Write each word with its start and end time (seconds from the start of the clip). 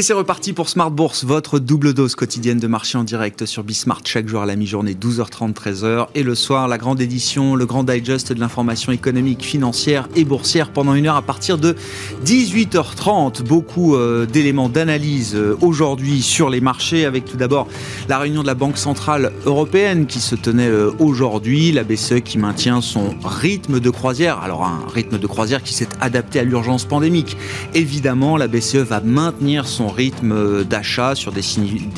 Et 0.00 0.02
c'est 0.02 0.14
reparti 0.14 0.54
pour 0.54 0.70
Smart 0.70 0.90
Bourse, 0.90 1.24
votre 1.24 1.58
double 1.58 1.92
dose 1.92 2.14
quotidienne 2.14 2.58
de 2.58 2.66
marché 2.66 2.96
en 2.96 3.04
direct 3.04 3.44
sur 3.44 3.62
Bismart 3.64 4.00
chaque 4.06 4.28
jour 4.28 4.40
à 4.40 4.46
la 4.46 4.56
mi-journée 4.56 4.94
12h30 4.94 5.52
13h 5.52 6.06
et 6.14 6.22
le 6.22 6.34
soir 6.34 6.68
la 6.68 6.78
grande 6.78 7.02
édition, 7.02 7.54
le 7.54 7.66
grand 7.66 7.84
digest 7.84 8.32
de 8.32 8.40
l'information 8.40 8.92
économique, 8.92 9.44
financière 9.44 10.08
et 10.16 10.24
boursière 10.24 10.72
pendant 10.72 10.94
une 10.94 11.06
heure 11.06 11.16
à 11.16 11.22
partir 11.22 11.58
de 11.58 11.76
18h30. 12.24 13.42
Beaucoup 13.42 13.94
euh, 13.94 14.24
d'éléments 14.24 14.70
d'analyse 14.70 15.34
euh, 15.34 15.58
aujourd'hui 15.60 16.22
sur 16.22 16.48
les 16.48 16.62
marchés 16.62 17.04
avec 17.04 17.26
tout 17.26 17.36
d'abord 17.36 17.68
la 18.08 18.18
réunion 18.18 18.40
de 18.40 18.46
la 18.46 18.54
Banque 18.54 18.78
centrale 18.78 19.32
européenne 19.44 20.06
qui 20.06 20.20
se 20.20 20.34
tenait 20.34 20.66
euh, 20.66 20.92
aujourd'hui, 20.98 21.72
la 21.72 21.84
BCE 21.84 22.20
qui 22.24 22.38
maintient 22.38 22.80
son 22.80 23.10
rythme 23.22 23.80
de 23.80 23.90
croisière, 23.90 24.38
alors 24.38 24.64
un 24.64 24.80
rythme 24.94 25.18
de 25.18 25.26
croisière 25.26 25.62
qui 25.62 25.74
s'est 25.74 25.90
adapté 26.00 26.38
à 26.38 26.44
l'urgence 26.44 26.86
pandémique. 26.86 27.36
Évidemment, 27.74 28.38
la 28.38 28.48
BCE 28.48 28.76
va 28.76 29.02
maintenir 29.02 29.68
son 29.68 29.89
rythme 29.90 30.64
d'achat 30.64 31.14
sur 31.14 31.32
des, 31.32 31.42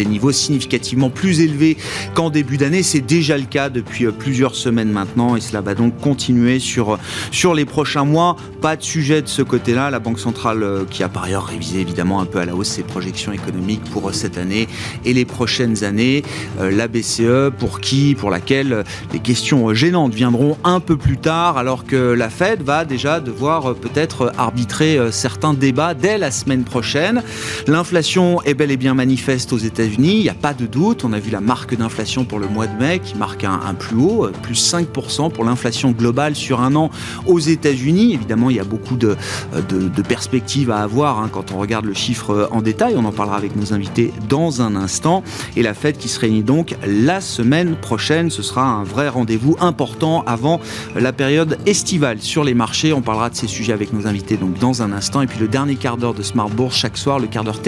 niveaux 0.04 0.32
significativement 0.32 1.10
plus 1.10 1.40
élevés 1.40 1.76
qu'en 2.14 2.30
début 2.30 2.56
d'année. 2.56 2.82
C'est 2.82 3.00
déjà 3.00 3.38
le 3.38 3.44
cas 3.44 3.68
depuis 3.68 4.06
euh, 4.06 4.12
plusieurs 4.12 4.54
semaines 4.54 4.90
maintenant 4.90 5.36
et 5.36 5.40
cela 5.40 5.60
va 5.60 5.74
donc 5.74 5.98
continuer 6.00 6.58
sur, 6.58 6.98
sur 7.30 7.54
les 7.54 7.64
prochains 7.64 8.04
mois. 8.04 8.36
Pas 8.60 8.76
de 8.76 8.82
sujet 8.82 9.22
de 9.22 9.28
ce 9.28 9.42
côté-là. 9.42 9.90
La 9.90 9.98
Banque 9.98 10.18
centrale 10.18 10.62
euh, 10.62 10.84
qui 10.88 11.02
a 11.02 11.08
par 11.08 11.24
ailleurs 11.24 11.46
révisé 11.46 11.80
évidemment 11.80 12.20
un 12.20 12.24
peu 12.24 12.38
à 12.38 12.44
la 12.44 12.54
hausse 12.54 12.68
ses 12.68 12.82
projections 12.82 13.32
économiques 13.32 13.84
pour 13.84 14.08
euh, 14.08 14.12
cette 14.12 14.38
année 14.38 14.68
et 15.04 15.12
les 15.12 15.24
prochaines 15.24 15.84
années. 15.84 16.22
La 16.60 16.88
BCE 16.88 17.50
pour 17.58 17.80
qui, 17.80 18.14
pour 18.14 18.30
laquelle 18.30 18.84
les 19.12 19.18
questions 19.18 19.72
gênantes 19.74 20.14
viendront 20.14 20.56
un 20.64 20.80
peu 20.80 20.96
plus 20.96 21.16
tard 21.16 21.58
alors 21.58 21.84
que 21.84 21.96
la 21.96 22.30
Fed 22.30 22.62
va 22.62 22.84
déjà 22.84 23.20
devoir 23.20 23.74
peut-être 23.74 24.32
arbitrer 24.38 24.98
certains 25.10 25.54
débats 25.54 25.94
dès 25.94 26.18
la 26.18 26.30
semaine 26.30 26.64
prochaine. 26.64 27.22
L'inflation 27.82 28.40
est 28.42 28.54
bel 28.54 28.70
et 28.70 28.76
bien 28.76 28.94
manifeste 28.94 29.52
aux 29.52 29.58
États-Unis, 29.58 30.14
il 30.14 30.22
n'y 30.22 30.28
a 30.28 30.34
pas 30.34 30.54
de 30.54 30.66
doute. 30.66 31.04
On 31.04 31.12
a 31.12 31.18
vu 31.18 31.32
la 31.32 31.40
marque 31.40 31.74
d'inflation 31.74 32.24
pour 32.24 32.38
le 32.38 32.46
mois 32.46 32.68
de 32.68 32.78
mai 32.80 33.00
qui 33.00 33.16
marque 33.16 33.42
un, 33.42 33.74
plus 33.74 33.96
haut, 33.96 34.26
euh, 34.26 34.32
plus 34.40 34.72
5% 34.72 35.32
pour 35.32 35.44
l'inflation 35.44 35.90
globale 35.90 36.36
sur 36.36 36.60
un 36.60 36.76
an 36.76 36.90
aux 37.26 37.40
États-Unis. 37.40 38.14
Évidemment, 38.14 38.50
il 38.50 38.56
y 38.56 38.60
a 38.60 38.64
beaucoup 38.64 38.94
de, 38.94 39.16
euh, 39.54 40.02
perspectives 40.08 40.70
à 40.70 40.78
avoir 40.78 41.18
hein, 41.18 41.28
quand 41.32 41.50
on 41.50 41.58
regarde 41.58 41.84
le 41.84 41.92
chiffre 41.92 42.30
euh, 42.30 42.46
en 42.52 42.62
détail. 42.62 42.94
On 42.96 43.04
en 43.04 43.10
parlera 43.10 43.36
avec 43.36 43.56
nos 43.56 43.72
invités 43.72 44.12
dans 44.28 44.62
un 44.62 44.76
instant. 44.76 45.24
Et 45.56 45.62
la 45.62 45.74
fête 45.74 45.98
qui 45.98 46.08
se 46.08 46.20
réunit 46.20 46.44
donc 46.44 46.76
la 46.86 47.20
semaine 47.20 47.74
prochaine. 47.74 48.30
Ce 48.30 48.42
sera 48.42 48.62
un 48.62 48.84
vrai 48.84 49.08
rendez-vous 49.08 49.56
important 49.58 50.22
avant 50.28 50.60
la 50.94 51.12
période 51.12 51.58
estivale 51.66 52.20
sur 52.20 52.44
les 52.44 52.54
marchés. 52.54 52.92
On 52.92 53.02
parlera 53.02 53.28
de 53.28 53.34
ces 53.34 53.48
sujets 53.48 53.72
avec 53.72 53.92
nos 53.92 54.06
invités 54.06 54.36
donc 54.36 54.56
dans 54.60 54.82
un 54.82 54.92
instant. 54.92 55.20
Et 55.20 55.26
puis 55.26 55.40
le 55.40 55.48
dernier 55.48 55.74
quart 55.74 55.96
d'heure 55.96 56.14
de 56.14 56.22
Smart 56.22 56.48
Bourse 56.48 56.76
chaque 56.76 56.96
soir, 56.96 57.18
le 57.18 57.26
quart 57.26 57.42
d'heure 57.42 57.58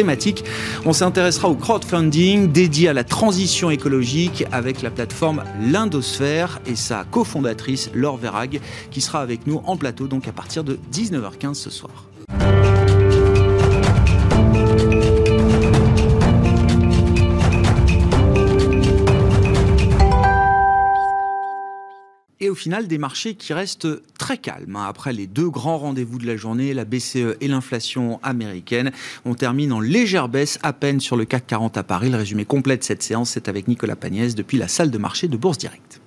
On 0.84 0.92
s'intéressera 0.92 1.48
au 1.48 1.54
crowdfunding 1.54 2.52
dédié 2.52 2.88
à 2.88 2.92
la 2.92 3.04
transition 3.04 3.70
écologique 3.70 4.44
avec 4.52 4.82
la 4.82 4.90
plateforme 4.90 5.44
L'Indosphère 5.60 6.60
et 6.66 6.76
sa 6.76 7.04
cofondatrice 7.04 7.90
Laure 7.94 8.16
Verag 8.16 8.60
qui 8.90 9.00
sera 9.00 9.20
avec 9.20 9.46
nous 9.46 9.62
en 9.64 9.76
plateau 9.76 10.06
donc 10.06 10.28
à 10.28 10.32
partir 10.32 10.64
de 10.64 10.78
19h15 10.92 11.54
ce 11.54 11.70
soir. 11.70 12.13
Au 22.54 22.56
final 22.56 22.86
des 22.86 22.98
marchés 22.98 23.34
qui 23.34 23.52
restent 23.52 23.88
très 24.16 24.38
calmes. 24.38 24.76
Hein. 24.76 24.86
Après 24.88 25.12
les 25.12 25.26
deux 25.26 25.50
grands 25.50 25.76
rendez-vous 25.76 26.20
de 26.20 26.26
la 26.28 26.36
journée, 26.36 26.72
la 26.72 26.84
BCE 26.84 27.34
et 27.40 27.48
l'inflation 27.48 28.20
américaine, 28.22 28.92
on 29.24 29.34
termine 29.34 29.72
en 29.72 29.80
légère 29.80 30.28
baisse 30.28 30.60
à 30.62 30.72
peine 30.72 31.00
sur 31.00 31.16
le 31.16 31.24
CAC 31.24 31.48
40 31.48 31.76
à 31.78 31.82
Paris. 31.82 32.10
Le 32.10 32.16
résumé 32.16 32.44
complet 32.44 32.76
de 32.76 32.84
cette 32.84 33.02
séance, 33.02 33.30
c'est 33.30 33.48
avec 33.48 33.66
Nicolas 33.66 33.96
Pagnès 33.96 34.36
depuis 34.36 34.56
la 34.56 34.68
salle 34.68 34.92
de 34.92 34.98
marché 34.98 35.26
de 35.26 35.36
Bourse 35.36 35.58
Directe. 35.58 36.00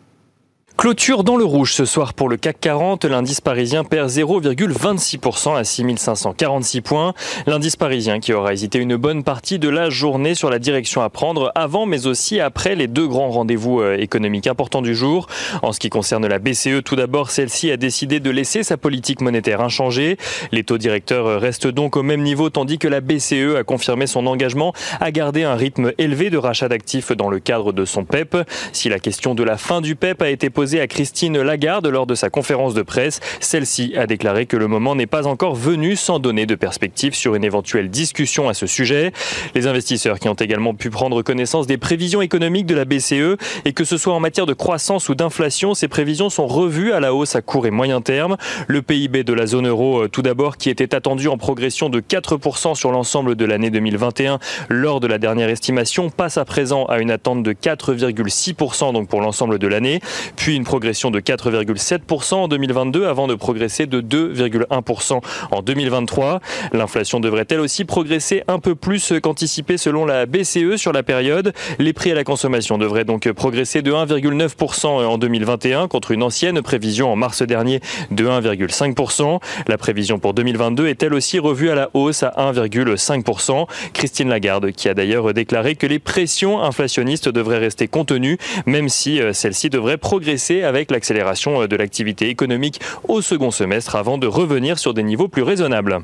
Clôture 0.77 1.23
dans 1.23 1.37
le 1.37 1.43
rouge 1.43 1.73
ce 1.73 1.85
soir 1.85 2.13
pour 2.13 2.29
le 2.29 2.37
CAC 2.37 2.59
40. 2.61 3.05
L'indice 3.05 3.41
parisien 3.41 3.83
perd 3.83 4.11
0,26% 4.11 5.57
à 5.57 5.63
6546 5.63 6.81
points. 6.81 7.13
L'indice 7.47 7.75
parisien 7.75 8.19
qui 8.19 8.31
aura 8.31 8.53
hésité 8.53 8.77
une 8.77 8.95
bonne 8.95 9.23
partie 9.23 9.57
de 9.57 9.69
la 9.69 9.89
journée 9.89 10.35
sur 10.35 10.51
la 10.51 10.59
direction 10.59 11.01
à 11.01 11.09
prendre 11.09 11.51
avant 11.55 11.87
mais 11.87 12.05
aussi 12.05 12.39
après 12.39 12.75
les 12.75 12.85
deux 12.85 13.07
grands 13.07 13.31
rendez-vous 13.31 13.81
euh, 13.81 13.97
économiques 13.97 14.45
importants 14.45 14.83
du 14.83 14.93
jour. 14.93 15.25
En 15.63 15.73
ce 15.73 15.79
qui 15.79 15.89
concerne 15.89 16.27
la 16.27 16.37
BCE, 16.37 16.83
tout 16.85 16.95
d'abord, 16.95 17.31
celle-ci 17.31 17.71
a 17.71 17.77
décidé 17.77 18.19
de 18.19 18.29
laisser 18.29 18.61
sa 18.61 18.77
politique 18.77 19.21
monétaire 19.21 19.61
inchangée. 19.61 20.17
Les 20.51 20.63
taux 20.63 20.77
directeurs 20.77 21.41
restent 21.41 21.65
donc 21.65 21.97
au 21.97 22.03
même 22.03 22.21
niveau 22.21 22.51
tandis 22.51 22.77
que 22.77 22.87
la 22.87 23.01
BCE 23.01 23.55
a 23.57 23.63
confirmé 23.63 24.05
son 24.05 24.27
engagement 24.27 24.73
à 24.99 25.09
garder 25.09 25.43
un 25.43 25.55
rythme 25.55 25.91
élevé 25.97 26.29
de 26.29 26.37
rachat 26.37 26.69
d'actifs 26.69 27.11
dans 27.13 27.31
le 27.31 27.39
cadre 27.39 27.73
de 27.73 27.83
son 27.83 28.05
PEP. 28.05 28.37
Si 28.73 28.89
la 28.89 28.99
question 28.99 29.33
de 29.33 29.41
la 29.41 29.57
fin 29.57 29.81
du 29.81 29.95
PEP 29.95 30.21
a 30.21 30.29
été 30.29 30.51
posée 30.51 30.66
à 30.75 30.87
Christine 30.87 31.41
Lagarde 31.41 31.87
lors 31.87 32.05
de 32.05 32.13
sa 32.13 32.29
conférence 32.29 32.73
de 32.73 32.81
presse. 32.81 33.21
Celle-ci 33.39 33.93
a 33.95 34.05
déclaré 34.05 34.45
que 34.45 34.57
le 34.57 34.67
moment 34.67 34.95
n'est 34.95 35.07
pas 35.07 35.25
encore 35.25 35.55
venu 35.55 35.95
sans 35.95 36.19
donner 36.19 36.45
de 36.45 36.55
perspective 36.55 37.15
sur 37.15 37.35
une 37.35 37.43
éventuelle 37.43 37.89
discussion 37.89 38.49
à 38.49 38.53
ce 38.53 38.67
sujet. 38.67 39.13
Les 39.55 39.65
investisseurs 39.65 40.19
qui 40.19 40.27
ont 40.27 40.33
également 40.33 40.73
pu 40.73 40.89
prendre 40.89 41.21
connaissance 41.21 41.67
des 41.67 41.77
prévisions 41.77 42.21
économiques 42.21 42.65
de 42.65 42.75
la 42.75 42.83
BCE 42.83 43.37
et 43.63 43.71
que 43.73 43.85
ce 43.85 43.97
soit 43.97 44.13
en 44.13 44.19
matière 44.19 44.45
de 44.45 44.53
croissance 44.53 45.07
ou 45.07 45.15
d'inflation, 45.15 45.73
ces 45.73 45.87
prévisions 45.87 46.29
sont 46.29 46.47
revues 46.47 46.91
à 46.91 46.99
la 46.99 47.13
hausse 47.13 47.35
à 47.35 47.41
court 47.41 47.65
et 47.65 47.71
moyen 47.71 48.01
terme. 48.01 48.35
Le 48.67 48.81
PIB 48.81 49.23
de 49.23 49.33
la 49.33 49.47
zone 49.47 49.67
euro, 49.67 50.03
euh, 50.03 50.07
tout 50.09 50.21
d'abord, 50.21 50.57
qui 50.57 50.69
était 50.69 50.93
attendu 50.93 51.29
en 51.29 51.37
progression 51.37 51.89
de 51.89 52.01
4% 52.01 52.75
sur 52.75 52.91
l'ensemble 52.91 53.35
de 53.35 53.45
l'année 53.45 53.69
2021 53.69 54.39
lors 54.67 54.99
de 54.99 55.07
la 55.07 55.17
dernière 55.17 55.49
estimation, 55.49 56.09
passe 56.09 56.37
à 56.37 56.43
présent 56.43 56.85
à 56.85 56.99
une 56.99 57.11
attente 57.11 57.43
de 57.43 57.53
4,6% 57.53 58.91
donc 58.93 59.07
pour 59.07 59.21
l'ensemble 59.21 59.59
de 59.59 59.67
l'année. 59.67 60.01
Puis 60.35 60.56
une 60.57 60.63
progression 60.63 61.11
de 61.11 61.19
4,7% 61.19 62.33
en 62.33 62.47
2022 62.47 63.05
avant 63.05 63.27
de 63.27 63.35
progresser 63.35 63.85
de 63.85 64.01
2,1% 64.01 65.21
en 65.51 65.61
2023. 65.61 66.39
L'inflation 66.73 67.19
devrait 67.19 67.45
elle 67.49 67.59
aussi 67.59 67.85
progresser 67.85 68.43
un 68.47 68.57
peu 68.59 68.73
plus 68.73 69.13
qu'anticipé 69.21 69.77
selon 69.77 70.05
la 70.05 70.25
BCE 70.25 70.77
sur 70.77 70.93
la 70.93 71.03
période. 71.03 71.53
Les 71.77 71.93
prix 71.93 72.11
à 72.11 72.15
la 72.15 72.23
consommation 72.23 72.79
devraient 72.79 73.05
donc 73.05 73.31
progresser 73.31 73.83
de 73.83 73.91
1,9% 73.91 74.87
en 74.87 75.17
2021 75.19 75.87
contre 75.87 76.11
une 76.11 76.23
ancienne 76.23 76.61
prévision 76.63 77.11
en 77.11 77.15
mars 77.15 77.43
dernier 77.43 77.79
de 78.09 78.25
1,5%. 78.25 79.39
La 79.67 79.77
prévision 79.77 80.17
pour 80.17 80.33
2022 80.33 80.87
est 80.87 81.03
elle 81.03 81.13
aussi 81.13 81.37
revue 81.37 81.69
à 81.69 81.75
la 81.75 81.91
hausse 81.93 82.23
à 82.23 82.33
1,5%. 82.37 83.67
Christine 83.93 84.29
Lagarde 84.29 84.71
qui 84.71 84.89
a 84.89 84.95
d'ailleurs 84.95 85.33
déclaré 85.35 85.75
que 85.75 85.85
les 85.85 85.99
pressions 85.99 86.63
inflationnistes 86.63 87.29
devraient 87.29 87.59
rester 87.59 87.87
contenues 87.87 88.39
même 88.65 88.89
si 88.89 89.21
euh, 89.21 89.33
celles-ci 89.33 89.69
devraient 89.69 89.97
progresser 89.97 90.46
avec 90.49 90.91
l'accélération 90.91 91.61
euh, 91.61 91.67
de 91.67 91.75
l'activité 91.75 92.29
économique 92.29 92.79
au 93.07 93.21
second 93.21 93.51
semestre 93.51 93.95
avant 93.95 94.17
de 94.17 94.27
revenir 94.27 94.79
sur 94.79 94.93
des 94.93 95.03
niveaux 95.03 95.27
plus 95.27 95.43
raisonnables. 95.43 95.99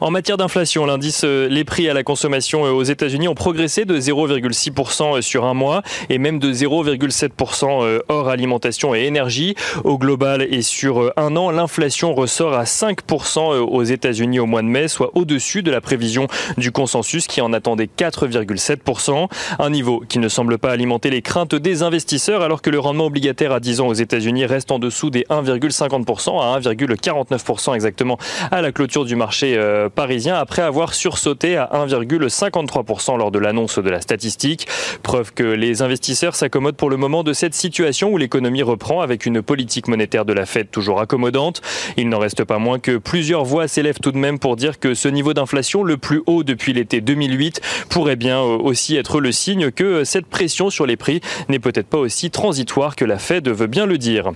En 0.00 0.10
matière 0.10 0.36
d'inflation, 0.36 0.86
l'indice 0.86 1.22
euh, 1.24 1.48
les 1.48 1.64
prix 1.64 1.88
à 1.88 1.94
la 1.94 2.02
consommation 2.02 2.64
euh, 2.64 2.70
aux 2.70 2.82
États-Unis 2.82 3.28
ont 3.28 3.34
progressé 3.34 3.84
de 3.84 3.98
0,6% 3.98 5.18
euh, 5.18 5.20
sur 5.20 5.44
un 5.44 5.54
mois 5.54 5.82
et 6.08 6.18
même 6.18 6.38
de 6.38 6.52
0,7% 6.52 8.00
hors 8.08 8.28
alimentation 8.28 8.94
et 8.94 9.04
énergie. 9.04 9.54
Au 9.84 9.98
global 9.98 10.46
et 10.50 10.62
sur 10.62 11.12
un 11.16 11.36
an, 11.36 11.50
l'inflation 11.50 12.14
ressort 12.14 12.54
à 12.54 12.64
5% 12.64 13.58
aux 13.60 13.82
États-Unis 13.82 14.40
au 14.40 14.46
mois 14.46 14.62
de 14.62 14.66
mai, 14.66 14.88
soit 14.88 15.10
au-dessus 15.14 15.62
de 15.62 15.70
la 15.70 15.80
prévision 15.80 16.26
du 16.56 16.72
consensus 16.72 17.26
qui 17.26 17.40
en 17.40 17.52
attendait 17.52 17.88
4,7%. 17.96 19.28
Un 19.58 19.70
niveau 19.70 20.02
qui 20.08 20.18
ne 20.18 20.28
semble 20.28 20.58
pas 20.58 20.70
alimenter 20.70 21.10
les 21.10 21.22
craintes 21.22 21.54
des 21.54 21.82
investisseurs 21.82 22.42
alors 22.42 22.62
que 22.62 22.70
le 22.70 22.78
rendement 22.78 23.06
obligataire 23.06 23.52
à 23.52 23.60
10 23.60 23.80
ans 23.80 23.88
aux 23.88 23.94
États-Unis 23.94 24.46
reste 24.46 24.70
en 24.70 24.78
dessous 24.78 25.10
des 25.10 25.24
1,50% 25.30 26.40
à 26.40 26.60
1,49% 26.60 27.74
exactement 27.74 28.18
à 28.50 28.62
la 28.62 28.72
clôture 28.72 29.04
du 29.04 29.16
marché 29.16 29.51
euh, 29.56 29.88
parisien 29.88 30.34
après 30.34 30.62
avoir 30.62 30.94
sursauté 30.94 31.56
à 31.56 31.70
1,53% 31.72 33.18
lors 33.18 33.30
de 33.30 33.38
l'annonce 33.38 33.78
de 33.78 33.90
la 33.90 34.00
statistique. 34.00 34.66
Preuve 35.02 35.32
que 35.32 35.42
les 35.42 35.82
investisseurs 35.82 36.34
s'accommodent 36.34 36.76
pour 36.76 36.90
le 36.90 36.96
moment 36.96 37.22
de 37.22 37.32
cette 37.32 37.54
situation 37.54 38.10
où 38.10 38.18
l'économie 38.18 38.62
reprend 38.62 39.00
avec 39.00 39.26
une 39.26 39.42
politique 39.42 39.88
monétaire 39.88 40.24
de 40.24 40.32
la 40.32 40.46
Fed 40.46 40.70
toujours 40.70 41.00
accommodante. 41.00 41.62
Il 41.96 42.08
n'en 42.08 42.18
reste 42.18 42.44
pas 42.44 42.58
moins 42.58 42.78
que 42.78 42.96
plusieurs 42.96 43.44
voix 43.44 43.68
s'élèvent 43.68 44.00
tout 44.00 44.12
de 44.12 44.18
même 44.18 44.38
pour 44.38 44.56
dire 44.56 44.78
que 44.78 44.94
ce 44.94 45.08
niveau 45.08 45.34
d'inflation, 45.34 45.82
le 45.82 45.96
plus 45.96 46.22
haut 46.26 46.44
depuis 46.44 46.72
l'été 46.72 47.00
2008, 47.00 47.60
pourrait 47.88 48.16
bien 48.16 48.40
euh, 48.40 48.58
aussi 48.58 48.96
être 48.96 49.20
le 49.20 49.32
signe 49.32 49.70
que 49.70 50.04
cette 50.04 50.26
pression 50.26 50.70
sur 50.70 50.86
les 50.86 50.96
prix 50.96 51.20
n'est 51.48 51.58
peut-être 51.58 51.88
pas 51.88 51.98
aussi 51.98 52.30
transitoire 52.30 52.96
que 52.96 53.04
la 53.04 53.18
Fed 53.18 53.48
veut 53.48 53.66
bien 53.66 53.86
le 53.86 53.98
dire. 53.98 54.32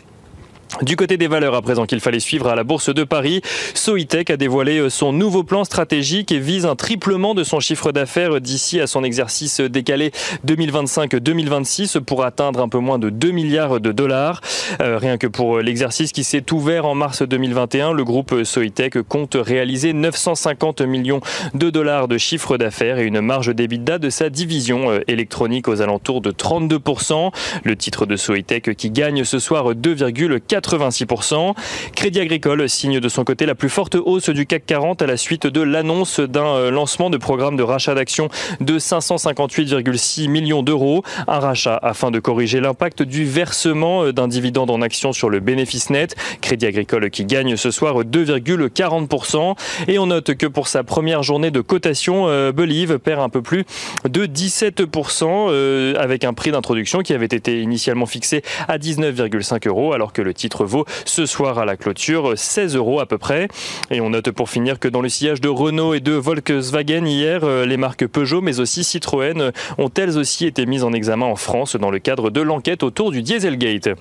Du 0.83 0.97
côté 0.97 1.17
des 1.17 1.27
valeurs, 1.27 1.55
à 1.55 1.63
présent 1.63 1.87
qu'il 1.87 2.01
fallait 2.01 2.21
suivre 2.21 2.49
à 2.49 2.55
la 2.55 2.65
Bourse 2.65 2.93
de 2.93 3.05
Paris, 3.05 3.41
Soitec 3.75 4.31
a 4.31 4.37
dévoilé 4.37 4.91
son 4.91 5.13
nouveau 5.13 5.43
plan 5.43 5.65
stratégique 5.65 6.33
et 6.33 6.39
vise 6.39 6.67
un 6.67 6.77
triplement 6.77 7.35
de 7.35 7.45
son 7.45 7.61
chiffre 7.61 7.93
d'affaires 7.93 8.41
d'ici 8.41 8.81
à 8.81 8.87
son 8.87 9.03
exercice 9.05 9.61
décalé 9.61 10.13
2025-2026 10.47 12.01
pour 12.01 12.25
atteindre 12.25 12.61
un 12.61 12.69
peu 12.69 12.79
moins 12.79 12.99
de 12.99 13.11
2 13.11 13.31
milliards 13.31 13.81
de 13.81 13.93
dollars. 13.93 14.41
Euh, 14.83 14.99
rien 14.99 15.17
que 15.17 15.27
pour 15.27 15.61
l'exercice 15.61 16.13
qui 16.13 16.25
s'est 16.25 16.53
ouvert 16.53 16.85
en 16.85 16.95
mars 16.95 17.23
2021, 17.23 17.93
le 17.93 18.05
groupe 18.05 18.45
Soitec 18.45 19.01
compte 19.03 19.37
réaliser 19.41 19.93
950 19.93 20.83
millions 20.83 21.21
de 21.55 21.71
dollars 21.71 22.09
de 22.09 22.19
chiffre 22.19 22.59
d'affaires 22.59 22.99
et 22.99 23.05
une 23.05 23.21
marge 23.21 23.55
d'EBITDA 23.55 23.99
de 23.99 24.11
sa 24.11 24.29
division 24.31 24.91
euh, 24.91 25.01
électronique 25.09 25.69
aux 25.69 25.81
alentours 25.81 26.21
de 26.21 26.33
32%. 26.33 27.31
Le 27.65 27.77
titre 27.77 28.05
de 28.05 28.17
Soitec 28.17 28.77
qui 28.77 28.91
gagne 28.91 29.25
ce 29.25 29.39
soir 29.39 29.73
2,4 29.73 30.56
86%. 30.61 31.55
Crédit 31.95 32.21
Agricole 32.21 32.69
signe 32.69 33.01
de 33.01 33.09
son 33.09 33.25
côté 33.25 33.47
la 33.47 33.55
plus 33.55 33.69
forte 33.69 33.95
hausse 33.95 34.31
du 34.31 34.47
CAC 34.47 34.65
40 34.67 35.03
à 35.03 35.07
la 35.07 35.17
suite 35.17 35.47
de 35.47 35.61
l'annonce 35.61 36.21
d'un 36.21 36.47
euh, 36.47 36.71
lancement 36.71 37.11
de 37.11 37.17
programme 37.17 37.57
de 37.57 37.63
rachat 37.63 37.95
d'actions 37.95 38.29
de 38.61 38.79
558,6 38.79 40.29
millions 40.29 40.63
d'euros. 40.63 41.03
Un 41.29 41.41
rachat 41.41 41.79
afin 41.83 42.11
de 42.11 42.19
corriger 42.19 42.61
l'impact 42.61 43.03
du 43.03 43.25
versement 43.25 44.05
euh, 44.05 44.13
d'un 44.13 44.29
dividende 44.29 44.71
en 44.71 44.83
actions 44.83 45.13
sur 45.13 45.29
le 45.29 45.41
bénéfice 45.41 45.91
net. 45.91 46.15
Crédit 46.41 46.67
Agricole 46.67 47.11
qui 47.11 47.25
gagne 47.25 47.57
ce 47.57 47.71
soir 47.71 48.03
2,40%. 48.03 49.57
Et 49.89 49.99
on 49.99 50.07
note 50.07 50.35
que 50.35 50.47
pour 50.47 50.69
sa 50.69 50.85
première 50.85 51.23
journée 51.23 51.51
de 51.51 51.61
cotation, 51.61 52.29
euh, 52.29 52.53
Believe 52.53 52.99
perd 52.99 53.21
un 53.21 53.29
peu 53.29 53.43
plus 53.43 53.65
de 54.09 54.27
17% 54.27 55.97
avec 55.97 56.25
un 56.25 56.33
prix 56.33 56.51
d'introduction 56.51 57.01
qui 57.01 57.13
avait 57.13 57.27
été 57.27 57.61
initialement 57.61 58.07
fixé 58.07 58.43
à 58.69 58.79
19,5 58.79 59.69
euros 59.69 59.93
alors 59.93 60.13
que 60.13 60.23
le 60.23 60.35
titre 60.35 60.46
titre 60.47 60.65
vaut 60.65 60.85
ce 61.05 61.27
soir 61.27 61.59
à 61.59 61.65
la 61.65 61.77
clôture 61.77 62.35
16 62.37 62.77
euros 62.77 63.01
à 63.01 63.07
peu 63.07 63.19
près. 63.19 63.49
Et 63.91 64.01
on 64.01 64.11
note 64.11 64.31
pour 64.31 64.49
finir 64.49 64.79
que 64.79 64.87
dans 64.87 65.01
le 65.01 65.09
sillage 65.09 65.41
de 65.41 65.49
Renault 65.49 65.95
et 65.95 65.99
de 65.99 66.13
Volkswagen 66.13 67.05
hier, 67.05 67.41
euh, 67.43 67.67
les 67.67 67.77
marques 67.77 68.07
Peugeot 68.07 68.41
mais 68.41 68.61
aussi 68.61 68.85
Citroën 68.85 69.51
ont 69.79 69.91
elles 69.97 70.17
aussi 70.19 70.47
été 70.47 70.65
mises 70.65 70.85
en 70.85 70.93
examen 70.93 71.27
en 71.27 71.35
France 71.35 71.75
dans 71.75 71.91
le 71.91 71.99
cadre 71.99 72.31
de 72.31 72.41
l'enquête 72.41 72.85
autour 72.85 73.11
du 73.11 73.23
Dieselgate. 73.23 73.97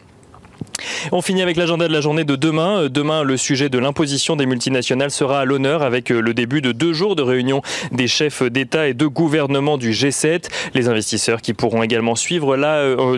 On 1.12 1.22
finit 1.22 1.42
avec 1.42 1.58
l'agenda 1.58 1.88
de 1.88 1.94
la 1.94 2.02
journée 2.02 2.24
de 2.24 2.36
demain. 2.36 2.84
Euh, 2.84 2.90
demain, 2.90 3.24
le 3.24 3.38
sujet 3.38 3.70
de 3.70 3.78
l'imposition 3.78 4.36
des 4.36 4.46
multinationales 4.46 5.12
sera 5.12 5.42
à 5.42 5.46
l'honneur 5.46 5.84
avec 5.84 6.12
euh, 6.12 6.20
le 6.20 6.34
début 6.34 6.62
de 6.62 6.72
deux 6.72 6.94
jours 6.94 7.16
de 7.16 7.22
réunion 7.22 7.62
des 7.92 8.08
chefs 8.08 8.44
d'État 8.44 8.88
et 8.88 8.94
de 8.94 9.06
gouvernement 9.08 9.78
du 9.78 9.92
G7. 9.92 10.46
Les 10.74 10.88
investisseurs 10.88 11.42
qui 11.42 11.54
pourront 11.54 11.84
également 11.84 12.16
suivre, 12.16 12.58
là, 12.58 12.78
euh, 12.78 13.18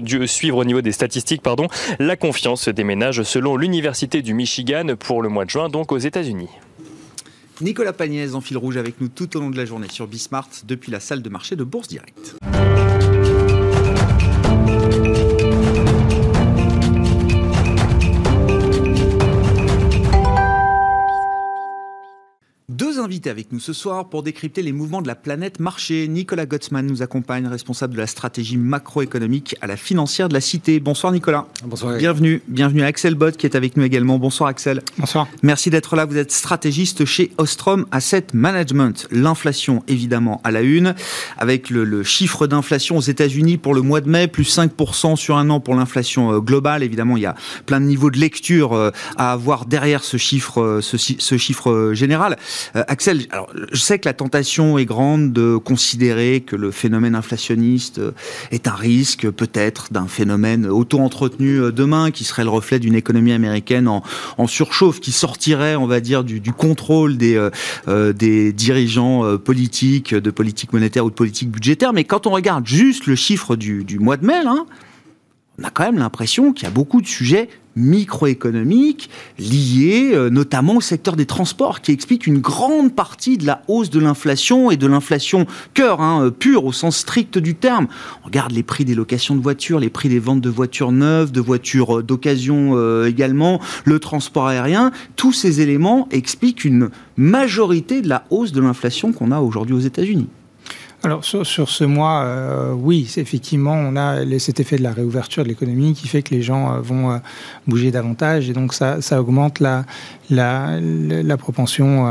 au 0.51 0.63
niveau 0.63 0.81
des 0.81 0.91
statistiques 0.91 1.41
pardon, 1.41 1.67
la 1.99 2.15
confiance 2.15 2.69
des 2.69 2.83
ménages 2.83 3.23
selon 3.23 3.57
l'Université 3.57 4.21
du 4.21 4.33
Michigan 4.33 4.95
pour 4.99 5.21
le 5.21 5.29
mois 5.29 5.45
de 5.45 5.49
juin, 5.49 5.69
donc 5.69 5.91
aux 5.91 5.97
États-Unis. 5.97 6.49
Nicolas 7.61 7.93
Pagnès 7.93 8.35
en 8.35 8.41
fil 8.41 8.57
rouge 8.57 8.77
avec 8.77 9.01
nous 9.01 9.07
tout 9.07 9.35
au 9.35 9.39
long 9.39 9.49
de 9.49 9.57
la 9.57 9.65
journée 9.65 9.87
sur 9.89 10.07
Bismart 10.07 10.49
depuis 10.65 10.91
la 10.91 10.99
salle 10.99 11.21
de 11.21 11.29
marché 11.29 11.55
de 11.55 11.63
Bourse 11.63 11.87
Direct. 11.87 12.37
Deux 22.97 23.03
invités 23.03 23.29
avec 23.29 23.51
nous 23.51 23.59
ce 23.59 23.73
soir 23.73 24.09
pour 24.09 24.23
décrypter 24.23 24.63
les 24.63 24.71
mouvements 24.71 25.03
de 25.03 25.07
la 25.07 25.13
planète 25.13 25.59
marché. 25.59 26.07
Nicolas 26.07 26.47
Gottsman 26.47 26.83
nous 26.83 27.03
accompagne, 27.03 27.45
responsable 27.45 27.93
de 27.93 27.99
la 27.99 28.07
stratégie 28.07 28.57
macroéconomique 28.57 29.55
à 29.61 29.67
la 29.67 29.77
financière 29.77 30.29
de 30.29 30.33
la 30.33 30.41
Cité. 30.41 30.79
Bonsoir 30.79 31.13
Nicolas. 31.13 31.45
Bonsoir. 31.63 31.95
Bienvenue. 31.97 32.41
Bienvenue 32.47 32.81
à 32.81 32.87
Axel 32.87 33.13
Bott 33.13 33.37
qui 33.37 33.45
est 33.45 33.55
avec 33.55 33.77
nous 33.77 33.83
également. 33.83 34.17
Bonsoir 34.17 34.49
Axel. 34.49 34.81
Bonsoir. 34.97 35.27
Merci 35.43 35.69
d'être 35.69 35.95
là. 35.95 36.05
Vous 36.05 36.17
êtes 36.17 36.31
stratégiste 36.31 37.05
chez 37.05 37.31
Ostrom 37.37 37.85
Asset 37.91 38.27
Management. 38.33 39.07
L'inflation 39.11 39.83
évidemment 39.87 40.41
à 40.43 40.49
la 40.49 40.61
une 40.61 40.95
avec 41.37 41.69
le, 41.69 42.01
chiffre 42.01 42.47
d'inflation 42.47 42.97
aux 42.97 43.01
États-Unis 43.01 43.57
pour 43.57 43.75
le 43.75 43.81
mois 43.81 44.01
de 44.01 44.09
mai, 44.09 44.27
plus 44.27 44.57
5% 44.57 45.17
sur 45.17 45.37
un 45.37 45.51
an 45.51 45.59
pour 45.59 45.75
l'inflation 45.75 46.33
euh, 46.33 46.39
globale. 46.39 46.81
Évidemment, 46.81 47.15
il 47.15 47.21
y 47.21 47.27
a 47.27 47.35
plein 47.67 47.79
de 47.79 47.85
niveaux 47.85 48.09
de 48.09 48.17
lecture 48.17 48.73
euh, 48.73 48.89
à 49.17 49.33
avoir 49.33 49.67
derrière 49.67 50.03
ce 50.03 50.17
chiffre, 50.17 50.61
euh, 50.61 50.81
ce, 50.81 50.97
ce 50.97 51.37
chiffre 51.37 51.91
général. 51.93 52.37
Euh, 52.87 52.93
Axel, 52.97 53.27
alors, 53.31 53.49
je 53.71 53.79
sais 53.79 53.99
que 53.99 54.07
la 54.07 54.13
tentation 54.13 54.77
est 54.77 54.85
grande 54.85 55.33
de 55.33 55.57
considérer 55.57 56.41
que 56.41 56.55
le 56.55 56.71
phénomène 56.71 57.15
inflationniste 57.15 57.99
euh, 57.99 58.11
est 58.51 58.67
un 58.67 58.73
risque 58.73 59.29
peut-être 59.29 59.91
d'un 59.91 60.07
phénomène 60.07 60.67
auto-entretenu 60.67 61.59
euh, 61.59 61.71
demain 61.71 62.11
qui 62.11 62.23
serait 62.23 62.43
le 62.43 62.49
reflet 62.49 62.79
d'une 62.79 62.95
économie 62.95 63.33
américaine 63.33 63.87
en, 63.87 64.47
surchauffe, 64.47 64.99
qui 64.99 65.11
sortirait, 65.11 65.75
on 65.75 65.87
va 65.87 65.99
dire, 65.99 66.23
du, 66.23 66.41
contrôle 66.53 67.17
des, 67.17 67.49
des 67.87 68.53
dirigeants 68.53 69.37
politiques, 69.37 70.15
de 70.15 70.31
politique 70.31 70.71
monétaire 70.71 71.05
ou 71.05 71.09
de 71.09 71.15
politique 71.15 71.51
budgétaire. 71.51 71.91
Mais 71.91 72.05
quand 72.05 72.27
on 72.27 72.31
regarde 72.31 72.65
juste 72.65 73.07
le 73.07 73.15
chiffre 73.15 73.55
du, 73.57 73.99
mois 73.99 74.15
de 74.15 74.25
mai, 74.25 74.41
on 75.59 75.63
a 75.63 75.69
quand 75.71 75.83
même 75.83 75.97
l'impression 75.97 76.53
qu'il 76.53 76.65
y 76.65 76.67
a 76.67 76.73
beaucoup 76.73 77.01
de 77.01 77.07
sujets 77.07 77.49
microéconomiques 77.75 79.09
liées 79.39 80.11
euh, 80.13 80.29
notamment 80.29 80.75
au 80.75 80.81
secteur 80.81 81.15
des 81.15 81.25
transports 81.25 81.81
qui 81.81 81.91
explique 81.91 82.27
une 82.27 82.39
grande 82.39 82.93
partie 82.93 83.37
de 83.37 83.45
la 83.45 83.61
hausse 83.67 83.89
de 83.89 83.99
l'inflation 83.99 84.71
et 84.71 84.77
de 84.77 84.87
l'inflation 84.87 85.45
cœur, 85.73 86.01
hein, 86.01 86.25
euh, 86.25 86.31
pure 86.31 86.65
au 86.65 86.71
sens 86.71 86.97
strict 86.97 87.37
du 87.37 87.55
terme. 87.55 87.87
On 88.23 88.27
regarde 88.27 88.51
les 88.51 88.63
prix 88.63 88.83
des 88.85 88.95
locations 88.95 89.35
de 89.35 89.41
voitures, 89.41 89.79
les 89.79 89.89
prix 89.89 90.09
des 90.09 90.19
ventes 90.19 90.41
de 90.41 90.49
voitures 90.49 90.91
neuves, 90.91 91.31
de 91.31 91.41
voitures 91.41 91.99
euh, 91.99 92.03
d'occasion 92.03 92.47
également, 93.05 93.59
le 93.85 93.99
transport 93.99 94.47
aérien. 94.47 94.91
Tous 95.15 95.31
ces 95.31 95.61
éléments 95.61 96.07
expliquent 96.11 96.65
une 96.65 96.89
majorité 97.15 98.01
de 98.01 98.09
la 98.09 98.25
hausse 98.29 98.51
de 98.51 98.61
l'inflation 98.61 99.11
qu'on 99.13 99.31
a 99.31 99.39
aujourd'hui 99.39 99.75
aux 99.75 99.79
États-Unis. 99.79 100.27
Alors 101.03 101.23
sur, 101.23 101.45
ce 101.45 101.83
mois, 101.83 102.23
euh, 102.23 102.73
oui, 102.73 103.07
effectivement, 103.17 103.73
on 103.73 103.95
a 103.95 104.17
cet 104.39 104.59
effet 104.59 104.77
de 104.77 104.83
la 104.83 104.91
réouverture 104.91 105.43
de 105.43 105.47
l'économie 105.47 105.93
qui 105.93 106.07
fait 106.07 106.23
que 106.23 106.33
les 106.33 106.41
gens 106.41 106.73
euh, 106.73 106.79
vont 106.81 107.11
euh, 107.11 107.17
bouger 107.67 107.91
davantage 107.91 108.49
et 108.49 108.53
donc 108.53 108.73
ça, 108.73 108.97
augmente 109.11 109.59
la, 109.59 109.85
la, 110.31 110.79
la 110.81 111.37
propension 111.37 112.07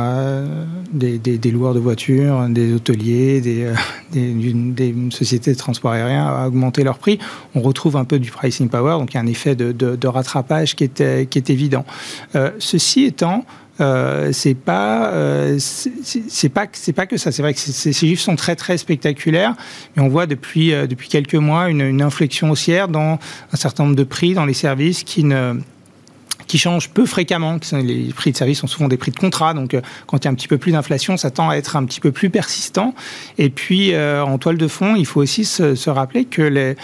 des, 0.93 1.19
des, 1.19 1.51
loueurs 1.51 1.75
de 1.75 1.81
voitures, 1.81 2.47
des 2.49 2.73
hôteliers, 2.75 3.41
des, 3.41 3.73
des, 4.13 4.95
sociétés 5.11 5.53
de 5.53 5.59
transport 5.59 5.91
aérien 5.91 6.25
à 6.25 6.47
augmenter 6.47 6.85
leur 6.85 6.99
prix. 6.99 7.19
On 7.57 7.63
retrouve 7.63 7.97
un 7.97 8.05
peu 8.05 8.21
du 8.21 8.31
pricing 8.31 8.69
power, 8.69 8.99
donc 9.01 9.15
il 9.15 9.17
y 9.17 9.19
a 9.19 9.23
un 9.23 9.27
effet 9.27 9.57
de, 9.57 9.73
de, 9.73 10.07
rattrapage 10.07 10.77
qui 10.77 10.85
est, 10.85 11.29
qui 11.29 11.39
est 11.39 11.51
évident. 11.51 11.85
ceci 12.61 13.05
étant, 13.05 13.45
euh, 13.81 14.31
c'est 14.33 14.55
pas, 14.55 15.11
euh, 15.13 15.59
c'est 15.59 16.49
pas, 16.49 16.67
c'est 16.73 16.93
pas 16.93 17.07
que 17.07 17.17
ça. 17.17 17.33
C'est 17.33 17.43
vrai 17.43 17.55
que 17.55 17.61
ces 17.61 17.93
chiffres 17.93 18.23
sont 18.23 18.37
très 18.37 18.57
très 18.57 18.79
spectaculaires, 18.79 19.55
mais 19.95 20.03
on 20.03 20.09
voit 20.09 20.27
depuis 20.27 20.73
euh, 20.73 20.87
depuis 20.87 21.09
quelques 21.09 21.35
mois 21.35 21.69
une, 21.69 22.03
inflexion 22.03 22.51
haussière 22.51 22.89
dans 22.89 23.19
un 23.53 23.57
certain 23.57 23.85
nombre 23.85 23.97
de 23.97 24.05
prix 24.05 24.35
dans 24.35 24.45
les 24.45 24.55
services 24.55 25.03
qui 25.03 25.25
ne 25.25 25.55
qui 26.47 26.59
changent 26.59 26.91
peu 26.91 27.07
fréquemment. 27.07 27.59
Les 27.73 28.13
prix 28.15 28.31
de 28.33 28.37
service 28.37 28.61
sont 28.61 28.69
souvent 28.69 28.89
des 28.89 28.97
prix 28.97 29.11
de 29.11 29.19
contrat, 29.19 29.53
donc 29.53 29.77
quand 30.07 30.19
il 30.19 30.25
y 30.27 30.29
a 30.29 30.31
un 30.31 30.35
petit 30.35 30.47
peu 30.47 30.59
plus 30.59 30.73
d'inflation, 30.73 31.17
ça 31.17 31.31
tend 31.31 31.51
à 31.51 31.57
être 31.57 31.75
un 31.75 31.85
petit 31.85 32.01
peu 32.01 32.13
plus 32.13 32.31
persistant. 32.31 32.95
Et 33.37 33.51
puis, 33.51 33.97
en 33.97 34.39
toile 34.39 34.57
de 34.57 34.69
fond, 34.69 34.95
il 34.95 35.07
faut 35.07 35.21
aussi 35.21 35.45
se 35.45 35.91
rappeler 35.91 36.25
que 36.25 36.43
les, 36.43 36.77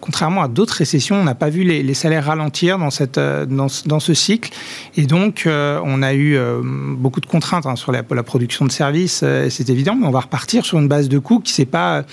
contrairement 0.00 0.42
à 0.42 0.48
d'autres 0.48 0.74
récessions, 0.74 1.16
on 1.16 1.24
n'a 1.24 1.34
pas 1.34 1.48
vu 1.48 1.64
les, 1.64 1.94
salaires 1.94 2.26
ralentir 2.26 2.78
dans, 2.78 2.90
cette, 2.90 3.18
euh, 3.18 3.46
dans, 3.46 3.66
dans 3.86 4.00
ce 4.00 4.14
cycle. 4.14 4.50
Et 4.96 5.06
donc, 5.06 5.44
euh, 5.46 5.80
on 5.84 6.02
a 6.02 6.14
eu 6.14 6.36
euh, 6.36 6.60
beaucoup 6.62 7.20
de 7.20 7.26
contraintes 7.26 7.66
hein, 7.66 7.76
sur 7.76 7.92
la, 7.92 8.02
production 8.02 8.64
de 8.64 8.72
services, 8.72 9.24
c'est 9.48 9.68
évident, 9.68 9.96
mais 9.96 10.06
on 10.06 10.10
va 10.10 10.20
repartir 10.20 10.64
sur 10.64 10.78
une 10.78 10.86
base 10.86 11.08
de 11.08 11.18
coûts 11.18 11.40
qui 11.40 11.52
ne 11.52 11.56
s'est 11.56 11.64
pas, 11.64 12.04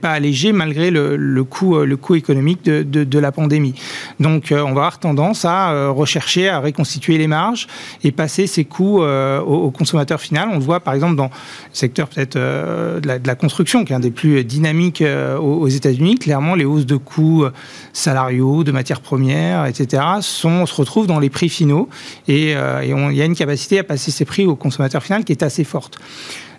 pas 0.00 0.10
allégée 0.10 0.52
malgré 0.52 0.90
le, 0.90 1.16
le, 1.16 1.44
coût, 1.44 1.78
le 1.78 1.96
coût 1.96 2.14
économique 2.14 2.64
de, 2.64 2.82
de, 2.82 3.18
la 3.18 3.32
pandémie. 3.32 3.74
Donc, 4.20 4.48
on 4.52 4.54
va 4.54 4.68
avoir 4.68 4.98
tendance 5.00 5.44
à 5.44 5.88
rechercher 5.88 6.48
à 6.48 6.60
reconstituer 6.60 7.18
les 7.18 7.26
marges 7.26 7.66
et 8.04 8.12
passer 8.12 8.46
ces 8.46 8.64
coûts 8.64 9.02
au, 9.02 9.70
consommateur 9.70 10.20
final. 10.20 10.48
On 10.52 10.58
le 10.58 10.64
voit 10.64 10.80
par 10.80 10.94
exemple 10.94 11.16
dans 11.16 11.24
le 11.24 11.30
secteur 11.72 12.08
peut-être 12.08 12.36
de, 12.36 13.00
de, 13.00 13.26
la 13.26 13.34
construction, 13.34 13.84
qui 13.84 13.92
est 13.92 13.96
un 13.96 14.00
des 14.00 14.12
plus 14.12 14.44
dynamiques 14.44 15.02
aux, 15.02 15.42
aux 15.42 15.68
États-Unis. 15.68 16.16
Clairement, 16.16 16.54
les 16.54 16.64
hausses 16.64 16.86
de 16.86 16.96
coûts 16.96 17.07
euh, 17.18 17.52
salariaux, 17.92 18.64
de 18.64 18.72
matières 18.72 19.00
premières, 19.00 19.66
etc., 19.66 20.02
sont, 20.20 20.66
se 20.66 20.74
retrouvent 20.74 21.06
dans 21.06 21.18
les 21.18 21.30
prix 21.30 21.48
finaux 21.48 21.88
et, 22.26 22.54
euh, 22.56 22.82
il 22.84 23.16
y 23.16 23.22
a 23.22 23.24
une 23.24 23.34
capacité 23.34 23.78
à 23.78 23.84
passer 23.84 24.10
ces 24.10 24.24
prix 24.24 24.46
au 24.46 24.56
consommateur 24.56 25.02
final 25.02 25.24
qui 25.24 25.32
est 25.32 25.42
assez 25.42 25.64
forte. 25.64 25.98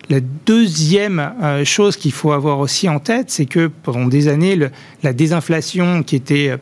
La 0.08 0.20
deuxième 0.20 1.32
euh, 1.42 1.64
chose 1.64 1.96
qu'il 1.96 2.12
faut 2.12 2.32
avoir 2.32 2.58
aussi 2.58 2.88
en 2.88 2.98
tête, 2.98 3.30
c'est 3.30 3.46
que 3.46 3.68
pendant 3.68 4.06
des 4.06 4.28
années, 4.28 4.58
la 5.02 5.12
désinflation 5.12 6.02
qui 6.02 6.16
était 6.16 6.56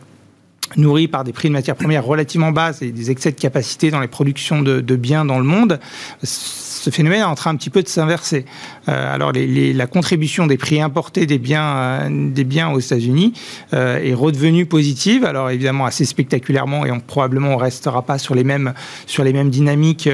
nourri 0.77 1.09
par 1.09 1.25
des 1.25 1.33
prix 1.33 1.49
de 1.49 1.55
matières 1.55 1.77
premières 1.77 2.05
relativement 2.05 2.53
bas 2.53 2.73
et 2.81 2.93
des 2.93 3.11
excès 3.11 3.33
de 3.33 3.41
capacité 3.41 3.91
dans 3.91 4.01
les 4.01 4.09
productions 4.09 4.63
de, 4.63 4.97
biens 4.97 5.25
dans 5.25 5.39
le 5.39 5.45
monde, 5.45 5.81
ce 6.23 6.91
phénomène 6.91 7.21
est 7.21 7.25
en 7.25 7.35
train 7.35 7.51
un 7.51 7.57
petit 7.57 7.71
peu 7.71 7.83
de 7.83 7.89
s'inverser. 7.89 8.45
Euh, 8.89 9.15
alors 9.15 9.33
la 9.35 9.87
contribution 9.87 10.47
des 10.47 10.57
prix 10.57 10.81
importés 10.81 11.27
des 11.27 11.39
biens, 11.39 11.77
euh, 11.77 12.09
des 12.11 12.45
biens 12.45 12.71
aux 12.71 12.81
États-Unis 12.81 13.33
euh, 13.75 14.03
est 14.03 14.15
redevenue 14.15 14.67
positive. 14.67 15.25
Alors 15.25 15.51
évidemment 15.51 15.87
assez 15.87 16.05
spectaculairement 16.05 16.87
et 16.87 16.91
on, 16.91 17.01
probablement 17.01 17.51
on 17.51 17.57
restera 17.57 18.03
pas 18.03 18.19
sur 18.19 18.35
les 18.35 18.45
mêmes 18.45 18.75
sur 19.07 19.25
les 19.25 19.33
mêmes 19.33 19.51
dynamiques 19.51 20.09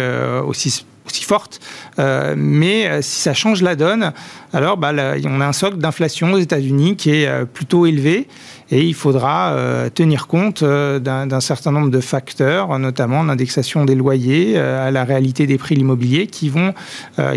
aussi 0.47 0.85
aussi 1.07 1.25
forte. 1.25 1.61
mais 1.99 3.03
si 3.03 3.21
ça 3.21 3.35
change 3.35 3.61
la 3.61 3.77
donne, 3.77 4.13
alors 4.55 4.79
bah, 4.79 4.93
on 5.25 5.41
a 5.41 5.47
un 5.47 5.53
socle 5.53 5.77
d'inflation 5.77 6.33
aux 6.33 6.39
États-Unis 6.39 6.97
qui 6.97 7.11
est 7.11 7.45
plutôt 7.45 7.85
élevé 7.85 8.27
et 8.75 8.83
il 8.83 8.95
faudra 8.95 9.53
euh, 9.53 9.89
tenir 9.89 10.27
compte 10.27 10.65
euh, 10.65 10.99
d'un 10.99 11.41
certain 11.41 11.71
nombre 11.71 11.91
de 11.91 12.01
facteurs, 12.01 12.77
notamment 12.81 13.23
l'indexation 13.23 13.85
des 13.85 13.95
loyers, 13.95 14.55
euh, 14.57 14.89
à 14.89 14.91
la 14.91 15.05
réalité 15.05 15.47
des 15.47 15.59
prix 15.59 15.77
de 15.77 15.81
l'immobilier, 15.81 16.27
qui 16.27 16.49
vont, 16.49 16.75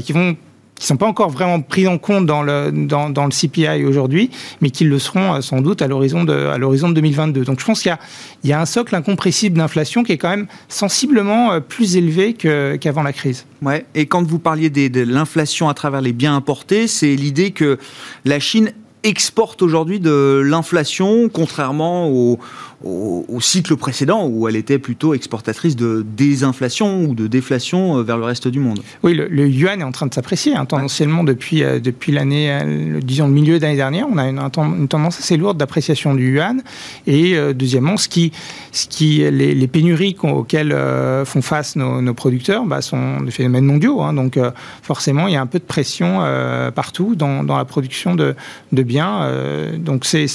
qui 0.03 0.13
vont 0.13 0.35
qui 0.75 0.83
ne 0.83 0.87
sont 0.89 0.97
pas 0.97 1.07
encore 1.07 1.31
vraiment 1.31 1.59
pris 1.59 1.87
en 1.87 1.97
compte 1.97 2.27
dans 2.27 2.43
le, 2.43 2.71
dans, 2.71 3.07
le 3.07 3.31
CPI 3.31 3.83
aujourd'hui, 3.83 4.29
mais 4.61 4.69
qui 4.69 4.83
le 4.83 4.99
seront 4.99 5.41
sans 5.41 5.59
doute 5.59 5.81
à 5.81 5.87
l'horizon 5.87 6.23
de, 6.23 6.55
de 6.55 6.93
2022. 6.93 7.45
Donc 7.45 7.59
je 7.59 7.65
pense 7.65 7.81
qu'il 7.81 7.89
y 7.89 7.93
a, 7.93 7.99
y 8.43 8.53
a 8.53 8.61
un 8.61 8.67
socle 8.67 8.93
incompressible 8.95 9.57
d'inflation 9.57 10.03
qui 10.03 10.11
est 10.11 10.19
quand 10.19 10.29
même 10.29 10.45
sensiblement 10.69 11.59
plus 11.61 11.97
élevé 11.97 12.33
qu'avant 12.35 13.01
la 13.01 13.11
crise. 13.11 13.47
Ouais. 13.63 13.87
Et 13.95 14.05
quand 14.05 14.21
vous 14.21 14.37
parliez 14.37 14.69
de 14.69 15.01
l'inflation 15.01 15.67
à 15.67 15.73
travers 15.73 16.01
les 16.01 16.13
biens 16.13 16.35
importés, 16.35 16.85
c'est 16.85 17.15
l'idée 17.15 17.49
que 17.49 17.79
la 18.23 18.39
Chine 18.39 18.71
exporte 19.07 19.61
aujourd'hui 19.61 19.99
de 19.99 20.41
l'inflation, 20.43 21.29
contrairement 21.29 22.09
au, 22.83 23.25
au, 23.27 23.41
cycle 23.41 23.75
précédent 23.75 24.27
où 24.27 24.47
elle 24.47 24.55
était 24.55 24.77
plutôt 24.77 25.13
exportatrice 25.15 25.75
de 25.75 26.05
désinflation 26.15 27.05
ou 27.05 27.15
de 27.15 27.25
déflation 27.25 27.97
euh, 27.97 28.03
vers 28.03 28.17
le 28.17 28.25
reste 28.25 28.47
du 28.47 28.59
monde. 28.59 28.79
Oui, 29.01 29.15
le, 29.15 29.47
yuan 29.47 29.81
est 29.81 29.83
en 29.83 29.91
train 29.91 30.05
de 30.05 30.13
s'apprécier 30.13 30.55
hein, 30.55 30.65
tendanciellement 30.65 31.23
depuis, 31.23 31.63
euh, 31.63 31.79
depuis 31.79 32.11
l'année, 32.11 32.51
euh, 32.51 32.99
disons 33.01 33.27
le 33.27 33.33
milieu 33.33 33.57
d'année 33.57 33.77
dernière. 33.77 34.05
On 34.11 34.17
a 34.17 34.27
une, 34.27 34.39
une 34.39 34.87
tendance 34.87 35.19
assez 35.19 35.37
lourde 35.37 35.57
d'appréciation 35.57 36.13
du 36.13 36.35
yuan. 36.35 36.61
Et 37.07 37.35
deuxièmement, 37.53 37.97
ce 37.97 38.07
qui, 38.07 38.31
ce 38.71 38.87
qui, 38.87 39.17
les, 39.31 39.67
pénuries 39.67 40.15
auxquelles 40.21 40.75
font 41.25 41.41
face 41.41 41.75
nos, 41.75 42.13
producteurs 42.13 42.65
bah, 42.65 42.81
sont 42.81 43.21
des 43.21 43.31
phénomènes 43.31 43.65
mondiaux. 43.65 44.01
Hein. 44.01 44.13
donc 44.13 44.39
forcément, 44.81 45.27
il 45.27 45.33
y 45.33 45.35
a 45.35 45.41
un 45.41 45.45
peu 45.45 45.59
de 45.59 45.63
pression 45.63 46.21
partout 46.75 47.15
dans, 47.15 47.43
dans, 47.43 47.57
la 47.57 47.65
production 47.65 48.15
de, 48.15 48.35
de 48.71 48.83
biens. 48.83 49.31
donc 49.77 50.05
c'est 50.05 50.27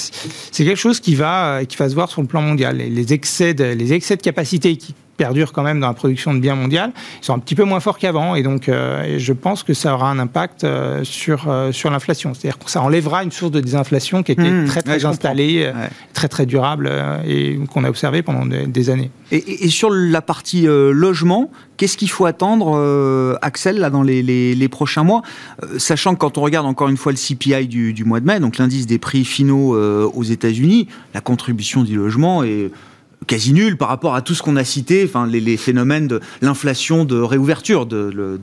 quelque 0.56 0.76
chose 0.76 1.00
qui 1.00 1.14
va, 1.14 1.64
qui 1.64 1.76
va 1.76 1.88
se 1.88 1.94
voir 1.94 2.10
sur 2.10 2.22
le 2.22 2.28
plan 2.32 2.42
mondial. 2.42 2.78
les 2.78 3.12
excès 3.12 3.52
de, 3.54 3.64
les 3.64 3.92
excès 3.92 4.16
de 4.16 4.22
capacité 4.22 4.76
qui 4.76 4.94
perdurent 5.16 5.52
quand 5.52 5.62
même 5.62 5.80
dans 5.80 5.88
la 5.88 5.94
production 5.94 6.34
de 6.34 6.40
biens 6.40 6.54
mondiale, 6.54 6.92
ils 7.20 7.24
sont 7.24 7.34
un 7.34 7.38
petit 7.38 7.54
peu 7.54 7.64
moins 7.64 7.80
forts 7.80 7.98
qu'avant. 7.98 8.34
Et 8.34 8.42
donc, 8.42 8.68
euh, 8.68 9.18
je 9.18 9.32
pense 9.32 9.62
que 9.62 9.74
ça 9.74 9.94
aura 9.94 10.10
un 10.10 10.18
impact 10.18 10.64
euh, 10.64 11.04
sur, 11.04 11.48
euh, 11.48 11.72
sur 11.72 11.90
l'inflation. 11.90 12.34
C'est-à-dire 12.34 12.58
que 12.58 12.70
ça 12.70 12.82
enlèvera 12.82 13.22
une 13.22 13.30
source 13.30 13.52
de 13.52 13.60
désinflation 13.60 14.22
qui 14.22 14.32
était 14.32 14.50
mmh. 14.50 14.66
très, 14.66 14.82
très 14.82 15.04
installée, 15.04 15.70
très, 16.12 16.28
très 16.28 16.46
durable 16.46 16.90
et 17.26 17.58
qu'on 17.72 17.84
a 17.84 17.88
observé 17.88 18.22
pendant 18.22 18.46
des, 18.46 18.90
années. 18.90 19.10
Et, 19.30 19.68
sur 19.68 19.90
la 19.90 20.22
partie 20.22 20.66
logement, 20.66 21.50
qu'est-ce 21.76 21.96
qu'il 21.96 22.10
faut 22.10 22.26
attendre, 22.26 23.38
Axel, 23.42 23.78
là, 23.78 23.90
dans 23.90 24.02
les, 24.02 24.22
les, 24.22 24.68
prochains 24.68 25.04
mois? 25.04 25.22
Sachant 25.78 26.14
que 26.14 26.20
quand 26.20 26.38
on 26.38 26.42
regarde 26.42 26.66
encore 26.66 26.88
une 26.88 26.96
fois 26.96 27.12
le 27.12 27.18
CPI 27.18 27.68
du, 27.68 27.92
du 27.92 28.04
mois 28.04 28.20
de 28.20 28.26
mai, 28.26 28.40
donc 28.40 28.58
l'indice 28.58 28.86
des 28.86 28.98
prix 28.98 29.24
finaux 29.24 29.76
aux 29.76 30.24
États-Unis, 30.24 30.88
la 31.14 31.20
contribution 31.20 31.82
du 31.82 31.96
logement 31.96 32.42
est 32.42 32.70
quasi 33.26 33.52
nul 33.52 33.76
par 33.76 33.88
rapport 33.88 34.14
à 34.14 34.22
tout 34.22 34.34
ce 34.34 34.42
qu'on 34.42 34.56
a 34.56 34.64
cité, 34.64 35.04
enfin 35.04 35.26
les, 35.26 35.56
phénomènes 35.56 36.08
de 36.08 36.20
l'inflation, 36.40 37.04
de 37.04 37.20
réouverture, 37.20 37.86
de, 37.86 38.38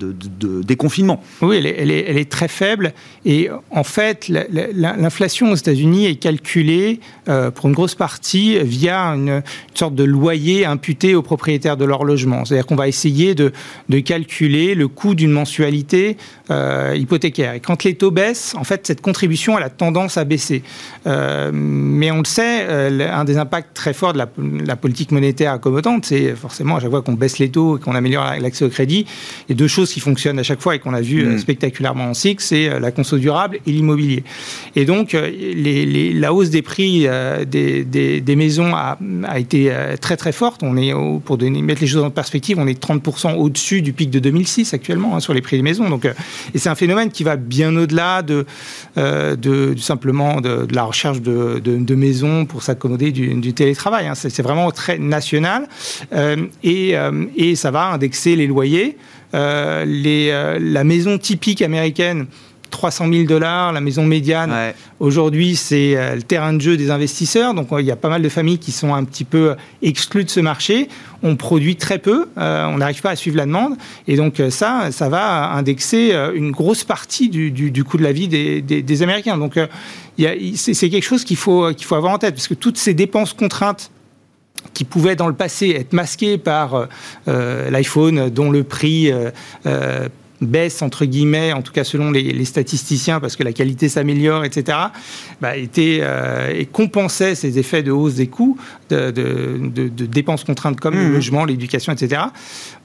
déconfinement. 0.63 1.21
Oui, 1.41 1.57
elle 1.57 1.65
est, 1.65 2.05
elle, 2.07 2.17
est, 2.17 2.29
très 2.29 2.47
faible. 2.47 2.93
Et 3.25 3.49
en 3.71 3.83
fait, 3.83 4.29
l'inflation 4.29 5.51
aux 5.51 5.55
États-Unis 5.55 6.05
est 6.05 6.15
calculée 6.15 6.99
euh, 7.27 7.51
pour 7.51 7.67
une 7.67 7.73
grosse 7.73 7.95
partie 7.95 8.57
via 8.59 8.99
une, 9.09 9.41
sorte 9.73 9.95
de 9.95 10.03
loyer 10.03 10.65
imputé 10.65 11.15
aux 11.15 11.21
propriétaires 11.21 11.77
de 11.77 11.85
leur 11.85 12.03
logement. 12.03 12.45
C'est-à-dire 12.45 12.65
qu'on 12.65 12.75
va 12.75 12.87
essayer 12.87 13.35
de, 13.35 13.51
calculer 14.05 14.75
le 14.75 14.87
coût 14.87 15.15
d'une 15.15 15.31
mensualité 15.31 16.17
euh, 16.51 16.95
hypothécaire. 16.97 17.53
Et 17.53 17.59
quand 17.59 17.83
les 17.83 17.95
taux 17.95 18.11
baissent, 18.11 18.55
en 18.55 18.63
fait, 18.63 18.87
cette 18.87 19.01
contribution 19.01 19.57
elle 19.57 19.63
a 19.63 19.69
tendance 19.69 20.17
à 20.17 20.25
baisser. 20.25 20.63
Euh, 21.07 21.51
mais 21.53 22.11
on 22.11 22.19
le 22.19 22.25
sait, 22.25 22.65
un 22.67 23.23
des 23.25 23.37
impacts 23.37 23.73
très 23.73 23.93
forts 23.93 24.13
de 24.13 24.19
la 24.65 24.68
la 24.69 24.75
politique 24.75 25.11
monétaire 25.11 25.51
accommodante, 25.51 26.05
c'est 26.05 26.35
forcément 26.35 26.75
à 26.75 26.79
chaque 26.79 26.91
fois 26.91 27.01
qu'on 27.01 27.13
baisse 27.13 27.39
les 27.39 27.49
taux 27.49 27.77
et 27.77 27.81
qu'on 27.81 27.95
améliore 27.95 28.35
l'accès 28.39 28.63
au 28.65 28.69
crédit, 28.69 29.05
a 29.49 29.53
deux 29.55 29.67
choses 29.67 29.91
qui 29.91 29.99
fonctionnent 29.99 30.37
à 30.37 30.43
chaque 30.43 30.61
fois 30.61 30.75
et 30.75 30.79
qu'on 30.79 30.93
a 30.93 31.01
vu 31.01 31.25
euh, 31.25 31.33
mm. 31.33 31.39
spectaculairement 31.39 32.05
en 32.05 32.13
cycle, 32.13 32.43
c'est 32.43 32.69
euh, 32.69 32.79
la 32.79 32.91
conso 32.91 33.17
durable 33.17 33.57
et 33.65 33.71
l'immobilier. 33.71 34.23
Et 34.75 34.85
donc, 34.85 35.15
euh, 35.15 35.27
les, 35.27 36.13
la 36.13 36.33
hausse 36.33 36.51
des 36.51 36.61
prix 36.61 37.07
des, 37.47 37.83
des, 37.83 38.35
maisons 38.35 38.75
a, 38.75 38.97
a, 39.27 39.39
été 39.39 39.73
très 39.99 40.17
très 40.17 40.31
forte. 40.31 40.61
On 40.61 40.77
est, 40.77 40.93
pour 41.25 41.37
donner, 41.37 41.61
mettre 41.61 41.81
les 41.81 41.87
choses 41.87 42.03
en 42.03 42.11
perspective, 42.11 42.57
on 42.59 42.67
est 42.67 42.81
30% 42.81 43.35
au-dessus 43.35 43.81
du 43.81 43.93
pic 43.93 44.11
de 44.11 44.19
2006 44.19 44.73
actuellement 44.73 45.15
hein, 45.15 45.19
sur 45.19 45.33
les 45.33 45.41
prix 45.41 45.57
des 45.57 45.63
maisons. 45.63 45.89
Donc, 45.89 46.05
et 46.05 46.57
c'est 46.57 46.69
un 46.69 46.75
phénomène 46.75 47.09
qui 47.09 47.23
va 47.23 47.35
bien 47.35 47.75
au-delà 47.75 48.21
de, 48.21 48.45
de, 48.95 49.75
simplement 49.77 50.41
de, 50.41 50.67
la 50.71 50.83
recherche 50.83 51.21
de, 51.21 51.59
de, 51.59 51.95
maisons 51.95 52.45
pour 52.45 52.61
s'accommoder 52.61 53.11
du, 53.11 53.33
du, 53.35 53.53
télétravail. 53.53 54.07
Hein. 54.07 54.15
C'est 54.15 54.41
vraiment 54.41 54.58
très 54.71 54.97
national 54.97 55.67
euh, 56.13 56.47
et, 56.63 56.97
euh, 56.97 57.25
et, 57.35 57.55
ça 57.55 57.71
va 57.71 57.87
indexer 57.87 58.35
les 58.35 58.47
loyers. 58.47 58.97
Euh, 59.33 59.85
les, 59.85 60.31
la 60.59 60.83
maison 60.83 61.17
typique 61.17 61.61
américaine 61.61 62.27
300 62.71 63.11
000 63.11 63.23
dollars, 63.23 63.73
la 63.73 63.81
maison 63.81 64.05
médiane. 64.05 64.53
Aujourd'hui, 64.99 65.55
c'est 65.55 65.95
le 66.15 66.21
terrain 66.21 66.53
de 66.53 66.61
jeu 66.61 66.77
des 66.77 66.91
investisseurs. 66.91 67.55
Donc, 67.55 67.69
il 67.79 67.85
y 67.85 67.89
a 67.89 67.95
pas 67.95 68.09
mal 68.09 68.21
de 68.21 68.29
familles 68.29 68.59
qui 68.59 68.71
sont 68.71 68.93
un 68.93 69.03
petit 69.05 69.23
peu 69.23 69.55
exclues 69.81 70.23
de 70.23 70.29
ce 70.29 70.39
marché. 70.39 70.87
On 71.23 71.35
produit 71.35 71.77
très 71.77 71.97
peu, 71.97 72.27
on 72.37 72.77
n'arrive 72.77 73.01
pas 73.01 73.09
à 73.09 73.15
suivre 73.15 73.37
la 73.37 73.47
demande. 73.47 73.73
Et 74.07 74.17
donc, 74.17 74.39
ça, 74.51 74.91
ça 74.91 75.09
va 75.09 75.51
indexer 75.53 76.13
une 76.35 76.51
grosse 76.51 76.83
partie 76.83 77.29
du, 77.29 77.49
du, 77.49 77.83
coût 77.83 77.97
de 77.97 78.03
la 78.03 78.11
vie 78.11 78.27
des, 78.27 78.61
des, 78.61 79.01
Américains. 79.01 79.39
Donc, 79.39 79.59
c'est 80.55 80.89
quelque 80.89 81.05
chose 81.05 81.23
qu'il 81.23 81.37
faut, 81.37 81.73
qu'il 81.73 81.87
faut 81.87 81.95
avoir 81.95 82.13
en 82.13 82.19
tête, 82.19 82.35
parce 82.35 82.47
que 82.47 82.53
toutes 82.53 82.77
ces 82.77 82.93
dépenses 82.93 83.33
contraintes 83.33 83.89
qui 84.73 84.83
pouvaient 84.83 85.15
dans 85.15 85.27
le 85.27 85.33
passé 85.33 85.69
être 85.69 85.93
masqués 85.93 86.37
par 86.37 86.87
euh, 87.27 87.69
l'iPhone, 87.69 88.29
dont 88.29 88.51
le 88.51 88.63
prix 88.63 89.11
euh, 89.11 89.31
euh, 89.65 90.07
baisse 90.41 90.81
entre 90.81 91.05
guillemets, 91.05 91.51
en 91.51 91.61
tout 91.61 91.73
cas 91.73 91.83
selon 91.83 92.11
les, 92.11 92.45
statisticiens, 92.45 93.19
parce 93.19 93.35
que 93.35 93.43
la 93.43 93.51
qualité 93.51 93.89
s'améliore, 93.89 94.45
etc., 94.45 94.77
bah, 95.41 95.57
était, 95.57 96.01
et 96.55 96.65
compensait 96.65 97.35
ces 97.35 97.59
effets 97.59 97.83
de 97.83 97.91
hausse 97.91 98.15
des 98.15 98.27
coûts 98.27 98.57
de, 98.89 99.11
dépenses 99.89 100.45
contraintes 100.45 100.79
comme 100.79 100.95
le 100.95 101.09
mmh. 101.09 101.13
logement, 101.13 101.43
l'éducation, 101.43 101.91
etc. 101.91 102.21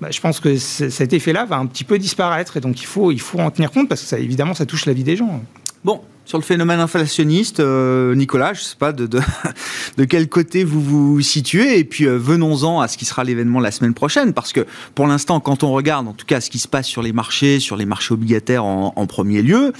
Bah, 0.00 0.08
je 0.10 0.20
pense 0.20 0.40
que 0.40 0.56
cet 0.56 1.12
effet-là 1.12 1.44
va 1.44 1.58
un 1.58 1.66
petit 1.66 1.84
peu 1.84 1.96
disparaître, 1.96 2.56
et 2.56 2.60
donc 2.60 2.82
il 2.82 2.86
faut, 2.86 3.12
il 3.12 3.20
faut 3.20 3.38
en 3.38 3.52
tenir 3.52 3.70
compte, 3.70 3.88
parce 3.88 4.00
que 4.00 4.08
ça, 4.08 4.18
évidemment, 4.18 4.54
ça 4.54 4.66
touche 4.66 4.86
la 4.86 4.92
vie 4.92 5.04
des 5.04 5.14
gens. 5.14 5.40
Bon, 5.84 6.00
sur 6.24 6.38
le 6.38 6.42
phénomène 6.42 6.80
inflationniste, 6.80 7.60
euh, 7.60 8.14
Nicolas, 8.14 8.54
je 8.54 8.60
ne 8.60 8.64
sais 8.64 8.76
pas 8.78 8.92
de, 9.98 10.04
quel 10.06 10.30
côté 10.30 10.64
vous 10.64 10.80
vous 10.80 11.20
situez, 11.20 11.78
et 11.78 11.84
puis 11.84 12.06
euh, 12.06 12.16
venons-en 12.16 12.80
à 12.80 12.88
ce 12.88 12.96
qui 12.96 13.04
sera 13.04 13.22
l'événement 13.22 13.60
la 13.60 13.70
semaine 13.70 13.92
prochaine, 13.92 14.32
parce 14.32 14.54
que 14.54 14.66
pour 14.94 15.06
l'instant, 15.06 15.40
quand 15.40 15.62
on 15.62 15.72
regarde 15.72 16.08
en 16.08 16.14
tout 16.14 16.24
cas 16.24 16.40
ce 16.40 16.48
qui 16.48 16.58
se 16.58 16.68
passe 16.68 16.86
sur 16.86 17.02
les 17.02 17.12
marchés, 17.12 17.60
sur 17.60 17.76
les 17.76 17.84
marchés 17.84 18.14
obligataires 18.14 18.64
en, 18.64 19.06
premier 19.06 19.42
lieu, 19.42 19.74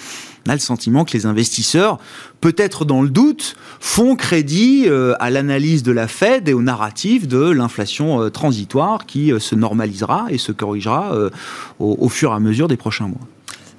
on 0.46 0.50
a 0.50 0.52
le 0.52 0.60
sentiment 0.60 1.06
que 1.06 1.14
les 1.14 1.24
investisseurs, 1.24 1.98
peut-être 2.42 2.84
dans 2.84 3.00
le 3.00 3.08
doute, 3.08 3.56
font 3.80 4.14
crédit 4.14 4.84
euh, 4.86 5.14
à 5.20 5.30
l'analyse 5.30 5.82
de 5.82 5.92
la 5.92 6.06
Fed 6.06 6.50
et 6.50 6.52
au 6.52 6.60
narratif 6.60 7.26
de 7.26 7.48
l'inflation 7.48 8.28
transitoire 8.28 9.06
qui 9.06 9.32
se 9.38 9.54
normalisera 9.54 10.26
et 10.28 10.36
se 10.36 10.52
corrigera 10.52 11.16
au 11.78 12.08
fur 12.10 12.32
et 12.32 12.34
à 12.34 12.40
mesure 12.40 12.68
des 12.68 12.76
prochains 12.76 13.08
mois. 13.08 13.26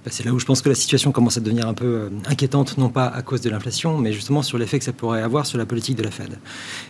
Bah, 0.06 0.12
c'est 0.14 0.24
là 0.24 0.34
où 0.34 0.40
je 0.40 0.46
pense 0.46 0.62
que 0.62 0.70
la 0.70 0.76
situation 0.76 1.12
commence 1.12 1.38
à 1.38 1.40
devenir 1.40 1.68
un 1.68 1.74
peu 1.74 1.86
euh, 1.86 2.10
inquiétante, 2.28 2.78
non 2.78 2.90
pas 2.90 3.08
à 3.08 3.24
cause 3.24 3.42
de 3.42 3.50
l'inflation, 3.50 3.98
mais 3.98 4.14
justement 4.14 4.44
sur 4.44 4.60
l'effet 4.60 4.78
que 4.78 4.86
ça 4.86 4.94
pourrait 4.94 5.24
avoir 5.24 5.48
sur 5.48 5.58
la 5.58 5.66
politique 5.66 5.98
de 5.98 6.04
la 6.04 6.12
Fed. 6.12 6.38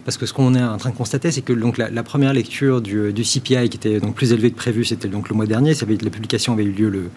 Parce 0.03 0.17
que 0.17 0.25
ce 0.25 0.33
qu'on 0.33 0.53
est 0.53 0.61
en 0.61 0.75
train 0.75 0.89
de 0.89 0.97
constater, 0.97 1.31
c'est 1.31 1.41
que 1.41 1.53
donc, 1.53 1.77
la, 1.77 2.03
première 2.03 2.33
lecture 2.33 2.81
du, 2.81 3.13
CPI, 3.13 3.69
qui 3.69 3.77
était 3.77 4.01
donc 4.01 4.15
plus 4.15 4.33
élevée 4.33 4.51
que 4.51 4.57
prévu, 4.57 4.83
c'était 4.83 5.07
donc 5.07 5.29
le 5.29 5.35
mois 5.35 5.45
dernier, 5.45 5.73
ça 5.73 5.85
avait, 5.85 5.97
la 6.01 6.09
publication 6.09 6.51
avait 6.51 6.65
eu 6.65 6.71
lieu 6.71 6.89
le, 6.89 7.09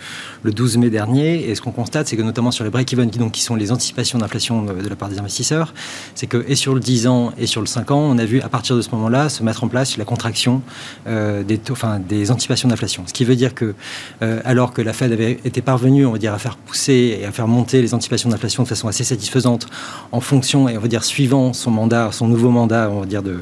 le 0.44 0.52
12 0.52 0.76
mai 0.76 0.88
dernier, 0.88 1.50
et 1.50 1.56
ce 1.56 1.60
qu'on 1.60 1.72
constate, 1.72 2.06
c'est 2.06 2.16
que 2.16 2.22
notamment 2.22 2.52
sur 2.52 2.62
les 2.62 2.70
break-even, 2.70 3.10
qui, 3.10 3.18
qui 3.32 3.42
sont 3.42 3.56
les 3.56 3.72
anticipations 3.72 4.18
d'inflation 4.18 4.62
de, 4.62 4.88
la 4.88 4.96
part 4.96 5.08
des 5.08 5.18
investisseurs, 5.18 5.74
c'est 6.14 6.28
que 6.28 6.44
et 6.46 6.54
sur 6.54 6.74
le 6.74 6.80
10 6.80 7.08
ans 7.08 7.32
et 7.38 7.46
sur 7.46 7.60
le 7.60 7.66
5 7.66 7.90
ans, 7.90 7.98
on 7.98 8.18
a 8.18 8.24
vu 8.24 8.40
à 8.40 8.48
partir 8.48 8.76
de 8.76 8.82
ce 8.82 8.90
moment-là 8.92 9.28
se 9.28 9.42
mettre 9.42 9.64
en 9.64 9.68
place 9.68 9.96
la 9.96 10.04
contraction 10.04 10.62
euh, 11.08 11.42
des, 11.42 11.60
enfin, 11.72 11.98
des 11.98 12.30
anticipations 12.30 12.68
d'inflation. 12.68 13.02
Ce 13.08 13.12
qui 13.12 13.24
veut 13.24 13.36
dire 13.36 13.52
que, 13.52 13.74
euh, 14.22 14.40
alors 14.44 14.72
que 14.72 14.80
la 14.80 14.92
Fed 14.92 15.10
avait 15.10 15.40
été 15.44 15.60
parvenue 15.60 15.88
on 15.88 16.12
va 16.12 16.18
dire, 16.18 16.35
à 16.35 16.38
faire 16.38 16.57
pousser 16.57 17.18
et 17.21 17.25
à 17.25 17.33
faire 17.33 17.49
monter 17.49 17.83
les 17.83 17.95
anticipations 17.95 18.28
d'inflation 18.28 18.62
de 18.62 18.68
façon 18.68 18.88
assez 18.88 19.04
satisfaisante 19.04 19.66
en 20.12 20.21
fonction 20.21 20.68
et 20.68 20.76
on 20.76 20.80
va 20.80 20.88
dire 20.88 21.04
suivant 21.04 21.52
son 21.52 21.71
mandat, 21.71 22.11
son 22.12 22.28
nouveau 22.28 22.50
mandat, 22.50 22.90
on 22.90 23.00
va 23.00 23.07
dire 23.07 23.23
de, 23.23 23.38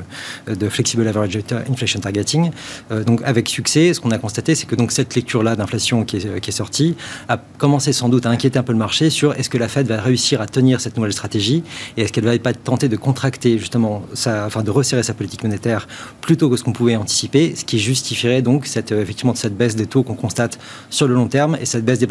de 0.48 0.68
flexible 0.68 1.06
average 1.06 1.38
inflation 1.70 2.00
targeting. 2.00 2.50
Euh, 2.90 3.04
donc 3.04 3.20
avec 3.24 3.48
succès, 3.48 3.94
ce 3.94 4.00
qu'on 4.00 4.10
a 4.10 4.18
constaté, 4.18 4.54
c'est 4.54 4.66
que 4.66 4.74
donc 4.74 4.92
cette 4.92 5.14
lecture-là 5.14 5.56
d'inflation 5.56 6.04
qui 6.04 6.16
est, 6.16 6.50
sortie 6.50 6.94
a 7.28 7.38
commencé 7.58 7.92
sans 7.92 8.08
doute 8.08 8.24
à 8.24 8.30
inquiéter 8.30 8.58
un 8.58 8.62
peu 8.62 8.72
le 8.72 8.78
marché 8.78 9.10
sur 9.10 9.34
est-ce 9.34 9.50
que 9.50 9.58
la 9.58 9.68
Fed 9.68 9.88
va 9.88 10.00
réussir 10.00 10.40
à 10.40 10.46
tenir 10.46 10.80
cette 10.80 10.96
nouvelle 10.96 11.12
stratégie 11.12 11.64
et 11.96 12.02
est-ce 12.02 12.12
qu'elle 12.12 12.24
va 12.24 12.38
pas 12.38 12.54
tenter 12.54 12.88
de 12.88 12.96
contracter 12.96 13.58
justement, 13.58 14.02
sa, 14.14 14.46
enfin 14.46 14.62
de 14.62 14.70
resserrer 14.70 15.02
sa 15.02 15.12
politique 15.12 15.42
monétaire 15.42 15.88
plutôt 16.20 16.48
que 16.48 16.56
ce 16.56 16.64
qu'on 16.64 16.72
pouvait 16.72 16.96
anticiper, 16.96 17.54
ce 17.56 17.64
qui 17.64 17.78
justifierait 17.78 18.42
donc 18.42 18.66
cette, 18.66 18.92
euh, 18.92 19.02
effectivement 19.02 19.34
cette 19.34 19.56
baisse 19.56 19.76
des 19.76 19.86
taux 19.86 20.02
qu'on 20.02 20.14
constate 20.14 20.58
sur 20.88 21.08
le 21.08 21.14
long 21.14 21.26
terme 21.26 21.56
et 21.60 21.66
cette 21.66 21.84
baisse 21.84 21.98
des 21.98 22.06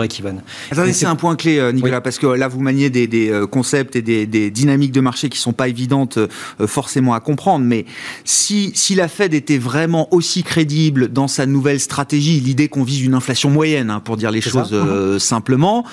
Attendez, 0.71 0.93
c'est 0.93 1.05
un 1.05 1.15
point 1.15 1.35
clé, 1.35 1.59
euh, 1.59 1.71
Nicolas, 1.71 2.01
parce 2.01 2.19
que 2.19 2.27
là 2.27 2.47
vous 2.47 2.59
maniez 2.59 2.89
des, 2.89 3.07
des 3.07 3.43
concepts 3.51 3.95
et 3.95 4.01
des, 4.01 4.25
des, 4.25 4.51
dynamiques 4.51 4.91
de 4.91 5.01
marché 5.01 5.29
qui 5.29 5.37
sont 5.37 5.53
pas 5.53 5.67
évidentes 5.67 6.19
forcément 6.65 7.13
à 7.13 7.19
comprendre, 7.19 7.65
mais 7.65 7.85
si, 8.23 8.71
si 8.75 8.95
la 8.95 9.07
Fed 9.07 9.33
était 9.33 9.57
vraiment 9.57 10.13
aussi 10.13 10.43
crédible 10.43 11.11
dans 11.11 11.27
sa 11.27 11.45
nouvelle 11.45 11.79
stratégie, 11.79 12.39
l'idée 12.39 12.67
qu'on 12.67 12.83
vise 12.83 13.03
une 13.03 13.13
inflation 13.13 13.49
moyenne, 13.49 13.89
hein, 13.89 13.99
pour 13.99 14.17
dire 14.17 14.31
les 14.31 14.41
choses 14.41 14.69
euh, 14.73 15.19
simplement, 15.19 15.85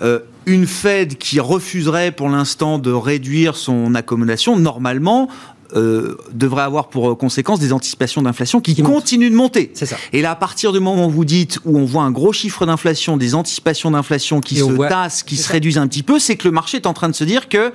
euh, 0.00 0.20
une 0.46 0.66
Fed 0.66 1.16
qui 1.18 1.38
refuserait 1.38 2.10
pour 2.10 2.28
l'instant 2.28 2.78
de 2.78 2.90
réduire 2.90 3.54
son 3.54 3.94
accommodation, 3.94 4.58
normalement, 4.58 5.28
euh, 5.74 6.16
devrait 6.32 6.62
avoir 6.62 6.88
pour 6.88 7.16
conséquence 7.16 7.58
des 7.60 7.72
anticipations 7.72 8.22
d'inflation 8.22 8.60
qui, 8.60 8.74
continuent 8.82 9.30
de 9.30 9.36
monter. 9.36 9.70
C'est 9.74 9.86
ça. 9.86 9.96
Et 10.12 10.22
là, 10.22 10.32
à 10.32 10.36
partir 10.36 10.72
du 10.72 10.80
moment 10.80 11.06
où 11.06 11.10
vous 11.10 11.24
dites, 11.24 11.58
où 11.64 11.78
on 11.78 11.84
voit 11.84 12.02
un 12.02 12.10
gros 12.10 12.32
chiffre 12.32 12.66
d'inflation, 12.66 13.16
des 13.16 13.34
anticipations 13.34 13.90
d'inflation 13.90 14.40
qui 14.40 14.56
se 14.56 14.88
tassent, 14.88 15.22
qui 15.22 15.36
se 15.36 15.50
réduisent 15.50 15.78
un 15.78 15.86
petit 15.86 16.02
peu, 16.02 16.18
c'est 16.18 16.36
que 16.36 16.46
le 16.48 16.52
marché 16.52 16.78
est 16.78 16.86
en 16.86 16.92
train 16.92 17.08
de 17.08 17.14
se 17.14 17.24
dire 17.24 17.48
que 17.48 17.72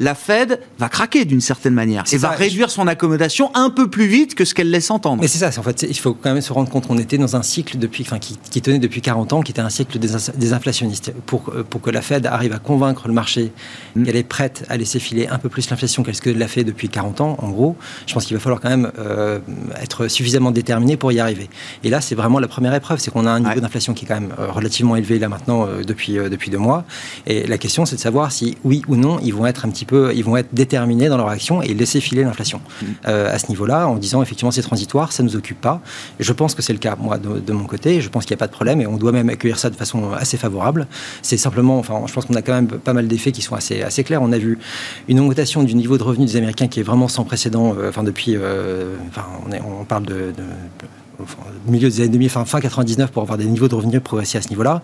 la 0.00 0.14
Fed 0.14 0.60
va 0.78 0.88
craquer 0.88 1.26
d'une 1.26 1.42
certaine 1.42 1.74
manière 1.74 2.04
et 2.10 2.16
va 2.16 2.30
réduire 2.30 2.70
son 2.70 2.86
accommodation 2.88 3.50
un 3.54 3.68
peu 3.68 3.88
plus 3.88 4.06
vite 4.06 4.34
que 4.34 4.46
ce 4.46 4.54
qu'elle 4.54 4.70
laisse 4.70 4.90
entendre. 4.90 5.20
Mais 5.20 5.28
c'est 5.28 5.38
ça, 5.38 5.60
en 5.60 5.62
fait, 5.62 5.82
il 5.82 5.98
faut 5.98 6.14
quand 6.14 6.32
même 6.32 6.40
se 6.40 6.54
rendre 6.54 6.70
compte 6.70 6.86
qu'on 6.88 6.96
était 6.96 7.18
dans 7.18 7.36
un 7.36 7.42
cycle 7.42 7.78
depuis, 7.78 8.02
enfin, 8.06 8.18
qui, 8.18 8.38
qui, 8.50 8.62
tenait 8.62 8.78
depuis 8.78 9.02
40 9.02 9.34
ans, 9.34 9.42
qui 9.42 9.52
était 9.52 9.60
un 9.60 9.68
cycle 9.68 9.98
des, 9.98 10.52
inflationnistes. 10.54 11.12
Pour, 11.26 11.50
euh, 11.50 11.62
pour 11.62 11.82
que 11.82 11.90
la 11.90 12.00
Fed 12.00 12.24
arrive 12.24 12.54
à 12.54 12.58
convaincre 12.58 13.08
le 13.08 13.14
marché 13.14 13.52
mm. 13.94 14.04
qu'elle 14.04 14.16
est 14.16 14.22
prête 14.22 14.64
à 14.70 14.78
laisser 14.78 14.98
filer 15.00 15.28
un 15.28 15.38
peu 15.38 15.50
plus 15.50 15.68
l'inflation 15.68 16.02
qu'elle 16.02 16.38
l'a 16.38 16.48
fait 16.48 16.64
depuis 16.64 16.88
40 16.88 17.20
ans, 17.20 17.36
en 17.38 17.50
gros, 17.50 17.76
je 18.06 18.14
pense 18.14 18.24
qu'il 18.24 18.34
va 18.34 18.40
falloir 18.40 18.60
quand 18.60 18.70
même 18.70 18.90
euh, 18.98 19.38
être 19.82 20.08
suffisamment 20.08 20.50
déterminé 20.50 20.96
pour 20.96 21.12
y 21.12 21.20
arriver. 21.20 21.50
Et 21.84 21.90
là, 21.90 22.00
c'est 22.00 22.14
vraiment 22.14 22.38
la 22.38 22.48
première 22.48 22.72
épreuve, 22.74 23.00
c'est 23.00 23.10
qu'on 23.10 23.26
a 23.26 23.30
un 23.30 23.40
niveau 23.40 23.60
d'inflation 23.60 23.92
qui 23.92 24.06
est 24.06 24.08
quand 24.08 24.20
même 24.20 24.32
euh, 24.38 24.50
relativement 24.50 24.96
élevé 24.96 25.18
là 25.18 25.28
maintenant 25.28 25.68
depuis, 25.86 26.14
depuis 26.14 26.50
deux 26.50 26.58
mois. 26.58 26.84
Et 27.26 27.46
la 27.46 27.58
question, 27.58 27.84
c'est 27.84 27.96
de 27.96 28.00
savoir 28.00 28.32
si 28.32 28.56
oui 28.64 28.82
ou 28.88 28.96
non, 28.96 29.18
ils 29.22 29.34
vont 29.34 29.46
être 29.46 29.66
un 29.66 29.68
petit 29.68 29.84
ils 29.92 30.24
vont 30.24 30.36
être 30.36 30.52
déterminés 30.52 31.08
dans 31.08 31.16
leur 31.16 31.28
action 31.28 31.62
et 31.62 31.74
laisser 31.74 32.00
filer 32.00 32.24
l'inflation. 32.24 32.60
Euh, 33.06 33.34
à 33.34 33.38
ce 33.38 33.48
niveau-là, 33.48 33.88
en 33.88 33.96
disant 33.96 34.22
effectivement 34.22 34.50
c'est 34.50 34.62
transitoire, 34.62 35.12
ça 35.12 35.22
ne 35.22 35.28
nous 35.28 35.36
occupe 35.36 35.60
pas. 35.60 35.80
Je 36.18 36.32
pense 36.32 36.54
que 36.54 36.62
c'est 36.62 36.72
le 36.72 36.78
cas, 36.78 36.96
moi, 36.98 37.18
de, 37.18 37.52
mon 37.52 37.64
côté. 37.64 38.00
Je 38.00 38.08
pense 38.08 38.24
qu'il 38.24 38.34
n'y 38.34 38.38
a 38.38 38.42
pas 38.42 38.46
de 38.46 38.52
problème 38.52 38.80
et 38.80 38.86
on 38.86 38.96
doit 38.96 39.12
même 39.12 39.28
accueillir 39.28 39.58
ça 39.58 39.70
de 39.70 39.76
façon 39.76 40.12
assez 40.12 40.36
favorable. 40.36 40.86
C'est 41.22 41.36
simplement, 41.36 41.78
enfin, 41.78 42.02
je 42.06 42.12
pense 42.12 42.26
qu'on 42.26 42.34
a 42.34 42.42
quand 42.42 42.54
même 42.54 42.68
pas 42.68 42.92
mal 42.92 43.08
d'effets 43.08 43.32
qui 43.32 43.42
sont 43.42 43.54
assez, 43.54 43.82
assez 43.82 44.04
clairs. 44.04 44.22
On 44.22 44.32
a 44.32 44.38
vu 44.38 44.58
une 45.08 45.20
augmentation 45.20 45.62
du 45.62 45.74
niveau 45.74 45.98
de 45.98 46.02
revenus 46.02 46.32
des 46.32 46.36
Américains 46.36 46.68
qui 46.68 46.80
est 46.80 46.84
vraiment 46.84 47.08
sans 47.08 47.24
précédent. 47.24 47.74
Euh, 47.78 47.88
enfin, 47.88 48.02
depuis, 48.02 48.36
euh, 48.36 48.96
enfin, 49.08 49.26
on, 49.46 49.80
on 49.80 49.84
parle 49.84 50.06
de 50.06 50.32
milieu 51.66 51.88
des 51.88 52.00
années 52.00 52.10
2000, 52.10 52.30
fin, 52.30 52.44
fin 52.44 52.60
99, 52.60 53.10
pour 53.10 53.22
avoir 53.22 53.38
des 53.38 53.44
niveaux 53.44 53.68
de 53.68 53.74
revenus 53.74 54.00
progressés 54.02 54.38
à 54.38 54.42
ce 54.42 54.48
niveau-là. 54.48 54.82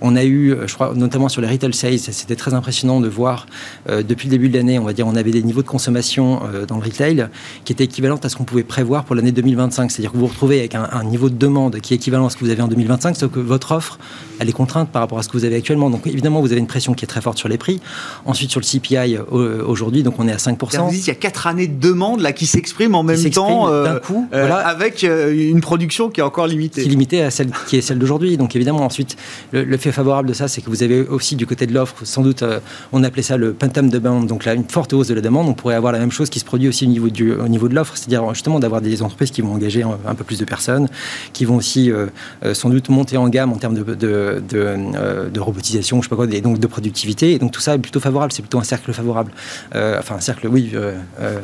On 0.00 0.16
a 0.16 0.24
eu, 0.24 0.52
euh, 0.52 0.66
je 0.66 0.74
crois, 0.74 0.92
notamment 0.94 1.28
sur 1.28 1.40
les 1.40 1.48
retail 1.48 1.72
sales, 1.74 1.98
c'était 1.98 2.36
très 2.36 2.54
impressionnant 2.54 3.00
de 3.00 3.08
voir 3.08 3.46
euh, 3.88 4.02
depuis 4.02 4.28
le 4.28 4.32
début 4.32 4.48
de 4.48 4.56
l'année, 4.56 4.78
on 4.78 4.84
va 4.84 4.92
dire, 4.92 5.06
on 5.06 5.16
avait 5.16 5.30
des 5.30 5.42
niveaux 5.42 5.62
de 5.62 5.68
consommation 5.68 6.40
euh, 6.44 6.66
dans 6.66 6.76
le 6.76 6.82
retail 6.82 7.28
qui 7.64 7.72
étaient 7.72 7.84
équivalents 7.84 8.18
à 8.22 8.28
ce 8.28 8.36
qu'on 8.36 8.44
pouvait 8.44 8.62
prévoir 8.62 9.04
pour 9.04 9.14
l'année 9.14 9.32
2025. 9.32 9.90
C'est-à-dire 9.90 10.12
que 10.12 10.16
vous 10.16 10.22
vous 10.22 10.32
retrouvez 10.32 10.58
avec 10.58 10.74
un, 10.74 10.88
un, 10.92 11.04
niveau 11.04 11.28
de 11.28 11.36
demande 11.36 11.80
qui 11.80 11.94
est 11.94 11.96
équivalent 11.96 12.26
à 12.26 12.30
ce 12.30 12.36
que 12.36 12.44
vous 12.44 12.50
avez 12.50 12.62
en 12.62 12.68
2025, 12.68 13.16
sauf 13.16 13.30
que 13.30 13.40
votre 13.40 13.72
offre, 13.72 13.98
elle 14.38 14.48
est 14.48 14.52
contrainte 14.52 14.90
par 14.90 15.02
rapport 15.02 15.18
à 15.18 15.22
ce 15.22 15.28
que 15.28 15.36
vous 15.36 15.44
avez 15.44 15.56
actuellement. 15.56 15.90
Donc 15.90 16.06
évidemment, 16.06 16.40
vous 16.40 16.52
avez 16.52 16.60
une 16.60 16.66
pression 16.66 16.94
qui 16.94 17.04
est 17.04 17.08
très 17.08 17.20
forte 17.20 17.38
sur 17.38 17.48
les 17.48 17.58
prix. 17.58 17.80
Ensuite, 18.24 18.50
sur 18.50 18.60
le 18.60 18.66
CPI 18.66 19.18
aujourd'hui, 19.66 20.02
donc 20.02 20.14
on 20.18 20.28
est 20.28 20.32
à 20.32 20.36
5%. 20.36 20.84
Vous 20.84 20.90
dites, 20.90 21.06
il 21.06 21.08
y 21.08 21.10
a 21.10 21.14
quatre 21.14 21.46
années 21.46 21.66
de 21.66 21.80
demande 21.80 22.20
là 22.20 22.32
qui 22.32 22.46
s'expriment 22.46 22.94
en 22.94 23.02
même 23.02 23.30
temps, 23.30 23.70
d'un 23.82 23.98
coup, 23.98 24.26
voilà. 24.30 24.56
avec 24.56 25.02
une 25.02 25.60
production 25.72 26.10
qui 26.10 26.20
est 26.20 26.22
encore 26.22 26.46
limitée. 26.46 26.84
Limitée 26.84 27.22
à 27.22 27.30
celle 27.30 27.48
qui 27.66 27.78
est 27.78 27.80
celle 27.80 27.98
d'aujourd'hui. 27.98 28.36
Donc 28.36 28.54
évidemment, 28.54 28.84
ensuite, 28.84 29.16
le, 29.52 29.76
fait 29.78 29.90
favorable 29.90 30.28
de 30.28 30.34
ça, 30.34 30.46
c'est 30.46 30.60
que 30.60 30.68
vous 30.68 30.82
avez 30.82 31.00
aussi 31.00 31.34
du 31.34 31.46
côté 31.46 31.66
de 31.66 31.72
l'offre, 31.72 32.04
sans 32.04 32.20
doute, 32.20 32.42
euh, 32.42 32.60
on 32.92 33.02
appelait 33.02 33.22
ça 33.22 33.38
le 33.38 33.56
phantom 33.58 33.88
demand, 33.88 34.20
donc 34.20 34.44
là, 34.44 34.52
une 34.52 34.68
forte 34.68 34.92
hausse 34.92 35.08
de 35.08 35.14
la 35.14 35.22
demande. 35.22 35.48
On 35.48 35.54
pourrait 35.54 35.74
avoir 35.74 35.94
la 35.94 35.98
même 35.98 36.10
chose 36.10 36.28
qui 36.28 36.40
se 36.40 36.44
produit 36.44 36.68
aussi 36.68 36.84
au 36.84 36.88
niveau, 36.88 37.08
du, 37.08 37.32
au 37.32 37.48
niveau 37.48 37.68
de 37.68 37.74
l'offre, 37.74 37.96
c'est-à-dire 37.96 38.34
justement 38.34 38.60
d'avoir 38.60 38.82
des 38.82 39.02
entreprises 39.02 39.30
qui 39.30 39.40
vont 39.40 39.54
engager 39.54 39.82
un, 39.82 40.14
peu 40.14 40.24
plus 40.24 40.38
de 40.38 40.44
personnes, 40.44 40.90
qui 41.32 41.46
vont 41.46 41.56
aussi 41.56 41.90
euh, 41.90 42.08
euh, 42.44 42.52
sans 42.52 42.68
doute 42.68 42.90
monter 42.90 43.16
en 43.16 43.30
gamme 43.30 43.50
en 43.50 43.56
termes 43.56 43.74
de, 43.74 43.94
de, 43.94 44.42
de, 44.50 45.40
robotisation, 45.40 46.02
je 46.02 46.06
sais 46.06 46.10
pas 46.10 46.16
quoi, 46.16 46.26
et 46.30 46.42
donc 46.42 46.58
de 46.58 46.66
productivité. 46.66 47.32
Et 47.32 47.38
donc 47.38 47.50
tout 47.50 47.62
ça 47.62 47.76
est 47.76 47.78
plutôt 47.78 48.00
favorable, 48.00 48.30
c'est 48.34 48.42
plutôt 48.42 48.58
un 48.58 48.64
cercle 48.64 48.92
favorable. 48.92 49.32
enfin, 49.74 50.16
un 50.16 50.20
cercle, 50.20 50.48
oui, 50.48 50.74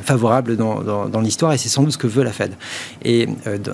favorable 0.03 0.59
dans, 0.59 0.83
dans, 0.83 1.09
dans 1.09 1.21
l'histoire, 1.23 1.55
et 1.55 1.57
c'est 1.57 1.71
sans 1.71 1.83
doute 1.83 1.93
ce 1.93 1.99
que 1.99 2.07
veut 2.07 2.25
la 2.25 2.33
Fed. 2.33 2.53
Et 3.07 3.27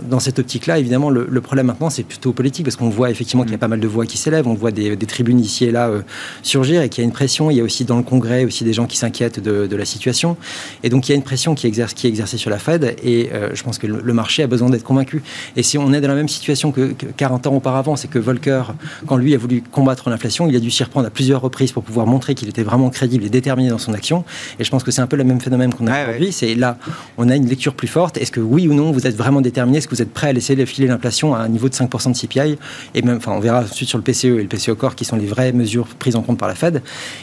dans 0.08 0.20
cette 0.20 0.43
optique-là, 0.44 0.78
évidemment, 0.78 1.10
le, 1.10 1.26
le 1.28 1.40
problème 1.40 1.66
maintenant, 1.66 1.90
c'est 1.90 2.02
plutôt 2.02 2.32
politique, 2.32 2.64
parce 2.64 2.76
qu'on 2.76 2.90
voit 2.90 3.10
effectivement 3.10 3.42
qu'il 3.42 3.52
y 3.52 3.54
a 3.54 3.56
mm. 3.56 3.60
pas 3.60 3.68
mal 3.68 3.80
de 3.80 3.88
voix 3.88 4.06
qui 4.06 4.18
s'élèvent, 4.18 4.46
on 4.46 4.54
voit 4.54 4.70
des, 4.70 4.96
tribunes 4.96 5.40
ici 5.40 5.64
et 5.64 5.70
là 5.70 5.88
euh, 5.88 6.02
surgir, 6.42 6.82
et 6.82 6.88
qu'il 6.88 7.02
y 7.02 7.04
a 7.04 7.06
une 7.06 7.12
pression. 7.12 7.50
Il 7.50 7.56
y 7.56 7.60
a 7.60 7.64
aussi 7.64 7.84
dans 7.84 7.96
le 7.96 8.02
Congrès 8.02 8.44
aussi 8.44 8.64
des 8.64 8.72
gens 8.72 8.86
qui 8.86 8.96
s'inquiètent 8.96 9.40
de, 9.40 9.74
la 9.74 9.84
situation. 9.84 10.36
Et 10.84 10.88
donc 10.88 11.08
il 11.08 11.12
y 11.12 11.14
a 11.14 11.16
une 11.16 11.24
pression 11.24 11.56
qui, 11.56 11.66
exerce, 11.66 11.94
qui 11.94 12.06
est 12.06 12.10
exercée 12.10 12.36
sur 12.36 12.50
la 12.50 12.58
Fed, 12.58 12.96
et 13.02 13.30
euh, 13.32 13.50
je 13.54 13.62
pense 13.64 13.78
que 13.78 13.86
le, 13.86 14.12
marché 14.12 14.44
a 14.44 14.46
besoin 14.46 14.70
d'être 14.70 14.84
convaincu. 14.84 15.22
Et 15.56 15.62
si 15.64 15.78
on 15.78 15.92
est 15.92 16.00
dans 16.00 16.08
la 16.08 16.14
même 16.14 16.28
situation 16.28 16.70
que, 16.70 16.94
40 17.16 17.48
ans 17.48 17.54
auparavant, 17.54 17.96
c'est 17.96 18.08
que 18.08 18.18
Volcker, 18.18 18.62
quand 19.06 19.16
lui 19.16 19.34
a 19.34 19.38
voulu 19.38 19.62
combattre 19.62 20.10
l'inflation, 20.10 20.46
il 20.46 20.54
a 20.54 20.60
dû 20.60 20.70
s'y 20.70 20.84
reprendre 20.84 21.06
à 21.06 21.10
plusieurs 21.10 21.40
reprises 21.40 21.72
pour 21.72 21.82
pouvoir 21.82 22.06
montrer 22.06 22.34
qu'il 22.34 22.48
était 22.48 22.62
vraiment 22.62 22.90
crédible 22.90 23.24
et 23.24 23.30
déterminé 23.30 23.70
dans 23.70 23.78
son 23.78 23.94
action. 23.94 24.24
Et 24.60 24.64
je 24.64 24.70
pense 24.70 24.84
que 24.84 24.90
c'est 24.90 25.00
un 25.00 25.06
peu 25.06 25.16
le 25.16 25.24
même 25.24 25.40
phénomène 25.40 25.74
qu'on 25.74 25.88
a 25.88 26.02
aujourd'hui. 26.04 26.32
C'est 26.32 26.54
là, 26.54 26.78
on 27.18 27.28
a 27.28 27.34
une 27.34 27.48
lecture 27.48 27.74
plus 27.74 27.88
forte. 27.88 28.16
Est-ce 28.18 28.30
que 28.30 28.40
oui 28.40 28.68
ou 28.68 28.74
non, 28.74 28.92
vous 28.92 29.06
êtes 29.06 29.16
vraiment 29.16 29.40
déterminé? 29.40 29.78
Est-ce 29.78 29.88
que 29.88 29.94
vous 29.94 30.02
êtes 30.02 30.12
prêt 30.12 30.28
à 30.28 30.32
laisser 30.34 30.54
filer 30.66 30.86
l'inflation 30.86 31.34
à 31.34 31.40
un 31.40 31.48
niveau 31.48 31.68
de 31.68 31.74
5% 31.74 32.12
de 32.12 32.16
CPI, 32.16 32.58
et 32.94 33.02
même, 33.02 33.16
enfin, 33.16 33.32
on 33.32 33.40
verra 33.40 33.62
ensuite 33.62 33.88
sur 33.88 33.98
le 33.98 34.04
PCE 34.04 34.24
et 34.24 34.42
le 34.42 34.48
PCE 34.48 34.74
Core 34.74 34.94
qui 34.94 35.04
sont 35.04 35.16
les 35.16 35.26
vraies 35.26 35.52
mesures 35.52 35.86
prises 35.98 36.16
en 36.16 36.22
compte 36.22 36.38
par 36.38 36.48
la 36.48 36.54
Fed. 36.54 36.82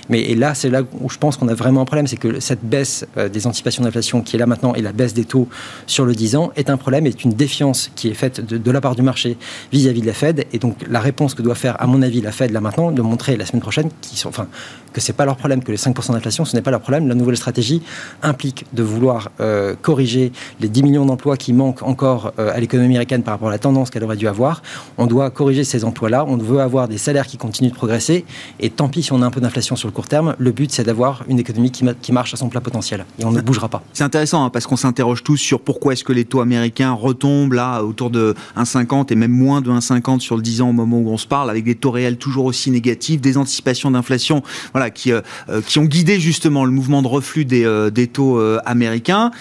Mais 0.10 0.36
là, 0.36 0.54
c'est 0.54 0.70
là 0.70 0.82
où 1.00 1.10
je 1.10 1.18
pense 1.18 1.38
qu'on 1.38 1.48
a 1.48 1.54
vraiment 1.54 1.82
un 1.82 1.86
problème, 1.86 2.08
c'est 2.08 2.18
que 2.18 2.40
cette 2.40 2.64
baisse 2.64 3.06
euh, 3.18 3.30
des 3.30 3.48
anticipations 3.48 3.84
d'inflation 3.84 4.22
qui 4.22 4.36
est 4.36 4.40
là 4.40 4.46
maintenant 4.46 4.74
et 4.74 4.82
la 4.82 4.92
baisse 4.92 5.14
des 5.14 5.26
taux 5.26 5.48
sur 5.88 6.06
le 6.06 6.14
10 6.14 6.36
ans 6.36 6.52
est 6.56 6.70
un 6.70 6.78
problème, 6.78 7.06
est 7.06 7.24
une 7.24 7.34
défiance 7.34 7.92
qui 7.96 8.10
est 8.10 8.14
faite 8.14 8.42
de, 8.46 8.72
la 8.72 8.82
part 8.82 8.96
du 8.96 9.02
marché 9.02 9.38
vis-à-vis 9.72 10.02
de 10.02 10.08
la 10.08 10.14
Fed. 10.14 10.46
Et 10.54 10.60
donc, 10.60 10.78
la 10.90 11.00
réponse 11.00 11.34
que 11.34 11.42
doit 11.42 11.56
faire, 11.56 11.82
à 11.82 11.88
mon 11.88 12.02
avis, 12.02 12.22
la 12.22 12.32
Fed 12.32 12.52
là 12.52 12.62
maintenant, 12.62 12.92
de 12.92 13.02
montrer 13.02 13.38
la 13.38 13.46
semaine 13.46 13.62
prochaine 13.62 13.90
qui 14.02 14.18
sont, 14.18 14.30
enfin, 14.30 14.48
que 14.94 15.02
c'est 15.02 15.14
pas 15.14 15.26
leur 15.26 15.38
problème, 15.38 15.64
que 15.64 15.72
les 15.72 15.78
5% 15.78 16.14
d'inflation, 16.14 16.46
ce 16.46 16.56
n'est 16.56 16.62
pas 16.62 16.72
leur 16.72 16.82
problème. 16.82 17.08
La 17.08 17.16
nouvelle 17.16 17.38
stratégie 17.38 17.82
implique 18.22 18.66
de 18.74 18.84
vouloir 18.84 19.32
euh, 19.40 19.76
corriger 19.82 20.32
les 20.60 20.70
10 20.70 20.84
millions 20.84 21.06
d'emplois 21.06 21.38
qui 21.38 21.54
manquent 21.54 21.84
encore 21.84 22.34
euh, 22.40 22.52
à 22.54 22.60
l'économie 22.60 22.91
américaine 22.92 23.24
par 23.24 23.34
rapport 23.34 23.50
à 23.50 23.52
la 23.52 23.60
tendance 23.60 23.90
qu'elle 23.90 24.04
aurait 24.04 24.18
dû 24.18 24.28
avoir. 24.28 24.62
On 24.98 25.08
doit 25.08 25.30
corriger 25.30 25.64
ces 25.64 25.84
emplois-là, 25.84 26.26
on 26.28 26.38
veut 26.38 26.60
avoir 26.60 26.88
des 26.88 26.98
salaires 26.98 27.28
qui 27.28 27.38
continuent 27.38 27.70
de 27.70 27.76
progresser, 27.76 28.26
et 28.60 28.70
tant 28.70 28.90
pis 28.90 29.04
si 29.04 29.14
on 29.14 29.22
a 29.22 29.26
un 29.26 29.32
peu 29.32 29.42
d'inflation 29.42 29.76
sur 29.76 29.88
le 29.88 29.94
court 29.94 30.08
terme, 30.08 30.36
le 30.38 30.52
but 30.52 30.72
c'est 30.72 30.84
d'avoir 30.84 31.24
une 31.28 31.40
économie 31.40 31.72
qui, 31.72 31.86
qui, 32.02 32.12
marche 32.12 32.34
à 32.34 32.38
son 32.38 32.50
plein 32.50 32.62
potentiel, 32.62 33.06
et 33.20 33.26
on 33.26 33.32
ne 33.32 33.42
bougera 33.42 33.70
pas. 33.70 33.84
C'est 33.94 34.04
intéressant, 34.04 34.46
hein, 34.46 34.50
parce 34.50 34.68
qu'on 34.68 34.76
s'interroge 34.76 35.24
tous 35.24 35.38
sur 35.38 35.62
pourquoi 35.62 35.94
est-ce 35.94 36.04
que 36.04 36.14
les 36.14 36.26
taux 36.26 36.42
américains 36.42 36.92
retombent 36.92 37.54
là 37.54 37.82
autour 37.82 38.10
de 38.10 38.36
1,50 38.58 39.12
et 39.12 39.16
même 39.16 39.32
moins 39.32 39.62
de 39.62 39.72
1,50 39.72 40.20
sur 40.20 40.36
le 40.36 40.42
10 40.42 40.62
ans 40.62 40.70
au 40.70 40.74
moment 40.74 41.00
où 41.00 41.10
on 41.10 41.18
se 41.18 41.28
parle, 41.28 41.50
avec 41.50 41.64
des 41.64 41.76
taux 41.76 41.92
réels 41.92 42.18
toujours 42.18 42.46
aussi 42.46 42.72
négatifs, 42.72 43.22
des 43.22 43.38
anticipations 43.38 43.92
d'inflation 43.92 44.44
voilà, 44.74 44.90
qui, 44.90 45.12
euh, 45.12 45.22
euh, 45.50 45.62
qui 45.62 45.80
ont 45.80 45.86
guidé 45.86 46.20
justement 46.20 46.66
le 46.66 46.72
mouvement 46.72 47.02
de 47.02 47.08
reflux 47.08 47.46
des, 47.46 47.66
euh, 47.66 47.90
des 47.90 48.08
taux 48.08 48.40
américains. 48.66 49.32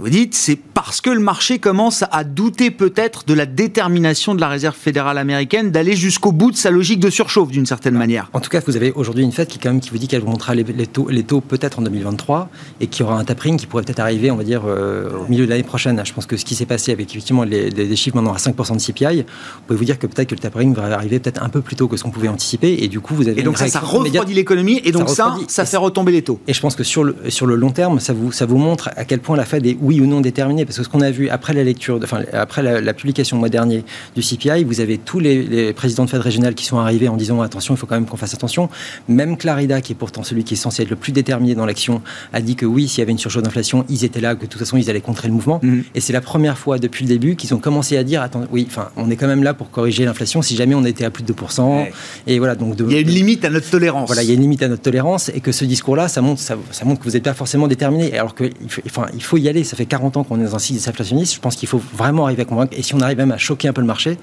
Vous 0.00 0.08
dites, 0.08 0.34
c'est 0.34 0.56
parce 0.56 1.02
que 1.02 1.10
le 1.10 1.20
marché 1.20 1.58
commence 1.58 2.04
à 2.10 2.24
douter 2.24 2.70
peut-être 2.70 3.26
de 3.26 3.34
la 3.34 3.44
détermination 3.44 4.34
de 4.34 4.40
la 4.40 4.48
Réserve 4.48 4.74
fédérale 4.74 5.18
américaine 5.18 5.70
d'aller 5.70 5.94
jusqu'au 5.94 6.32
bout 6.32 6.50
de 6.50 6.56
sa 6.56 6.70
logique 6.70 7.00
de 7.00 7.10
surchauffe 7.10 7.50
d'une 7.50 7.66
certaine 7.66 7.96
manière. 7.96 8.30
En 8.32 8.40
tout 8.40 8.48
cas, 8.48 8.62
vous 8.66 8.76
avez 8.76 8.92
aujourd'hui 8.92 9.24
une 9.24 9.32
Fed 9.32 9.48
qui 9.48 9.58
quand 9.58 9.68
même 9.68 9.80
qui 9.80 9.90
vous 9.90 9.98
dit 9.98 10.08
qu'elle 10.08 10.24
montrera 10.24 10.54
les, 10.54 10.64
les 10.64 10.86
taux, 10.86 11.10
les 11.10 11.22
taux 11.22 11.42
peut-être 11.42 11.80
en 11.80 11.82
2023 11.82 12.48
et 12.80 12.86
qui 12.86 13.02
aura 13.02 13.18
un 13.18 13.24
tapering 13.24 13.58
qui 13.58 13.66
pourrait 13.66 13.82
peut-être 13.82 14.00
arriver, 14.00 14.30
on 14.30 14.36
va 14.36 14.42
dire, 14.42 14.62
euh, 14.66 15.10
au 15.18 15.28
milieu 15.28 15.44
de 15.44 15.50
l'année 15.50 15.64
prochaine. 15.64 16.00
Je 16.02 16.14
pense 16.14 16.24
que 16.24 16.38
ce 16.38 16.46
qui 16.46 16.54
s'est 16.54 16.64
passé 16.64 16.92
avec 16.92 17.10
effectivement 17.10 17.44
les, 17.44 17.68
les, 17.68 17.96
chiffres 17.96 18.16
maintenant 18.16 18.32
à 18.32 18.38
5% 18.38 18.76
de 18.76 18.80
CPI, 18.80 19.20
vous 19.20 19.62
pouvez 19.66 19.78
vous 19.78 19.84
dire 19.84 19.98
que 19.98 20.06
peut-être 20.06 20.30
que 20.30 20.34
le 20.34 20.40
tapering 20.40 20.72
va 20.72 20.84
arriver 20.94 21.20
peut-être 21.20 21.42
un 21.42 21.50
peu 21.50 21.60
plus 21.60 21.76
tôt 21.76 21.88
que 21.88 21.98
ce 21.98 22.04
qu'on 22.04 22.10
pouvait 22.10 22.28
anticiper 22.28 22.72
et 22.80 22.88
du 22.88 23.00
coup 23.00 23.14
vous 23.14 23.28
avez 23.28 23.40
et 23.40 23.44
donc 23.44 23.58
ça, 23.58 23.68
ça 23.68 23.80
refroidit 23.80 24.32
l'économie 24.32 24.80
et 24.82 24.92
donc 24.92 25.10
ça, 25.10 25.36
ça, 25.46 25.66
fait 25.66 25.76
retomber 25.76 26.12
les 26.12 26.22
taux. 26.22 26.40
Et 26.48 26.54
je 26.54 26.60
pense 26.62 26.74
que 26.74 26.84
sur 26.84 27.04
le 27.04 27.16
sur 27.28 27.44
le 27.44 27.54
long 27.54 27.70
terme, 27.70 28.00
ça 28.00 28.14
vous 28.14 28.32
ça 28.32 28.46
vous 28.46 28.56
montre 28.56 28.88
à 28.96 29.04
quel 29.04 29.20
point 29.20 29.36
la 29.36 29.44
Fed 29.44 29.66
est 29.66 29.76
oui 29.90 30.00
ou 30.00 30.06
non 30.06 30.20
déterminé, 30.20 30.64
parce 30.64 30.78
que 30.78 30.84
ce 30.84 30.88
qu'on 30.88 31.00
a 31.00 31.10
vu 31.10 31.28
après 31.30 31.52
la 31.52 31.64
lecture, 31.64 31.98
enfin 32.00 32.20
après 32.32 32.62
la, 32.62 32.94
publication 32.94 33.36
le 33.36 33.40
mois 33.40 33.48
dernier 33.48 33.84
du 34.14 34.22
CPI, 34.22 34.62
vous 34.62 34.80
avez 34.80 34.98
tous 34.98 35.18
les, 35.18 35.72
présidents 35.72 36.04
de 36.04 36.10
Fed 36.10 36.20
régionales 36.20 36.54
qui 36.54 36.64
sont 36.64 36.78
arrivés 36.78 37.08
en 37.08 37.16
disant 37.16 37.40
attention, 37.42 37.74
il 37.74 37.76
faut 37.76 37.86
quand 37.86 37.96
même 37.96 38.06
qu'on 38.06 38.16
fasse 38.16 38.34
attention. 38.34 38.68
Même 39.08 39.36
Clarida, 39.36 39.80
qui 39.80 39.92
est 39.92 39.96
pourtant 39.96 40.22
celui 40.22 40.44
qui 40.44 40.54
est 40.54 40.56
censé 40.56 40.84
être 40.84 40.90
le 40.90 40.96
plus 40.96 41.10
déterminé 41.10 41.56
dans 41.56 41.66
l'action, 41.66 42.02
a 42.32 42.40
dit 42.40 42.54
que 42.54 42.66
oui, 42.66 42.86
s'il 42.86 43.00
y 43.00 43.02
avait 43.02 43.10
une 43.10 43.18
surchauffe 43.18 43.42
d'inflation, 43.42 43.84
ils 43.88 44.04
étaient 44.04 44.20
là, 44.20 44.36
que 44.36 44.42
de 44.42 44.46
toute 44.46 44.60
façon 44.60 44.76
ils 44.76 44.88
allaient 44.90 45.00
contrer 45.00 45.26
le 45.26 45.34
mouvement. 45.34 45.58
Mhm. 45.60 45.82
Et 45.96 46.00
c'est 46.00 46.12
la 46.12 46.20
première 46.20 46.56
fois 46.56 46.78
depuis 46.78 47.04
le 47.04 47.08
début 47.08 47.34
qu'ils 47.34 47.52
ont 47.52 47.58
commencé 47.58 47.96
à 47.96 48.04
dire 48.04 48.22
attends, 48.22 48.44
oui, 48.52 48.68
enfin, 48.70 48.90
on 48.96 49.10
est 49.10 49.16
quand 49.16 49.26
même 49.26 49.42
là 49.42 49.54
pour 49.54 49.70
corriger 49.70 50.04
l'inflation 50.04 50.40
si 50.40 50.54
jamais 50.54 50.76
on 50.76 50.84
était 50.84 51.04
à 51.04 51.10
plus 51.10 51.24
de 51.24 51.32
2%. 51.32 51.88
Et 52.28 52.38
voilà, 52.38 52.54
donc 52.54 52.76
il 52.78 52.92
y 52.92 52.96
a 52.96 53.00
une 53.00 53.08
limite 53.08 53.44
à 53.44 53.50
notre 53.50 53.68
tolérance. 53.68 54.06
Voilà, 54.06 54.22
il 54.22 54.28
y 54.28 54.30
a 54.30 54.34
une 54.34 54.42
limite 54.42 54.62
à 54.62 54.68
notre 54.68 54.82
tolérance 54.82 55.30
et 55.34 55.40
que 55.40 55.50
ce 55.50 55.64
discours-là, 55.64 56.06
ça 56.06 56.20
montre, 56.20 56.40
ça, 56.40 56.56
montre 56.84 57.00
que 57.00 57.04
vous 57.06 57.14
n'êtes 57.14 57.24
pas 57.24 57.34
forcément 57.34 57.66
déterminé. 57.66 58.16
Alors 58.16 58.36
qu'il 58.36 58.52
faut, 58.68 58.82
enfin, 58.86 59.06
il 59.14 59.22
faut 59.22 59.36
y 59.36 59.48
aller. 59.48 59.64
Ça 59.64 59.76
fait 59.76 59.79
40 59.86 60.16
ans 60.16 60.24
qu'on 60.24 60.40
est 60.40 60.44
dans 60.44 60.56
un 60.56 60.58
cycle 60.58 60.88
inflationniste. 60.88 61.34
Je 61.34 61.40
pense 61.40 61.56
qu'il 61.56 61.68
faut 61.68 61.80
vraiment 61.94 62.24
arriver 62.24 62.42
à 62.42 62.44
convaincre. 62.44 62.72
Et 62.76 62.82
si 62.82 62.94
on 62.94 63.00
arrive 63.00 63.18
même 63.18 63.32
à 63.32 63.38
choquer 63.38 63.68
un 63.68 63.72
peu 63.72 63.80
le 63.80 63.86
marché, 63.86 64.18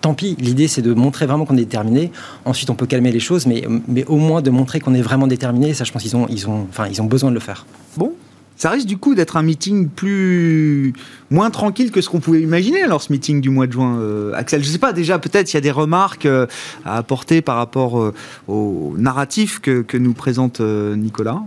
tant 0.00 0.14
pis. 0.14 0.36
L'idée, 0.38 0.68
c'est 0.68 0.82
de 0.82 0.92
montrer 0.92 1.26
vraiment 1.26 1.44
qu'on 1.44 1.56
est 1.56 1.64
déterminé. 1.64 2.12
Ensuite, 2.44 2.70
on 2.70 2.74
peut 2.74 2.86
calmer 2.86 3.12
les 3.12 3.20
choses, 3.20 3.46
mais, 3.46 3.64
mais 3.88 4.04
au 4.06 4.16
moins 4.16 4.42
de 4.42 4.50
montrer 4.50 4.80
qu'on 4.80 4.94
est 4.94 5.02
vraiment 5.02 5.26
déterminé. 5.26 5.74
Ça, 5.74 5.84
je 5.84 5.92
pense 5.92 6.02
qu'ils 6.02 6.16
ont, 6.16 6.26
ils 6.28 6.48
ont, 6.48 6.66
enfin, 6.68 6.86
ils 6.88 7.00
ont 7.00 7.06
besoin 7.06 7.30
de 7.30 7.34
le 7.34 7.40
faire. 7.40 7.66
Bon, 7.96 8.12
ça 8.56 8.70
risque 8.70 8.86
du 8.86 8.96
coup 8.96 9.14
d'être 9.14 9.36
un 9.36 9.42
meeting 9.42 9.88
plus 9.88 10.92
moins 11.30 11.50
tranquille 11.50 11.90
que 11.90 12.00
ce 12.00 12.08
qu'on 12.08 12.20
pouvait 12.20 12.42
imaginer 12.42 12.82
alors 12.82 13.02
ce 13.02 13.12
meeting 13.12 13.40
du 13.40 13.50
mois 13.50 13.66
de 13.66 13.72
juin. 13.72 13.98
Euh, 13.98 14.32
Axel, 14.34 14.62
je 14.62 14.68
sais 14.68 14.78
pas 14.78 14.92
déjà 14.92 15.18
peut-être 15.18 15.48
s'il 15.48 15.56
y 15.56 15.58
a 15.58 15.62
des 15.62 15.72
remarques 15.72 16.26
euh, 16.26 16.46
à 16.84 16.96
apporter 16.96 17.42
par 17.42 17.56
rapport 17.56 18.00
euh, 18.00 18.14
au 18.46 18.94
narratif 18.98 19.60
que, 19.60 19.96
nous 19.96 20.12
présente 20.12 20.60
Nicolas? 20.60 21.42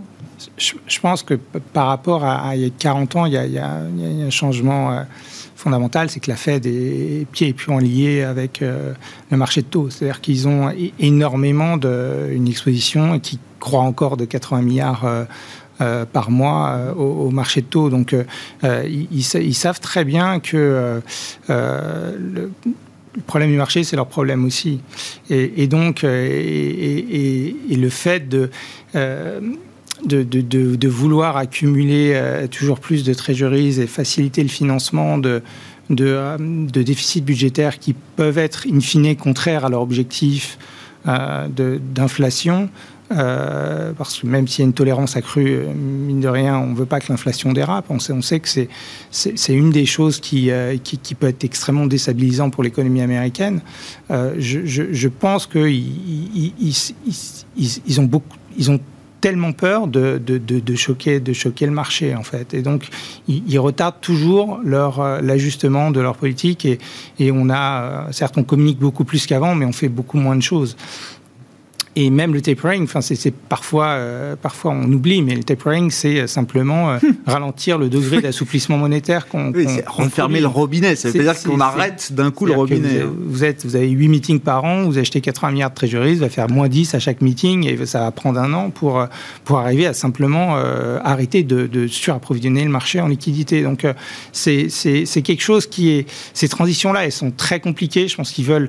Je, 0.56 1.00
pense 1.00 1.22
que 1.22 1.34
par 1.34 1.86
rapport 1.88 2.24
à, 2.24 2.56
il 2.56 2.62
y 2.62 2.66
a 2.66 2.70
40 2.70 3.16
ans, 3.16 3.26
il 3.26 3.32
y 3.32 3.58
a, 3.58 3.70
un 3.74 4.30
changement 4.30 5.04
fondamental, 5.54 6.10
c'est 6.10 6.20
que 6.20 6.30
la 6.30 6.36
Fed 6.36 6.66
est 6.66 7.26
pieds 7.32 7.48
et 7.48 7.52
poings 7.52 7.80
liés 7.80 8.22
avec 8.22 8.60
le 8.60 9.36
marché 9.36 9.62
de 9.62 9.66
taux. 9.66 9.90
C'est-à-dire 9.90 10.20
qu'ils 10.20 10.48
ont 10.48 10.72
énormément 10.98 11.76
de, 11.76 12.30
une 12.32 12.48
exposition 12.48 13.18
qui 13.18 13.38
croît 13.60 13.82
encore 13.82 14.16
de 14.16 14.24
80 14.24 14.62
milliards 14.62 15.26
euh, 15.82 16.06
par 16.06 16.30
mois 16.30 16.70
euh, 16.70 16.94
au, 16.94 17.30
marché 17.30 17.60
de 17.60 17.66
taux. 17.66 17.90
Donc, 17.90 18.14
euh, 18.14 18.24
ils, 18.88 19.54
savent 19.54 19.78
très 19.78 20.06
bien 20.06 20.40
que 20.40 21.02
le, 21.48 22.50
problème 23.26 23.50
du 23.50 23.58
marché, 23.58 23.84
c'est 23.84 23.94
leur 23.94 24.06
problème 24.06 24.46
aussi. 24.46 24.80
Et, 25.28 25.66
donc, 25.66 26.00
le 26.02 27.88
fait 27.90 28.26
de, 28.26 28.50
de, 30.04 30.88
vouloir 30.88 31.36
accumuler 31.36 32.20
toujours 32.50 32.80
plus 32.80 33.04
de 33.04 33.14
treasuries 33.14 33.80
et 33.80 33.86
faciliter 33.86 34.42
le 34.42 34.48
financement 34.48 35.18
de, 35.18 35.42
de, 35.90 36.82
déficits 36.82 37.22
budgétaires 37.22 37.78
qui 37.78 37.94
peuvent 37.94 38.38
être 38.38 38.66
in 38.70 38.80
fine 38.80 39.16
contraires 39.16 39.64
à 39.64 39.68
leur 39.68 39.80
objectif 39.82 40.58
d'inflation, 41.04 42.68
euh, 43.12 43.92
parce 43.96 44.18
que 44.18 44.26
même 44.26 44.48
s'il 44.48 44.62
y 44.62 44.64
a 44.64 44.66
une 44.66 44.72
tolérance 44.72 45.16
accrue, 45.16 45.54
euh, 45.54 45.72
mine 45.72 46.20
de 46.20 46.28
rien, 46.28 46.58
on 46.58 46.68
ne 46.68 46.74
veut 46.74 46.86
pas 46.86 46.98
que 46.98 47.12
l'inflation 47.12 47.52
dérape. 47.52 47.86
On 47.88 48.00
sait, 48.00 48.40
que 48.40 48.48
c'est 48.48 49.54
une 49.54 49.70
des 49.70 49.86
choses 49.86 50.18
qui, 50.18 50.50
euh, 50.50 50.76
peut 51.18 51.28
être 51.28 51.44
extrêmement 51.44 51.86
déstabilisant 51.86 52.50
pour 52.50 52.64
l'économie 52.64 53.00
américaine. 53.00 53.60
je, 54.10 55.08
pense 55.08 55.46
qu'ils 55.46 55.70
ils, 56.36 56.74
ils, 57.86 58.00
ont 58.00 58.10
ont 58.68 58.80
tellement 59.20 59.52
peur 59.52 59.86
de, 59.86 60.18
de, 60.18 60.38
de, 60.38 60.74
choquer, 60.74 61.20
de 61.20 61.32
choquer 61.32 61.66
le 61.66 61.72
marché, 61.72 62.14
en 62.14 62.22
fait. 62.22 62.54
Et 62.54 62.62
donc, 62.62 62.88
ils, 63.28 63.58
retardent 63.58 64.00
toujours 64.00 64.60
leur, 64.64 65.22
l'ajustement 65.22 65.90
de 65.90 66.00
leur 66.00 66.16
politique. 66.16 66.64
Et, 66.64 66.78
et 67.18 67.32
on 67.32 67.48
a, 67.50 68.08
certes, 68.12 68.36
on 68.36 68.44
communique 68.44 68.78
beaucoup 68.78 69.04
plus 69.04 69.26
qu'avant, 69.26 69.54
mais 69.54 69.64
on 69.64 69.72
fait 69.72 69.88
beaucoup 69.88 70.18
moins 70.18 70.36
de 70.36 70.42
choses. 70.42 70.76
Et 71.98 72.10
même 72.10 72.34
le 72.34 72.42
tapering, 72.42 72.84
enfin, 72.84 73.00
c'est 73.00 73.32
parfois, 73.32 73.86
euh, 73.86 74.36
parfois 74.36 74.72
on 74.72 74.92
oublie, 74.92 75.22
mais 75.22 75.34
le 75.34 75.42
tapering, 75.42 75.90
c'est 75.90 76.20
euh, 76.20 76.26
simplement 76.26 76.90
euh, 76.90 76.98
ralentir 77.26 77.78
le 77.78 77.88
degré 77.88 78.20
d'assouplissement 78.22 78.76
monétaire 78.76 79.26
qu'on. 79.28 79.50
Oui, 79.54 79.66
refermer 79.86 80.40
le 80.40 80.46
robinet. 80.46 80.94
Ça 80.94 81.08
veut 81.08 81.22
dire 81.22 81.42
qu'on 81.42 81.58
arrête 81.58 82.12
d'un 82.12 82.30
coup 82.30 82.44
le 82.44 82.52
robinet. 82.52 83.02
Vous, 83.02 83.44
êtes, 83.44 83.64
vous 83.64 83.76
avez 83.76 83.88
8 83.88 84.08
meetings 84.08 84.40
par 84.40 84.64
an, 84.64 84.82
vous 84.82 84.98
achetez 84.98 85.22
80 85.22 85.52
milliards 85.52 85.70
de 85.70 85.74
treasuries, 85.74 86.16
vous 86.16 86.20
va 86.20 86.28
faire 86.28 86.50
moins 86.50 86.68
10 86.68 86.94
à 86.94 86.98
chaque 86.98 87.22
meeting 87.22 87.66
et 87.66 87.86
ça 87.86 88.00
va 88.00 88.10
prendre 88.10 88.38
un 88.38 88.52
an 88.52 88.68
pour, 88.68 89.02
pour 89.44 89.58
arriver 89.58 89.86
à 89.86 89.94
simplement 89.94 90.56
arrêter 91.02 91.44
de, 91.44 91.66
de, 91.66 91.86
surapprovisionner 91.86 92.62
le 92.64 92.70
marché 92.70 93.00
en 93.00 93.08
liquidité. 93.08 93.62
Donc, 93.62 93.86
c'est 94.32 94.68
quelque 95.24 95.42
chose 95.42 95.66
qui 95.66 95.92
est. 95.92 96.06
Ces 96.34 96.48
transitions-là, 96.48 97.06
elles 97.06 97.12
sont 97.12 97.30
très 97.30 97.60
compliquées. 97.60 98.06
Je 98.06 98.16
pense 98.16 98.32
qu'ils 98.32 98.44
veulent 98.44 98.68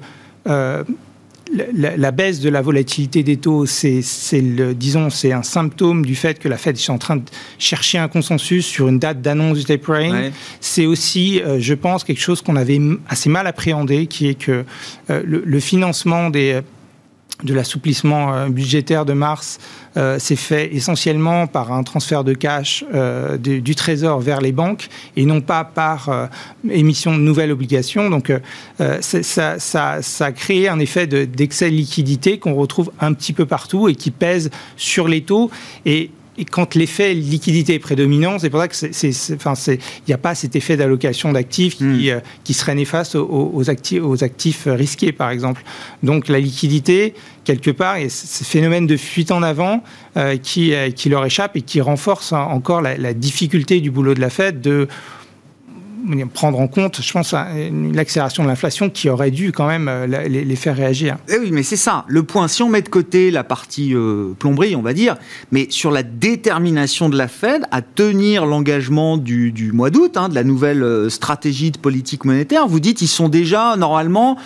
la, 1.52 2.12
baisse 2.12 2.40
de 2.40 2.50
la 2.50 2.62
volatilité 2.62 3.24
des 3.24 3.38
taux, 3.38 3.66
c'est, 3.66 4.02
le, 4.34 4.74
disons, 4.74 5.10
c'est 5.10 5.32
un 5.32 5.44
symptôme 5.44 6.06
du 6.06 6.16
fait 6.16 6.40
que 6.40 6.48
la 6.48 6.58
Fed 6.58 6.78
est 6.78 6.90
en 6.90 6.98
train 6.98 7.18
de 7.18 7.24
chercher 7.60 7.98
un 7.98 8.08
consensus 8.08 8.66
sur 8.66 8.88
une 8.88 9.00
date 9.00 9.22
d'annonce 9.22 9.60
du 9.60 9.66
tapering. 9.66 10.32
C'est 10.60 10.86
aussi, 10.86 11.42
euh, 11.42 11.58
je 11.60 11.74
pense, 11.74 12.04
quelque 12.04 12.22
chose 12.22 12.42
qu'on 12.42 12.56
avait 12.56 12.80
assez 13.08 13.30
mal 13.30 13.48
appréhendé, 13.48 14.08
qui 14.08 14.28
est 14.28 14.36
que 14.36 14.66
euh, 15.10 15.24
le, 15.26 15.60
financement 15.60 16.30
des 16.30 16.62
de 17.44 17.54
l'assouplissement 17.54 18.34
euh, 18.34 18.50
budgétaire 18.50 19.06
de 19.06 19.14
mars 19.14 19.60
euh, 19.96 20.18
s'est 20.18 20.36
fait 20.36 20.74
essentiellement 20.74 21.46
par 21.48 21.72
un 21.72 21.84
transfert 21.84 22.24
de 22.24 22.34
cash 22.34 22.84
euh, 22.94 23.38
du, 23.38 23.76
Trésor 23.76 24.20
vers 24.20 24.42
les 24.42 24.52
banques 24.52 24.90
et 25.16 25.26
non 25.26 25.42
pas 25.42 25.64
par 25.64 26.30
émission 26.70 27.14
de 27.14 27.22
nouvelles 27.22 27.52
obligations. 27.52 28.10
Donc 28.10 28.32
ça, 28.78 29.60
ça, 29.60 30.02
ça, 30.02 30.26
a 30.26 30.32
créé 30.32 30.68
un 30.68 30.80
effet 30.80 31.06
d'excès 31.06 31.70
de, 31.70 31.76
liquidité 31.76 32.40
qu'on 32.40 32.56
retrouve 32.56 32.92
un 33.00 33.14
petit 33.14 33.34
peu 33.34 33.46
partout 33.46 33.88
et 33.88 33.96
qui 33.96 34.10
pèse 34.10 34.50
sur 34.76 35.08
les 35.08 35.22
taux. 35.22 35.52
Et 35.86 36.10
et 36.38 36.46
quand 36.46 36.76
l'effet 36.76 37.14
liquidité 37.14 37.74
est 37.74 37.80
prédominant, 37.80 38.38
c'est 38.38 38.50
pour 38.50 38.60
ça 38.60 38.68
que 38.68 38.76
c'est, 38.76 39.34
enfin, 39.34 39.54
il 39.68 39.80
n'y 40.08 40.14
a 40.14 40.20
pas 40.20 40.36
cet 40.36 40.56
effet 40.56 40.78
d'allocation 40.78 41.32
d'actifs 41.32 41.78
qui, 41.78 41.84
hmm. 41.84 42.10
euh, 42.10 42.20
qui 42.44 42.54
serait 42.54 42.76
néfaste 42.76 43.16
aux, 43.16 43.70
actifs, 43.70 44.04
aux 44.04 44.24
actifs 44.24 44.68
risqués, 44.68 45.12
par 45.12 45.32
exemple. 45.32 45.64
Donc 46.04 46.28
la 46.28 46.40
liquidité, 46.40 47.16
quelque 47.44 47.72
part, 47.72 47.98
et 47.98 48.10
ce 48.10 48.44
phénomène 48.44 48.86
de 48.86 48.98
fuite 48.98 49.32
en 49.32 49.42
avant 49.42 49.84
euh, 50.16 50.38
qui, 50.38 50.74
euh, 50.74 50.92
qui 50.92 51.10
leur 51.10 51.26
échappe 51.26 51.56
et 51.56 51.62
qui 51.62 51.82
renforce 51.82 52.34
encore 52.34 52.82
la, 52.82 52.98
la 52.98 53.14
difficulté 53.14 53.82
du 53.82 53.90
boulot 53.90 54.14
de 54.14 54.22
la 54.22 54.30
Fed 54.30 54.62
de 54.62 54.88
prendre 56.34 56.60
en 56.60 56.68
compte, 56.68 57.02
je 57.02 57.12
pense, 57.12 57.34
l'accélération 57.94 58.44
de 58.44 58.48
l'inflation 58.48 58.90
qui 58.90 59.10
aurait 59.10 59.32
dû 59.32 59.52
quand 59.52 59.68
même 59.68 59.88
euh, 59.88 60.06
les, 60.28 60.56
faire 60.56 60.76
réagir. 60.76 61.18
Eh 61.30 61.38
oui, 61.38 61.50
mais 61.52 61.64
c'est 61.64 61.78
ça. 61.78 62.06
Le 62.08 62.24
point, 62.24 62.48
si 62.48 62.64
on 62.64 62.70
met 62.70 62.82
de 62.82 62.90
côté 62.90 63.32
la 63.32 63.44
partie 63.44 63.94
euh, 63.94 64.34
plomberie, 64.38 64.76
on 64.76 64.82
va 64.82 64.94
dire, 64.94 65.16
mais 65.52 65.68
sur 65.70 65.92
la 65.92 66.04
détermination 66.04 67.10
de 67.10 67.18
la 67.18 67.28
Fed 67.28 67.64
à 67.72 67.82
tenir 67.82 68.46
l'engagement 68.46 69.18
du, 69.18 69.72
mois 69.74 69.90
d'août, 69.90 70.18
hein, 70.18 70.30
de 70.30 70.36
la 70.36 70.44
nouvelle 70.44 70.84
euh, 70.84 71.10
stratégie 71.10 71.72
de 71.72 71.78
politique 71.78 72.26
monétaire, 72.26 72.68
vous 72.68 72.80
dites 72.80 73.02
ils 73.02 73.08
sont 73.08 73.30
déjà 73.30 73.76
normalement 73.76 74.38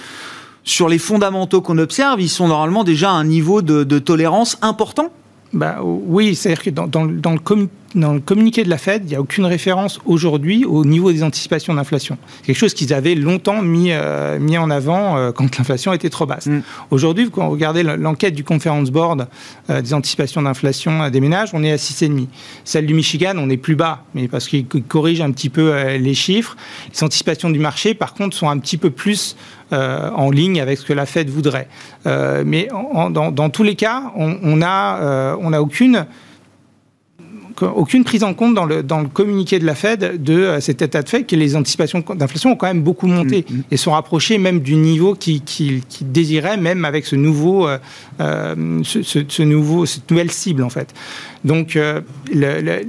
sur 0.64 0.90
les 0.90 1.00
fondamentaux 1.00 1.62
qu'on 1.62 1.78
observe, 1.78 2.22
ils 2.22 2.30
sont 2.30 2.48
normalement 2.48 2.84
déjà 2.84 3.10
à 3.10 3.14
un 3.14 3.24
niveau 3.24 3.62
de, 3.62 3.84
de 3.84 4.00
tolérance 4.00 4.58
important 4.62 5.12
bah, 5.54 5.80
Oui, 5.84 6.36
c'est-à-dire 6.36 6.64
que 6.64 6.70
dans, 6.70 6.88
dans, 6.88 7.06
dans, 7.06 7.34
le 7.34 7.68
dans, 7.96 8.14
le 8.14 8.20
communiqué 8.20 8.64
de 8.64 8.70
la 8.70 8.78
Fed, 8.78 9.04
il 9.06 9.10
n'y 9.10 9.16
a 9.16 9.22
aucune 9.22 9.46
référence 9.46 10.00
aujourd'hui 10.06 10.66
au 10.66 10.86
niveau 10.86 11.12
des 11.12 11.24
anticipations 11.24 11.74
d'inflation. 11.74 12.18
C'est 12.40 12.48
quelque 12.48 12.58
chose 12.58 12.74
qu'ils 12.74 12.94
avaient 12.94 13.16
longtemps 13.16 13.62
mis, 13.62 13.92
euh, 13.92 14.40
mis 14.40 14.58
en 14.58 14.70
avant 14.70 15.18
euh, 15.18 15.32
quand 15.32 15.58
l'inflation 15.58 15.94
était 15.94 16.10
trop 16.10 16.26
basse. 16.26 16.48
Mm. 16.48 16.62
Aujourd'hui, 16.90 17.30
quand 17.30 17.46
vous 17.46 17.52
regardez 17.52 17.84
l'enquête 17.84 18.34
du 18.34 18.44
Conference 18.44 18.92
Board 18.92 19.28
euh, 19.70 19.82
des 19.82 19.94
anticipations 19.94 20.42
d'inflation 20.42 21.10
des 21.10 21.20
ménages, 21.20 21.50
on 21.54 21.64
est 21.64 21.72
à 21.72 21.78
6,5. 21.78 22.28
Celle 22.64 22.86
du 22.86 22.94
Michigan, 22.94 23.34
on 23.38 23.50
est 23.50 23.58
plus 23.58 23.76
bas, 23.76 24.06
mais 24.14 24.28
parce 24.28 24.48
qu'il 24.48 24.66
corrige 24.66 25.22
un 25.22 25.32
petit 25.32 25.50
peu 25.50 25.74
les 25.98 26.14
chiffres. 26.14 26.56
Les 26.94 27.04
anticipations 27.04 27.50
du 27.50 27.60
marché, 27.60 27.94
par 27.94 28.14
contre, 28.14 28.36
sont 28.36 28.50
un 28.50 28.58
petit 28.58 28.78
peu 28.78 28.90
plus 28.90 29.36
en 29.72 30.30
ligne 30.30 30.60
avec 30.62 30.78
ce 30.78 30.86
que 30.86 30.94
la 30.94 31.06
Fed 31.06 31.30
voudrait. 31.30 31.68
mais 32.06 32.68
dans, 33.12 33.32
dans, 33.32 33.50
tous 33.50 33.64
les 33.64 33.76
cas, 33.76 34.12
on, 34.16 34.38
on 34.44 34.62
a, 34.62 35.36
on 35.40 35.50
n'a 35.52 35.62
aucune 35.62 36.06
aucune 37.62 38.04
prise 38.04 38.24
en 38.24 38.34
compte 38.34 38.54
dans 38.54 38.66
le, 38.66 38.84
dans 38.84 39.02
le 39.02 39.08
communiqué 39.08 39.60
de 39.60 39.66
la 39.66 39.76
Fed 39.76 40.22
de 40.24 40.34
euh, 40.34 40.60
cet 40.60 40.82
état 40.82 41.02
de 41.02 41.10
fait 41.10 41.24
que 41.24 41.36
les 41.36 41.56
anticipations 41.56 42.04
d'inflation 42.16 42.52
ont 42.52 42.56
quand 42.56 42.68
même 42.68 42.82
beaucoup 42.82 43.08
monté 43.08 43.46
mm, 43.48 43.54
mm. 43.54 43.64
et 43.72 43.78
sont 43.78 43.92
rapprochées 43.92 44.38
même 44.38 44.60
du 44.60 44.76
niveau 44.76 45.16
qui, 45.16 45.42
qui, 45.42 45.82
désirait, 46.02 46.58
même 46.58 46.86
avec 46.86 47.06
ce 47.06 47.16
nouveau, 47.16 47.68
euh, 47.68 47.78
euh, 48.20 48.82
ce, 48.84 49.42
nouveau, 49.44 49.86
cette 49.86 50.10
nouvelle 50.10 50.32
cible 50.32 50.64
en 50.64 50.70
fait. 50.70 50.94
Donc, 51.44 51.76
euh, 51.76 52.02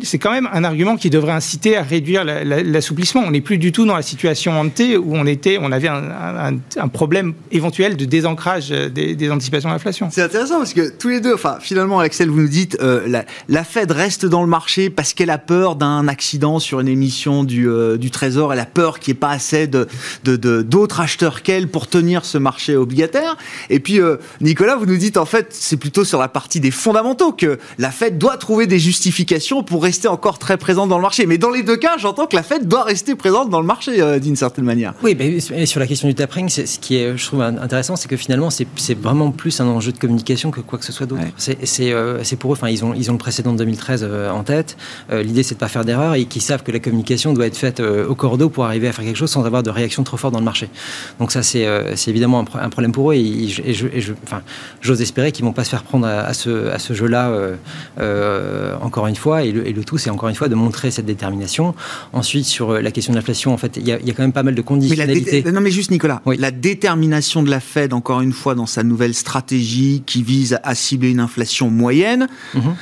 c'est 0.03 0.19
quand 0.19 0.31
même 0.31 0.49
un 0.53 0.65
argument 0.65 0.97
qui 0.97 1.11
devrait 1.11 1.33
inciter 1.33 1.77
à 1.77 1.83
réduire 1.83 2.25
l'assouplissement. 2.25 3.23
On 3.25 3.31
n'est 3.31 3.41
plus 3.41 3.59
du 3.59 3.73
tout 3.73 3.87
dans 3.87 3.97
la 3.97 4.03
situation 4.03 4.53
hantée 4.53 4.97
où 4.97 5.15
on 5.15 5.27
était, 5.27 5.59
on 5.61 5.73
avait 5.73 5.89
un, 5.89 6.89
problème 6.93 7.35
éventuel 7.51 7.97
de 7.97 8.05
désancrage 8.05 8.69
des, 8.69 9.31
anticipations 9.31 9.71
de 9.71 9.75
l'inflation. 9.75 10.09
C'est 10.11 10.23
intéressant 10.23 10.59
parce 10.59 10.75
que 10.75 10.91
tous 10.91 11.09
les 11.09 11.21
deux, 11.21 11.35
enfin, 11.35 11.57
finalement, 11.61 12.01
Axel, 12.01 12.29
vous 12.29 12.41
nous 12.41 12.49
dites, 12.49 12.77
euh, 12.81 13.23
la, 13.49 13.65
Fed 13.65 13.91
reste 13.91 14.27
dans 14.27 14.43
le 14.43 14.49
marché 14.49 14.91
parce 14.91 15.15
qu'elle 15.15 15.31
a 15.31 15.39
peur 15.39 15.77
d'un 15.77 16.07
accident 16.09 16.59
sur 16.59 16.81
une 16.81 16.89
émission 16.89 17.45
du, 17.45 17.69
euh, 17.69 17.97
Trésor. 18.13 18.53
Elle 18.53 18.61
a 18.61 18.67
peur 18.67 18.99
qu'il 18.99 19.15
n'y 19.15 19.17
ait 19.17 19.21
pas 19.21 19.31
assez 19.31 19.67
d'autres 19.67 21.01
acheteurs 21.01 21.43
qu'elle 21.43 21.69
pour 21.69 21.87
tenir 21.87 22.27
ce 22.27 22.37
marché 22.37 22.77
obligataire. 22.77 23.39
Et 23.71 23.81
puis, 23.81 24.01
Nicolas, 24.43 24.77
vous 24.77 24.85
nous 24.85 24.99
dites, 24.99 25.17
en 25.17 25.25
fait, 25.25 25.47
c'est 25.51 25.79
plutôt 25.79 26.05
sur 26.05 26.21
la 26.21 26.29
partie 26.29 26.61
des 26.61 26.71
fondamentaux 26.71 27.33
que 27.33 27.59
la 27.79 27.91
Fed 27.91 28.19
doit 28.19 28.37
trouver 28.43 28.67
des 28.67 28.81
justifications 28.81 29.63
pour 29.63 29.85
rester 29.85 30.09
encore 30.09 30.37
très 30.41 30.57
présente 30.57 30.89
dans 30.89 30.97
le 30.97 31.03
marché. 31.03 31.27
Mais 31.27 31.39
dans 31.39 31.51
les 31.51 31.63
deux 31.63 31.77
cas, 31.77 31.97
j'entends 31.97 32.27
que 32.27 32.35
la 32.35 32.43
Fed 32.43 32.67
doit 32.67 32.83
rester 32.83 33.15
présente 33.15 33.51
dans 33.51 33.61
le 33.61 33.67
marché 33.67 34.03
euh, 34.03 34.19
d'une 34.19 34.35
certaine 34.35 34.65
manière. 34.65 34.95
Oui, 35.05 35.17
mais 35.17 35.39
sur 35.65 35.79
la 35.79 35.87
question 35.87 36.09
du 36.09 36.15
tapering, 36.17 36.49
ce 36.49 36.79
qui 36.81 36.97
est, 36.97 37.17
je 37.17 37.25
trouve 37.25 37.41
intéressant, 37.41 37.95
c'est 37.95 38.09
que 38.09 38.17
finalement, 38.17 38.51
c'est 38.51 38.99
vraiment 38.99 39.31
plus 39.31 39.61
un 39.61 39.67
enjeu 39.67 39.93
de 39.93 39.99
communication 39.99 40.51
que 40.51 40.61
quoi 40.61 40.81
que 40.81 40.85
ce 40.85 40.91
soit 40.91 41.07
d'autre. 41.07 41.23
Euh, 41.23 42.21
c'est 42.25 42.37
pour 42.37 42.53
eux, 42.53 42.57
enfin, 42.57 42.69
ils 42.69 42.85
ont, 42.85 42.95
ils 42.95 43.11
ont 43.11 43.15
le 43.15 43.19
précédent 43.19 43.53
de 43.53 43.59
2013 43.59 44.01
euh, 44.03 44.31
en 44.31 44.43
tête. 44.43 44.77
L'idée, 45.13 45.45
c'est 45.45 45.55
de 45.55 45.59
ne 45.59 45.61
pas 45.61 45.69
faire 45.69 45.85
d'erreur 45.85 46.15
et 46.15 46.25
qu'ils 46.25 46.43
savent 46.43 46.65
que 46.65 46.73
la 46.73 46.81
communication 46.81 47.33
doit 47.33 47.47
être 47.47 47.57
faite 47.57 47.81
au 47.81 48.15
cordeau 48.17 48.49
pour 48.49 48.65
arriver 48.65 48.89
à 48.89 48.93
faire 48.93 49.05
quelque 49.05 49.17
chose 49.17 49.31
sans 49.31 49.45
avoir 49.45 49.63
de 49.63 49.71
réaction 49.71 50.03
trop 50.03 50.17
forte 50.17 50.33
dans 50.33 50.41
le 50.41 50.45
marché. 50.45 50.69
Donc 51.21 51.31
ça, 51.31 51.45
c'est 51.45 51.65
évidemment 52.09 52.45
un, 52.55 52.69
problème 52.71 52.91
pour 52.91 53.13
eux 53.13 53.15
et, 53.15 53.49
je, 53.49 54.13
enfin, 54.25 54.43
j'ose 54.81 55.01
espérer 55.01 55.31
qu'ils 55.31 55.45
ne 55.45 55.51
vont 55.51 55.55
pas 55.55 55.65
se 55.65 55.71
faire 55.71 55.85
prendre 55.85 56.07
à, 56.07 56.35
ce, 56.35 56.71
à 56.71 56.81
ce 56.81 56.93
jeu-là 56.93 57.31
euh, 58.33 58.75
encore 58.81 59.07
une 59.07 59.17
fois, 59.17 59.45
et 59.45 59.53
le, 59.53 59.85
tout, 59.85 59.99
c'est 59.99 60.11
encore 60.11 60.29
une 60.29 60.35
fois 60.35 60.49
de 60.49 60.55
montrer 60.55 60.91
cette 60.91 61.07
détermination. 61.07 61.75
Ensuite, 62.13 62.47
sur 62.47 62.71
euh, 62.71 62.81
la 62.81 62.91
question 62.91 63.13
de 63.13 63.19
l'inflation, 63.19 63.53
en 63.53 63.57
fait, 63.57 63.77
il 63.77 63.87
y, 63.87 63.93
a 63.93 63.99
quand 63.99 64.23
même 64.23 64.33
pas 64.33 64.43
mal 64.43 64.55
de 64.55 64.63
conditionnalités. 64.63 65.45
non, 65.51 65.61
mais 65.61 65.71
juste 65.71 65.91
Nicolas, 65.91 66.23
la 66.27 66.51
détermination 66.51 67.43
de 67.43 67.51
la 67.51 67.61
Fed, 67.61 67.93
encore 67.93 68.21
une 68.21 68.33
fois, 68.33 68.55
dans 68.55 68.67
sa 68.67 68.83
nouvelle 68.83 69.15
stratégie 69.15 70.03
qui 70.07 70.23
vise 70.23 70.59
à 70.63 70.75
cibler 70.75 71.11
une 71.11 71.21
inflation 71.21 71.71
moyenne. 71.71 72.29
Mhm 72.55 72.75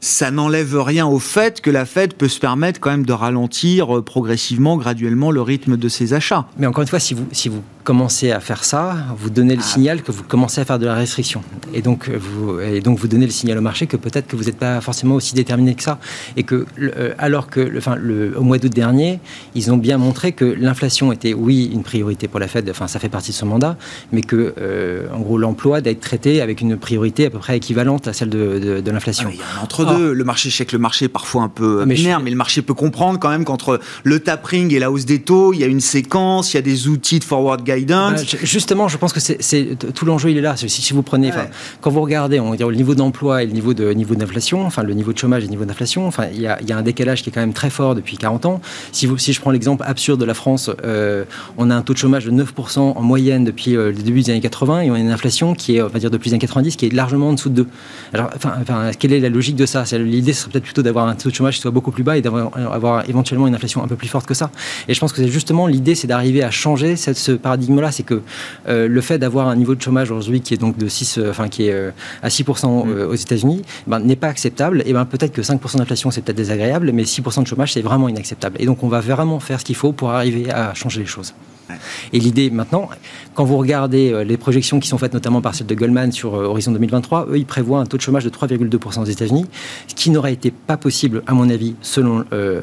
ça 0.00 0.30
n'enlève 0.30 0.80
rien 0.80 1.06
au 1.06 1.18
fait 1.18 1.60
que 1.60 1.70
la 1.70 1.84
Fed 1.84 2.14
peut 2.14 2.28
se 2.28 2.40
permettre 2.40 2.80
quand 2.80 2.90
même 2.90 3.04
de 3.04 3.12
ralentir 3.12 3.98
euh, 3.98 4.02
progressivement, 4.02 4.76
graduellement 4.76 5.30
le 5.30 5.42
rythme 5.42 5.76
de 5.76 5.88
ses 5.88 6.14
achats. 6.14 6.46
Mais 6.58 6.66
encore 6.66 6.82
une 6.82 6.88
fois, 6.88 7.00
si 7.00 7.12
vous, 7.12 7.26
si 7.32 7.48
vous 7.48 7.62
commencez 7.84 8.30
à 8.30 8.40
faire 8.40 8.64
ça, 8.64 8.96
vous 9.16 9.30
donnez 9.30 9.56
le 9.56 9.62
ah. 9.62 9.66
signal 9.66 10.02
que 10.02 10.10
vous 10.10 10.22
commencez 10.22 10.60
à 10.60 10.64
faire 10.64 10.78
de 10.78 10.86
la 10.86 10.94
restriction. 10.94 11.42
Et 11.74 11.82
donc, 11.82 12.08
euh, 12.08 12.18
vous, 12.18 12.60
et 12.60 12.80
donc 12.80 12.98
vous 12.98 13.08
donnez 13.08 13.26
le 13.26 13.32
signal 13.32 13.58
au 13.58 13.62
marché 13.62 13.86
que 13.86 13.96
peut-être 13.96 14.26
que 14.26 14.36
vous 14.36 14.44
n'êtes 14.44 14.58
pas 14.58 14.80
forcément 14.80 15.16
aussi 15.16 15.34
déterminé 15.34 15.74
que 15.74 15.82
ça. 15.82 15.98
Et 16.36 16.44
que, 16.44 16.66
euh, 16.78 17.14
alors 17.18 17.48
que, 17.48 17.76
enfin, 17.76 17.96
le, 17.96 18.38
au 18.38 18.42
mois 18.42 18.58
d'août 18.58 18.72
dernier, 18.72 19.20
ils 19.54 19.70
ont 19.70 19.76
bien 19.76 19.98
montré 19.98 20.32
que 20.32 20.44
l'inflation 20.44 21.12
était, 21.12 21.34
oui, 21.34 21.70
une 21.72 21.82
priorité 21.82 22.26
pour 22.26 22.40
la 22.40 22.48
Fed, 22.48 22.68
enfin, 22.70 22.86
ça 22.86 22.98
fait 22.98 23.08
partie 23.10 23.32
de 23.32 23.36
son 23.36 23.46
mandat, 23.46 23.76
mais 24.12 24.22
que, 24.22 24.54
en 25.12 25.20
gros, 25.20 25.36
l'emploi 25.36 25.80
doit 25.80 25.92
être 25.92 26.00
traité 26.00 26.40
avec 26.40 26.60
une 26.60 26.76
priorité 26.76 27.26
à 27.26 27.30
peu 27.30 27.38
près 27.38 27.56
équivalente 27.56 28.08
à 28.08 28.12
celle 28.12 28.30
de, 28.30 28.80
de, 28.80 28.90
l'inflation. 28.90 29.30
Ah, 29.56 29.62
le 29.98 30.24
marché, 30.24 30.50
je 30.50 30.56
sais 30.56 30.66
que 30.66 30.76
le 30.76 30.80
marché 30.80 31.06
est 31.06 31.08
parfois 31.08 31.42
un 31.42 31.48
peu 31.48 31.80
ah, 31.82 31.86
mais 31.86 31.94
binaire, 31.94 32.20
mais 32.20 32.30
le 32.30 32.36
marché 32.36 32.62
peut 32.62 32.74
comprendre 32.74 33.18
quand 33.18 33.30
même 33.30 33.44
qu'entre 33.44 33.80
le 34.04 34.20
tapering 34.20 34.72
et 34.74 34.78
la 34.78 34.90
hausse 34.90 35.04
des 35.04 35.20
taux, 35.20 35.52
il 35.52 35.60
y 35.60 35.64
a 35.64 35.66
une 35.66 35.80
séquence, 35.80 36.52
il 36.52 36.56
y 36.56 36.58
a 36.58 36.62
des 36.62 36.88
outils 36.88 37.18
de 37.18 37.24
forward 37.24 37.62
guidance. 37.62 38.22
Bah, 38.22 38.38
justement, 38.42 38.88
je 38.88 38.96
pense 38.96 39.12
que 39.12 39.20
c'est 39.20 39.76
tout 39.94 40.04
l'enjeu, 40.04 40.30
il 40.30 40.38
est 40.38 40.42
là. 40.42 40.56
Si, 40.56 40.68
si 40.68 40.92
vous 40.92 41.02
prenez, 41.02 41.32
quand 41.80 41.90
vous 41.90 42.00
regardez, 42.02 42.40
on 42.40 42.50
va 42.50 42.56
dire 42.56 42.68
le 42.68 42.76
niveau 42.76 42.94
d'emploi 42.94 43.42
et 43.42 43.46
le 43.46 43.52
niveau 43.52 43.74
de 43.74 43.92
niveau 43.92 44.14
d'inflation, 44.14 44.64
enfin 44.64 44.82
le 44.82 44.94
niveau 44.94 45.12
de 45.12 45.18
chômage 45.18 45.42
et 45.42 45.46
le 45.46 45.50
niveau 45.50 45.64
d'inflation, 45.64 46.06
enfin 46.06 46.26
il 46.32 46.40
y, 46.40 46.46
a, 46.46 46.58
il 46.60 46.68
y, 46.68 46.72
a, 46.72 46.76
un 46.76 46.82
décalage 46.82 47.22
qui 47.22 47.30
est 47.30 47.32
quand 47.32 47.40
même 47.40 47.52
très 47.52 47.70
fort 47.70 47.94
depuis 47.94 48.16
40 48.16 48.46
ans. 48.46 48.60
Si, 48.92 49.06
vous, 49.06 49.18
si 49.18 49.32
je 49.32 49.40
prends 49.40 49.50
l'exemple 49.50 49.84
absurde 49.86 50.20
de 50.20 50.24
la 50.24 50.34
France, 50.34 50.70
euh, 50.84 51.24
on 51.58 51.70
a 51.70 51.74
un 51.74 51.82
taux 51.82 51.92
de 51.92 51.98
chômage 51.98 52.24
de 52.24 52.30
9% 52.30 52.78
en 52.78 53.02
moyenne 53.02 53.44
depuis 53.44 53.76
euh, 53.76 53.92
le 53.92 54.02
début 54.02 54.22
des 54.22 54.30
années 54.30 54.40
80 54.40 54.82
et 54.82 54.90
on 54.90 54.94
a 54.94 54.98
une 54.98 55.10
inflation 55.10 55.54
qui 55.54 55.76
est, 55.76 55.82
on 55.82 55.88
va 55.88 55.98
dire, 55.98 56.10
depuis 56.10 56.30
les 56.30 56.34
années 56.34 56.40
90 56.40 56.76
qui 56.76 56.86
est 56.86 56.92
largement 56.92 57.30
en 57.30 57.32
dessous 57.34 57.50
de 57.50 57.62
2. 57.62 57.66
Alors, 58.12 58.30
enfin, 58.34 58.54
enfin 58.60 58.90
quelle 58.98 59.12
est 59.12 59.20
la 59.20 59.28
logique 59.28 59.56
de 59.56 59.66
ça? 59.66 59.79
L'idée 59.92 60.32
serait 60.32 60.50
peut-être 60.50 60.64
plutôt 60.64 60.82
d'avoir 60.82 61.08
un 61.08 61.14
taux 61.14 61.30
de 61.30 61.34
chômage 61.34 61.56
qui 61.56 61.60
soit 61.62 61.70
beaucoup 61.70 61.90
plus 61.90 62.02
bas 62.02 62.16
et 62.16 62.22
d'avoir 62.22 62.50
avoir 62.72 63.08
éventuellement 63.08 63.46
une 63.46 63.54
inflation 63.54 63.82
un 63.82 63.88
peu 63.88 63.96
plus 63.96 64.08
forte 64.08 64.26
que 64.26 64.34
ça. 64.34 64.50
Et 64.88 64.94
je 64.94 65.00
pense 65.00 65.12
que 65.12 65.22
c'est 65.22 65.28
justement 65.28 65.66
l'idée, 65.66 65.94
c'est 65.94 66.06
d'arriver 66.06 66.42
à 66.42 66.50
changer 66.50 66.96
cette, 66.96 67.16
ce 67.16 67.32
paradigme-là. 67.32 67.92
C'est 67.92 68.02
que 68.02 68.22
euh, 68.68 68.88
le 68.88 69.00
fait 69.00 69.18
d'avoir 69.18 69.48
un 69.48 69.56
niveau 69.56 69.74
de 69.74 69.82
chômage 69.82 70.10
aujourd'hui 70.10 70.40
qui 70.40 70.54
est 70.54 70.58
donc 70.58 70.76
de 70.76 70.88
6, 70.88 71.18
euh, 71.18 71.30
enfin 71.30 71.48
qui 71.48 71.66
est 71.66 71.72
euh, 71.72 71.90
à 72.22 72.28
6% 72.28 72.86
mm. 72.86 73.08
aux 73.08 73.14
États-Unis, 73.14 73.62
ben, 73.86 74.00
n'est 74.00 74.16
pas 74.16 74.28
acceptable. 74.28 74.82
Et 74.86 74.92
ben 74.92 75.04
peut-être 75.04 75.32
que 75.32 75.42
5% 75.42 75.78
d'inflation 75.78 76.10
c'est 76.10 76.22
peut-être 76.22 76.36
désagréable, 76.36 76.92
mais 76.92 77.04
6% 77.04 77.42
de 77.42 77.46
chômage 77.46 77.72
c'est 77.72 77.82
vraiment 77.82 78.08
inacceptable. 78.08 78.56
Et 78.58 78.66
donc 78.66 78.82
on 78.82 78.88
va 78.88 79.00
vraiment 79.00 79.40
faire 79.40 79.60
ce 79.60 79.64
qu'il 79.64 79.76
faut 79.76 79.92
pour 79.92 80.10
arriver 80.10 80.50
à 80.50 80.74
changer 80.74 81.00
les 81.00 81.06
choses. 81.06 81.34
Et 82.12 82.18
l'idée 82.18 82.50
maintenant, 82.50 82.88
quand 83.34 83.44
vous 83.44 83.56
regardez 83.56 84.12
euh, 84.12 84.24
les 84.24 84.36
projections 84.36 84.80
qui 84.80 84.88
sont 84.88 84.98
faites 84.98 85.14
notamment 85.14 85.40
par 85.40 85.54
celle 85.54 85.66
de 85.66 85.74
Goldman 85.74 86.12
sur 86.12 86.34
euh, 86.34 86.44
Horizon 86.44 86.72
2023, 86.72 87.28
eux, 87.30 87.38
ils 87.38 87.46
prévoient 87.46 87.80
un 87.80 87.86
taux 87.86 87.96
de 87.96 88.02
chômage 88.02 88.24
de 88.24 88.30
3,2% 88.30 89.00
aux 89.00 89.04
États-Unis, 89.04 89.46
ce 89.88 89.94
qui 89.94 90.10
n'aurait 90.10 90.32
été 90.32 90.50
pas 90.50 90.76
possible, 90.76 91.22
à 91.26 91.34
mon 91.34 91.48
avis, 91.50 91.74
selon, 91.82 92.24
euh, 92.32 92.60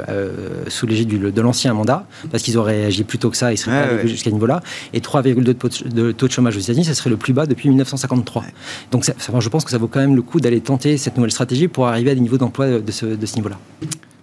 sous 0.67 0.85
l'égide 0.85 1.07
de 1.09 1.41
l'ancien 1.41 1.73
mandat, 1.73 2.05
parce 2.31 2.43
qu'ils 2.43 2.57
auraient 2.57 2.85
agi 2.85 3.03
plus 3.03 3.17
tôt 3.17 3.29
que 3.29 3.37
ça, 3.37 3.51
ils 3.51 3.57
seraient 3.57 3.97
pas 3.97 4.07
jusqu'à 4.07 4.29
ce 4.29 4.33
niveau-là. 4.33 4.61
Et 4.93 4.99
3,2 4.99 5.43
de 5.43 6.11
taux 6.11 6.27
de 6.27 6.31
chômage 6.31 6.57
aux 6.57 6.61
États-Unis, 6.61 6.85
ce 6.85 6.93
serait 6.93 7.09
le 7.09 7.17
plus 7.17 7.33
bas 7.33 7.45
depuis 7.45 7.69
1953. 7.69 8.45
Donc 8.91 9.05
je 9.05 9.49
pense 9.49 9.63
que 9.63 9.71
ça 9.71 9.77
vaut 9.77 9.87
quand 9.87 9.99
même 9.99 10.15
le 10.15 10.21
coup 10.21 10.39
d'aller 10.39 10.61
tenter 10.61 10.97
cette 10.97 11.17
nouvelle 11.17 11.31
stratégie 11.31 11.67
pour 11.67 11.87
arriver 11.87 12.11
à 12.11 12.15
des 12.15 12.21
niveaux 12.21 12.37
d'emploi 12.37 12.79
de 12.79 12.91
ce, 12.91 13.05
de 13.05 13.25
ce 13.25 13.35
niveau-là. 13.35 13.57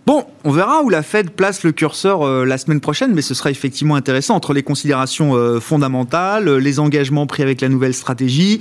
Bon, 0.06 0.26
on 0.44 0.50
verra 0.50 0.82
où 0.82 0.90
la 0.90 1.02
Fed 1.02 1.30
place 1.30 1.62
le 1.62 1.72
curseur 1.72 2.20
euh, 2.20 2.44
la 2.44 2.58
semaine 2.58 2.80
prochaine, 2.80 3.14
mais 3.14 3.22
ce 3.22 3.32
sera 3.32 3.50
effectivement 3.50 3.96
intéressant 3.96 4.34
entre 4.34 4.52
les 4.52 4.62
considérations 4.62 5.34
euh, 5.34 5.60
fondamentales, 5.60 6.48
euh, 6.48 6.58
les 6.58 6.78
engagements 6.78 7.26
pris 7.26 7.42
avec 7.42 7.62
la 7.62 7.70
nouvelle 7.70 7.94
stratégie, 7.94 8.60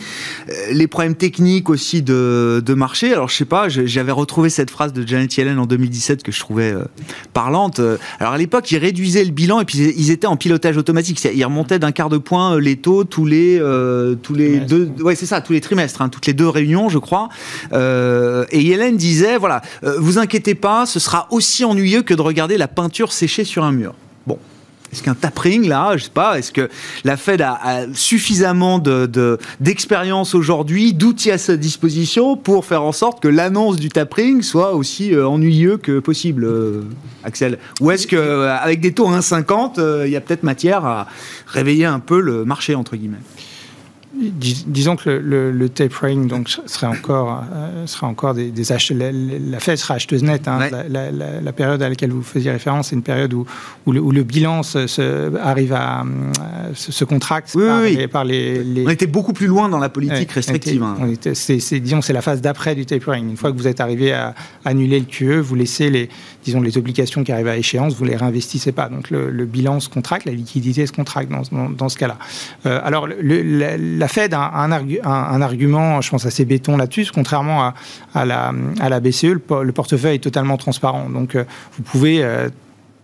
les 0.72 0.88
problèmes 0.88 1.16
techniques 1.16 1.70
aussi 1.70 2.02
de, 2.02 2.64
de 2.66 2.74
marché. 2.74 3.12
Alors 3.12 3.28
je 3.28 3.36
sais 3.36 3.44
pas, 3.44 3.68
j'avais 3.68 4.14
retrouvé 4.14 4.50
cette 4.50 4.70
phrase 4.70 4.94
de 4.94 5.06
Janet 5.06 5.36
Yellen 5.36 5.60
en 5.60 5.66
2017 5.66 6.24
que 6.24 6.32
je 6.32 6.40
trouvais 6.40 6.74
parlante. 7.34 7.82
Alors 8.22 8.34
à 8.34 8.38
l'époque, 8.38 8.72
ils 8.72 8.78
réduisaient 8.78 9.26
le 9.26 9.32
bilan 9.32 9.60
et 9.60 9.66
puis 9.66 9.80
ils 9.80 10.12
étaient 10.12 10.28
en 10.28 10.38
pilotage 10.38 10.78
automatique. 10.78 11.22
Ils 11.36 11.44
remontaient 11.44 11.80
d'un 11.80 11.92
quart 11.92 12.10
de 12.10 12.18
point 12.18 12.58
les 12.60 12.78
taux 12.78 13.04
tous 13.04 13.26
les 13.26 13.60
tous 14.22 14.34
les 14.34 14.60
deux, 14.60 14.90
ouais 15.02 15.16
c'est 15.16 15.26
ça, 15.26 15.42
tous 15.42 15.54
les 15.54 15.62
trimestres, 15.62 16.02
hein, 16.02 16.08
toutes 16.08 16.28
les 16.28 16.34
deux 16.34 16.48
réunions, 16.48 16.88
je 16.88 17.00
crois. 17.00 17.28
et 17.74 18.62
Yellen 18.62 18.96
disait 18.96 19.38
voilà, 19.38 19.62
vous 19.98 20.18
inquiétez 20.18 20.56
pas, 20.56 20.86
ce 20.86 21.00
sera 21.00 21.28
aussi 21.34 21.66
ennuyeux 21.66 22.04
que 22.04 22.14
de 22.14 22.22
regarder 22.22 22.58
la 22.58 22.68
peinture 22.68 23.12
sécher 23.12 23.44
sur 23.44 23.64
un 23.64 23.72
mur. 23.72 23.96
Bon. 24.28 24.38
Est-ce 24.92 25.02
qu'un 25.02 25.16
tapering, 25.16 25.68
là, 25.68 25.98
je 25.98 26.04
sais 26.04 26.12
pas, 26.12 26.38
est-ce 26.38 26.52
que 26.52 26.70
la 27.04 27.18
Fed 27.18 27.42
a, 27.42 27.88
suffisamment 27.94 28.80
d'expérience 29.60 30.36
aujourd'hui, 30.36 30.94
d'outils 30.94 31.32
à 31.32 31.40
sa 31.40 31.58
disposition 31.58 32.38
pour 32.38 32.66
faire 32.66 32.84
en 32.84 32.92
sorte 32.92 33.20
que 33.20 33.28
l'annonce 33.28 33.78
du 33.78 33.90
tapering 33.90 34.44
soit 34.44 34.74
aussi 34.74 35.14
euh, 35.14 35.28
ennuyeux 35.28 35.78
que 35.78 36.00
possible, 36.00 36.46
euh, 36.46 36.84
Axel? 37.24 37.58
Ou 37.82 37.90
est-ce 37.90 38.06
qu'avec 38.06 38.82
des 38.82 38.94
taux 38.94 39.10
1,50, 39.10 39.80
euh, 39.80 40.04
il 40.06 40.12
y 40.12 40.16
a 40.16 40.22
peut-être 40.22 40.44
matière 40.44 40.86
à 40.86 41.08
réveiller 41.48 41.86
un 41.86 42.00
peu 42.00 42.22
le 42.22 42.46
marché, 42.46 42.76
entre 42.76 42.96
guillemets? 42.96 43.18
Disons 44.14 44.96
que 44.96 45.10
le, 45.10 45.70
tapering 45.70 46.28
donc, 46.28 46.50
serait 46.68 46.88
encore, 46.88 47.44
euh, 47.52 47.88
serait 47.88 48.06
encore 48.06 48.34
des, 48.34 48.52
des 48.52 48.64
La, 48.92 49.12
la, 49.12 49.60
Fed 49.60 49.78
sera 49.78 49.96
acheteuse 49.96 50.24
nette. 50.24 50.48
Hein. 50.48 50.70
La, 50.90 51.54
période 51.54 51.82
à 51.82 51.90
laquelle 51.90 52.12
vous 52.12 52.24
faisiez 52.24 52.52
référence, 52.52 52.90
c'est 52.90 52.96
une 52.96 53.04
période 53.04 53.34
où, 53.34 53.46
où, 53.86 53.92
le, 53.92 54.24
bilan 54.24 54.64
se, 54.64 55.36
arrive 55.38 55.74
à 55.74 56.02
euh, 56.04 56.72
se, 56.74 57.04
contracte 57.06 57.58
par, 58.12 58.26
les, 58.26 58.84
On 58.86 58.90
était 58.90 59.08
beaucoup 59.08 59.34
plus 59.34 59.48
loin 59.48 59.70
dans 59.70 59.80
la 59.80 59.90
politique 59.90 60.32
restrictive. 60.32 60.84
Hein. 60.84 61.14
c'est, 61.34 61.80
disons, 61.80 62.02
c'est 62.02 62.14
la 62.14 62.22
phase 62.22 62.42
d'après 62.42 62.76
du 62.76 62.86
tapering. 62.86 63.30
Une 63.30 63.38
fois 63.38 63.52
que 63.52 63.58
vous 63.58 63.68
êtes 63.68 63.82
arrivé 63.82 64.14
à 64.14 64.36
annuler 64.66 65.00
le 65.00 65.06
QE, 65.06 65.40
vous 65.40 65.56
laissez 65.56 65.90
les, 65.90 66.10
disons, 66.44 66.62
les 66.62 66.78
obligations 66.78 67.24
qui 67.24 67.32
arrivent 67.32 67.48
à 67.48 67.58
échéance, 67.58 67.96
vous 67.96 68.06
les 68.06 68.16
réinvestissez 68.16 68.72
pas. 68.72 68.90
Donc 68.90 69.10
le, 69.10 69.46
bilan 69.46 69.80
se 69.80 69.90
contracte, 69.90 70.26
la 70.26 70.32
liquidité 70.32 70.86
se 70.86 70.92
contracte 70.92 71.32
dans, 71.32 71.70
dans, 71.70 71.90
ce 71.90 71.98
cas-là. 71.98 72.18
Euh, 72.66 72.80
alors 72.84 73.08
la, 73.08 74.03
Fed 74.08 74.34
a 74.34 74.52
un, 74.56 75.42
argument, 75.42 76.02
je 76.02 76.10
pense, 76.10 76.26
assez 76.26 76.46
béton 76.46 76.78
là-dessus, 76.78 77.08
contrairement 77.14 77.74
à, 78.14 78.26
la, 78.26 78.52
la 78.80 79.00
BCE, 79.00 79.24
le, 79.26 79.72
portefeuille 79.72 80.16
est 80.16 80.20
totalement 80.20 80.58
transparent. 80.58 81.10
Donc 81.10 81.36
euh, 81.36 81.44
vous 81.78 81.84
pouvez 81.84 82.24
euh, 82.24 82.50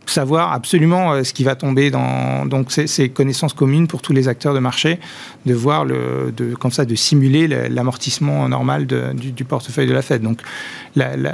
savoir 0.09 0.53
absolument 0.53 1.23
ce 1.23 1.33
qui 1.33 1.43
va 1.43 1.55
tomber 1.55 1.91
dans. 1.91 2.45
Donc, 2.45 2.71
c'est 2.71 3.09
connaissance 3.09 3.53
commune 3.53 3.87
pour 3.87 4.01
tous 4.01 4.13
les 4.13 4.27
acteurs 4.27 4.53
de 4.53 4.59
marché 4.59 4.99
de 5.45 5.53
voir 5.53 5.85
le, 5.85 6.33
de, 6.35 6.53
comme 6.55 6.71
ça, 6.71 6.85
de 6.85 6.95
simuler 6.95 7.47
l'amortissement 7.47 8.49
normal 8.49 8.85
du, 8.85 9.43
portefeuille 9.45 9.87
de 9.87 9.93
la 9.93 10.01
Fed. 10.01 10.21
Donc, 10.21 10.41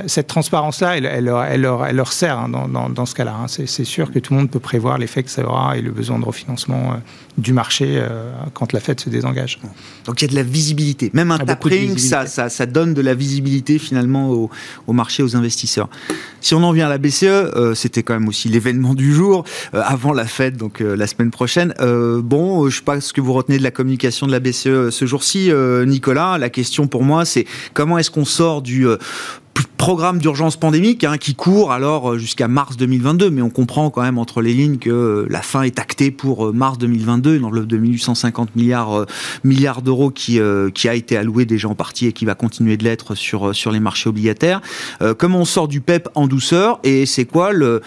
cette 0.08 0.28
transparence-là, 0.28 0.98
elle, 0.98 1.06
elle, 1.06 1.32
elle, 1.50 1.62
leur, 1.62 2.14
sert 2.14 2.38
hein, 2.38 2.50
dans, 2.50 2.90
dans, 2.90 3.06
ce 3.06 3.16
cas-là. 3.16 3.36
Hein. 3.36 3.48
C'est 3.48 3.86
sûr 3.86 4.12
que 4.12 4.20
tout 4.20 4.34
le 4.34 4.40
monde 4.40 4.50
peut 4.50 4.60
prévoir 4.60 4.98
l'effet 4.98 5.24
que 5.24 5.30
ça 5.30 5.46
aura 5.46 5.78
et 5.78 5.82
le 5.82 5.92
besoin 5.92 6.20
de 6.20 6.26
refinancement 6.26 6.94
euh, 6.94 6.96
du 7.38 7.54
marché 7.54 7.86
euh, 7.98 8.32
quand 8.54 8.74
la 8.74 8.80
Fed 8.80 9.00
se 9.00 9.10
désengage. 9.10 9.60
Donc 10.06 10.22
il 10.22 10.26
y 10.26 10.28
a 10.28 10.32
de 10.32 10.36
la 10.36 10.44
visibilité. 10.44 11.10
Même 11.14 11.32
un 11.32 11.40
tapering, 11.40 11.98
ça, 11.98 12.26
ça, 12.26 12.50
ça, 12.50 12.66
donne 12.66 12.94
de 12.94 13.02
la 13.02 13.14
visibilité 13.14 13.80
finalement 13.80 14.30
au, 14.30 14.50
au, 14.88 14.94
marché, 14.94 15.24
aux 15.24 15.36
investisseurs. 15.36 15.90
Si 16.42 16.54
on 16.54 16.64
en 16.64 16.72
vient 16.72 16.88
à 16.88 16.90
la 16.90 16.98
BCE, 16.98 17.24
euh, 17.24 17.76
c'était 17.76 18.04
quand 18.04 18.14
même 18.14 18.28
aussi 18.28 18.50
l'événement 18.66 18.96
du 18.96 19.14
jour, 19.14 19.44
avant 19.74 20.12
la 20.12 20.26
Fed, 20.26 20.58
donc 20.58 20.80
la 20.80 21.08
semaine 21.08 21.30
prochaine. 21.30 21.74
bon, 21.80 22.62
je 22.62 22.66
ne 22.66 22.72
sais 22.72 22.82
pas 22.82 23.00
ce 23.00 23.14
que 23.14 23.22
vous 23.22 23.34
retenez 23.34 23.58
de 23.58 23.64
la 23.64 23.72
communication 23.72 24.26
de 24.26 24.32
la 24.32 24.40
BCE 24.40 24.90
ce 24.90 25.06
jour-ci, 25.06 25.52
Nicolas. 25.86 26.38
La 26.38 26.50
question 26.50 26.88
pour 26.88 27.04
moi, 27.04 27.26
c'est 27.26 27.46
comment 27.74 27.98
est-ce 27.98 28.10
qu'on 28.10 28.26
sort 28.26 28.62
du 28.62 28.88
programme 29.78 30.20
d'urgence 30.20 30.58
pandémique 30.58 31.04
hein, 31.04 31.18
qui 31.18 31.36
court 31.36 31.72
alors 31.72 32.14
euh, 32.14 32.18
jusqu'à 32.18 32.48
mars 32.48 32.78
2022, 32.78 33.30
mais 33.30 33.42
on 33.42 33.50
comprend 33.50 33.90
quand 33.90 34.02
même 34.02 34.18
entre 34.18 34.42
les 34.42 34.54
lignes 34.54 34.78
que 34.78 34.90
euh, 34.90 35.28
la 35.30 35.42
fin 35.42 35.62
est 35.64 35.80
actée 35.80 36.12
pour 36.12 36.48
euh, 36.48 36.52
mars 36.52 36.78
2022, 36.78 37.36
une 37.36 37.46
enveloppe 37.46 37.68
de 37.68 37.78
1850 37.78 38.56
milliards, 38.56 39.06
milliards 39.44 39.82
d'euros 39.82 40.12
qui, 40.12 40.40
qui 40.74 40.90
a 40.90 40.96
été 40.96 41.18
allouée 41.18 41.46
déjà 41.46 41.68
en 41.68 41.76
partie 41.76 42.08
et 42.08 42.14
qui 42.14 42.26
va 42.26 42.36
continuer 42.36 42.78
de 42.78 42.84
l'être 42.84 43.16
sur, 43.16 43.56
sur 43.56 43.72
les 43.72 43.80
marchés 43.80 44.10
obligataires. 44.10 44.62
comment 45.18 45.40
on 45.40 45.46
sort 45.46 45.68
du 45.68 45.82
PEP 45.82 46.10
en 46.16 46.28
douceur 46.28 46.80
et 46.84 47.06
c'est 47.06 47.26
quoi 47.26 47.52
le 47.52 47.82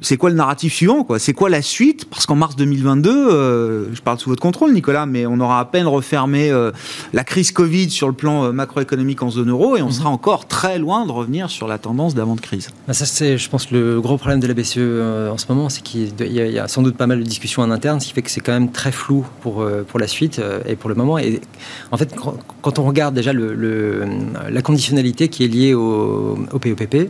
c'est 0.00 0.16
quoi 0.16 0.30
le 0.30 0.36
narratif 0.36 0.74
suivant 0.74 1.02
quoi? 1.02 1.18
C'est 1.18 1.32
quoi 1.32 1.48
la 1.48 1.62
suite? 1.62 2.04
Parce 2.04 2.26
qu'en 2.26 2.36
mars 2.36 2.54
2022, 2.56 3.10
euh, 3.10 3.94
je 3.94 4.00
parle 4.00 4.18
sous 4.18 4.30
votre 4.30 4.40
contrôle, 4.40 4.72
Nicolas, 4.72 5.06
mais 5.06 5.26
on 5.26 5.40
aura 5.40 5.60
à 5.60 5.64
peine 5.64 5.86
refermé 5.86 6.50
euh, 6.50 6.70
la 7.12 7.24
crise 7.24 7.50
Covid 7.50 7.90
sur 7.90 8.06
le 8.06 8.12
plan 8.12 8.44
euh, 8.44 8.52
macroéconomique 8.52 9.22
en 9.22 9.30
zone 9.30 9.50
euro 9.50 9.76
et 9.76 9.82
on 9.82 9.86
mhm. 9.86 9.92
sera 9.92 10.10
encore 10.10 10.46
très 10.46 10.78
loin 10.78 11.04
de 11.04 11.12
revenir 11.12 11.50
sur 11.50 11.66
la 11.66 11.78
tendance 11.78 12.14
d'avant 12.14 12.36
de 12.36 12.40
crise. 12.40 12.70
Bah, 12.86 12.94
ça, 12.94 13.06
c'est, 13.06 13.38
je 13.38 13.50
pense, 13.50 13.70
le 13.70 14.00
gros 14.00 14.18
problème 14.18 14.40
de 14.40 14.46
la 14.46 14.54
BCE 14.54 14.78
en 15.32 15.36
ce 15.36 15.46
moment, 15.48 15.68
c'est 15.68 15.82
qu'il 15.82 16.12
y, 16.20 16.58
a, 16.58 16.68
sans 16.68 16.82
doute 16.82 16.96
pas 16.96 17.06
mal 17.06 17.18
de 17.18 17.24
discussions 17.24 17.62
en 17.62 17.70
interne, 17.70 18.00
ce 18.00 18.06
qui 18.06 18.12
fait 18.12 18.22
que 18.22 18.30
c'est 18.30 18.40
quand 18.40 18.52
même 18.52 18.70
très 18.70 18.92
flou 18.92 19.26
pour, 19.40 19.66
pour 19.88 19.98
la 19.98 20.06
suite 20.06 20.40
et 20.66 20.76
pour 20.76 20.88
le 20.88 20.94
moment. 20.94 21.18
Et 21.18 21.40
en 21.90 21.96
fait, 21.96 22.14
quand 22.62 22.78
on 22.78 22.84
regarde 22.84 23.14
déjà 23.14 23.32
le, 23.32 24.06
la 24.48 24.62
conditionnalité 24.62 25.28
qui 25.28 25.44
est 25.44 25.48
liée 25.48 25.74
au, 25.74 26.38
au 26.52 26.58
POPP, 26.58 27.08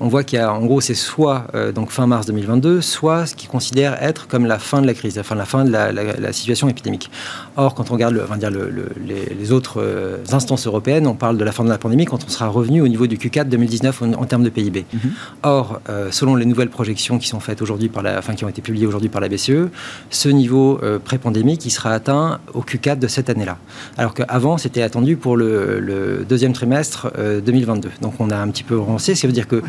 on 0.00 0.08
voit 0.08 0.24
qu'il 0.24 0.38
y 0.38 0.42
a, 0.42 0.52
en 0.52 0.64
gros, 0.64 0.80
c'est 0.80 0.94
soit 0.94 1.46
euh, 1.54 1.72
donc 1.72 1.90
fin 1.90 2.06
mars 2.06 2.26
2022, 2.26 2.80
soit 2.80 3.26
ce 3.26 3.34
qu'ils 3.34 3.50
considèrent 3.50 4.02
être 4.02 4.26
comme 4.26 4.46
la 4.46 4.58
fin 4.58 4.80
de 4.80 4.86
la 4.86 4.94
crise, 4.94 5.18
enfin 5.18 5.34
la 5.34 5.44
fin 5.44 5.64
de 5.64 5.70
la, 5.70 6.32
situation 6.32 6.68
épidémique. 6.68 7.10
Or, 7.56 7.74
quand 7.74 7.90
on 7.90 7.94
regarde 7.94 8.14
le, 8.14 8.26
dire 8.38 8.50
les, 8.50 9.52
autres 9.52 9.80
euh, 9.82 10.16
instances 10.32 10.66
européennes, 10.66 11.06
on 11.06 11.14
parle 11.14 11.36
de 11.36 11.44
la 11.44 11.52
fin 11.52 11.64
de 11.64 11.68
la 11.68 11.76
pandémie 11.76 12.06
quand 12.06 12.24
on 12.24 12.30
sera 12.30 12.48
revenu 12.48 12.80
au 12.80 12.88
niveau 12.88 13.06
du 13.06 13.18
Q4 13.18 13.44
2019 13.44 14.02
en, 14.02 14.24
termes 14.24 14.42
de 14.42 14.48
PIB. 14.48 14.86
Mhm. 14.92 15.00
Or, 15.42 15.80
euh, 15.90 16.10
selon 16.10 16.34
les 16.34 16.46
nouvelles 16.46 16.70
projections 16.70 17.18
qui 17.18 17.28
sont 17.28 17.40
faites 17.40 17.60
aujourd'hui 17.60 17.88
par 17.88 18.02
la, 18.02 18.18
enfin 18.18 18.34
qui 18.34 18.44
ont 18.44 18.48
été 18.48 18.62
publiées 18.62 18.86
aujourd'hui 18.86 19.10
par 19.10 19.20
la 19.20 19.28
BCE, 19.28 19.68
ce 20.08 20.28
niveau 20.28 20.80
pré-pandémique 21.04 21.64
il 21.66 21.70
sera 21.70 21.90
atteint 21.90 22.40
au 22.54 22.62
Q4 22.62 22.98
de 22.98 23.06
cette 23.06 23.28
année-là. 23.28 23.58
Alors 23.98 24.14
qu'avant, 24.14 24.56
c'était 24.56 24.82
attendu 24.82 25.16
pour 25.16 25.36
le, 25.36 26.24
deuxième 26.28 26.52
trimestre 26.52 27.10
2022. 27.44 27.90
Donc, 28.00 28.14
on 28.18 28.30
a 28.30 28.36
un 28.36 28.48
petit 28.48 28.62
peu 28.62 28.76
avancé, 28.76 29.14
ce 29.14 29.20
qui 29.20 29.26
veut 29.26 29.32
dire 29.32 29.48
que 29.48 29.62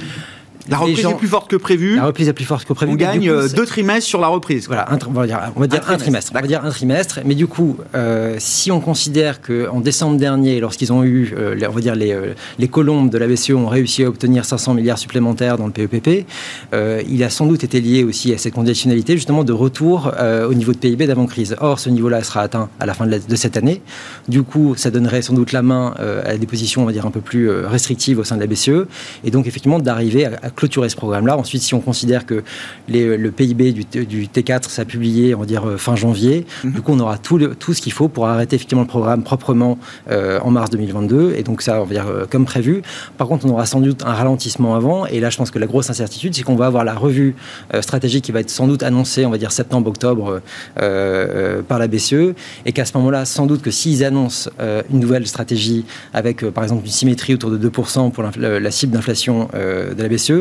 la 0.71 0.77
reprise 0.77 1.05
est 1.05 1.15
plus 1.15 1.27
forte 1.27 1.49
que 1.49 1.55
prévu. 1.57 1.97
La 1.97 2.05
reprise 2.05 2.29
est 2.29 2.33
plus 2.33 2.45
forte 2.45 2.65
que 2.65 2.71
prévu. 2.71 2.93
On 2.93 2.95
gagne 2.95 3.29
euh, 3.29 3.49
deux 3.49 3.65
trimestres 3.65 4.07
sur 4.07 4.21
la 4.21 4.27
reprise. 4.27 4.67
Voilà, 4.67 4.87
on 5.07 5.11
va 5.11 5.27
dire, 5.27 5.39
on 5.55 5.59
va 5.59 5.67
dire 5.67 5.81
un, 5.87 5.97
trimestre. 5.97 6.31
On 6.33 6.39
va 6.39 6.47
dire 6.47 6.63
un 6.63 6.69
trimestre. 6.69 7.19
Mais 7.25 7.35
du 7.35 7.45
coup, 7.45 7.77
euh, 7.93 8.35
si 8.39 8.71
on 8.71 8.79
considère 8.79 9.41
qu'en 9.41 9.81
décembre 9.81 10.17
dernier, 10.17 10.61
lorsqu'ils 10.61 10.93
ont 10.93 11.03
eu, 11.03 11.33
euh, 11.37 11.59
on 11.67 11.71
va 11.71 11.81
dire 11.81 11.95
les, 11.95 12.17
les 12.57 12.67
colombes 12.69 13.09
de 13.09 13.17
la 13.17 13.27
BCE 13.27 13.51
ont 13.51 13.67
réussi 13.67 14.05
à 14.05 14.07
obtenir 14.07 14.45
500 14.45 14.73
milliards 14.73 14.97
supplémentaires 14.97 15.57
dans 15.57 15.67
le 15.67 15.73
PEPP, 15.73 16.25
il 16.73 17.23
a 17.23 17.29
sans 17.29 17.45
doute 17.45 17.63
été 17.63 17.81
lié 17.81 18.03
aussi 18.03 18.33
à 18.33 18.37
cette 18.37 18.53
conditionnalité 18.53 19.15
justement 19.15 19.43
de 19.43 19.53
retour 19.53 20.11
au 20.47 20.53
niveau 20.53 20.71
de 20.71 20.77
PIB 20.77 21.05
d'avant 21.05 21.25
crise. 21.25 21.55
Or, 21.59 21.79
ce 21.79 21.89
niveau-là 21.89 22.23
sera 22.23 22.41
atteint 22.41 22.69
à 22.79 22.85
la 22.85 22.93
fin 22.93 23.07
de, 23.07 23.19
de, 23.27 23.35
cette 23.35 23.57
année. 23.57 23.81
Du 24.27 24.43
coup, 24.43 24.75
ça 24.77 24.89
donnerait 24.89 25.21
sans 25.21 25.33
doute 25.33 25.51
la 25.51 25.61
main 25.61 25.95
à 26.25 26.37
des 26.37 26.47
positions, 26.47 26.83
on 26.83 26.85
va 26.85 26.93
dire 26.93 27.05
un 27.05 27.11
peu 27.11 27.21
plus 27.21 27.49
restrictives 27.49 28.19
au 28.19 28.23
sein 28.23 28.35
de 28.35 28.41
la 28.41 28.47
BCE, 28.47 28.87
et 29.23 29.31
donc 29.31 29.47
effectivement 29.47 29.79
d'arriver 29.79 30.25
à 30.25 30.49
clôturer 30.61 30.89
ce 30.89 30.95
programme-là. 30.95 31.37
Ensuite, 31.37 31.63
si 31.63 31.73
on 31.73 31.79
considère 31.79 32.27
que 32.27 32.43
le 32.87 33.29
PIB 33.29 33.71
du, 33.71 34.27
T4 34.27 34.69
s'est 34.69 34.85
publié, 34.85 35.33
on 35.33 35.39
va 35.39 35.45
dire 35.47 35.67
euh, 35.67 35.77
fin 35.77 35.95
janvier, 35.95 36.45
mhm. 36.63 36.73
du 36.73 36.81
coup, 36.81 36.91
on 36.93 36.99
aura 36.99 37.17
tout, 37.17 37.39
tout 37.55 37.73
ce 37.73 37.81
qu'il 37.81 37.93
faut 37.93 38.09
pour 38.09 38.27
arrêter 38.27 38.57
effectivement 38.57 38.83
le 38.83 38.87
programme 38.87 39.23
proprement 39.23 39.79
euh, 40.11 40.39
en 40.43 40.51
mars 40.51 40.69
2022. 40.69 41.33
Et 41.35 41.41
donc, 41.41 41.63
ça, 41.63 41.81
on 41.81 41.85
va 41.85 41.93
dire 41.93 42.05
euh, 42.07 42.25
comme 42.29 42.45
prévu. 42.45 42.83
Par 43.17 43.27
contre, 43.27 43.47
on 43.47 43.49
aura 43.49 43.65
sans 43.65 43.79
doute 43.79 44.03
un 44.03 44.13
ralentissement 44.13 44.75
avant. 44.75 45.07
Et 45.07 45.19
là, 45.19 45.31
je 45.31 45.37
pense 45.37 45.49
que 45.49 45.57
la 45.57 45.65
grosse 45.65 45.89
incertitude, 45.89 46.35
c'est 46.35 46.43
qu'on 46.43 46.55
va 46.55 46.67
avoir 46.67 46.83
la 46.83 46.93
revue 46.93 47.35
stratégique 47.79 48.23
qui 48.25 48.31
va 48.31 48.41
être 48.41 48.51
sans 48.51 48.67
doute 48.67 48.83
annoncée, 48.83 49.25
on 49.25 49.31
va 49.31 49.39
dire 49.39 49.51
septembre-octobre, 49.51 50.41
par 50.75 51.79
la 51.79 51.87
BCE. 51.87 52.35
Et 52.65 52.71
qu'à 52.71 52.85
ce 52.85 52.95
moment-là, 52.97 53.25
sans 53.25 53.47
doute 53.47 53.61
que 53.61 53.71
s'ils 53.71 54.03
annoncent 54.03 54.49
une 54.91 54.99
nouvelle 54.99 55.25
stratégie 55.25 55.85
avec, 56.13 56.45
par 56.51 56.63
exemple, 56.63 56.85
une 56.85 56.91
symétrie 56.91 57.33
autour 57.33 57.49
de 57.49 57.69
2% 57.69 58.11
pour 58.11 58.23
la 58.37 58.71
cible 58.71 58.93
d'inflation 58.93 59.47
de 59.53 60.01
la 60.01 60.09
BCE, 60.09 60.40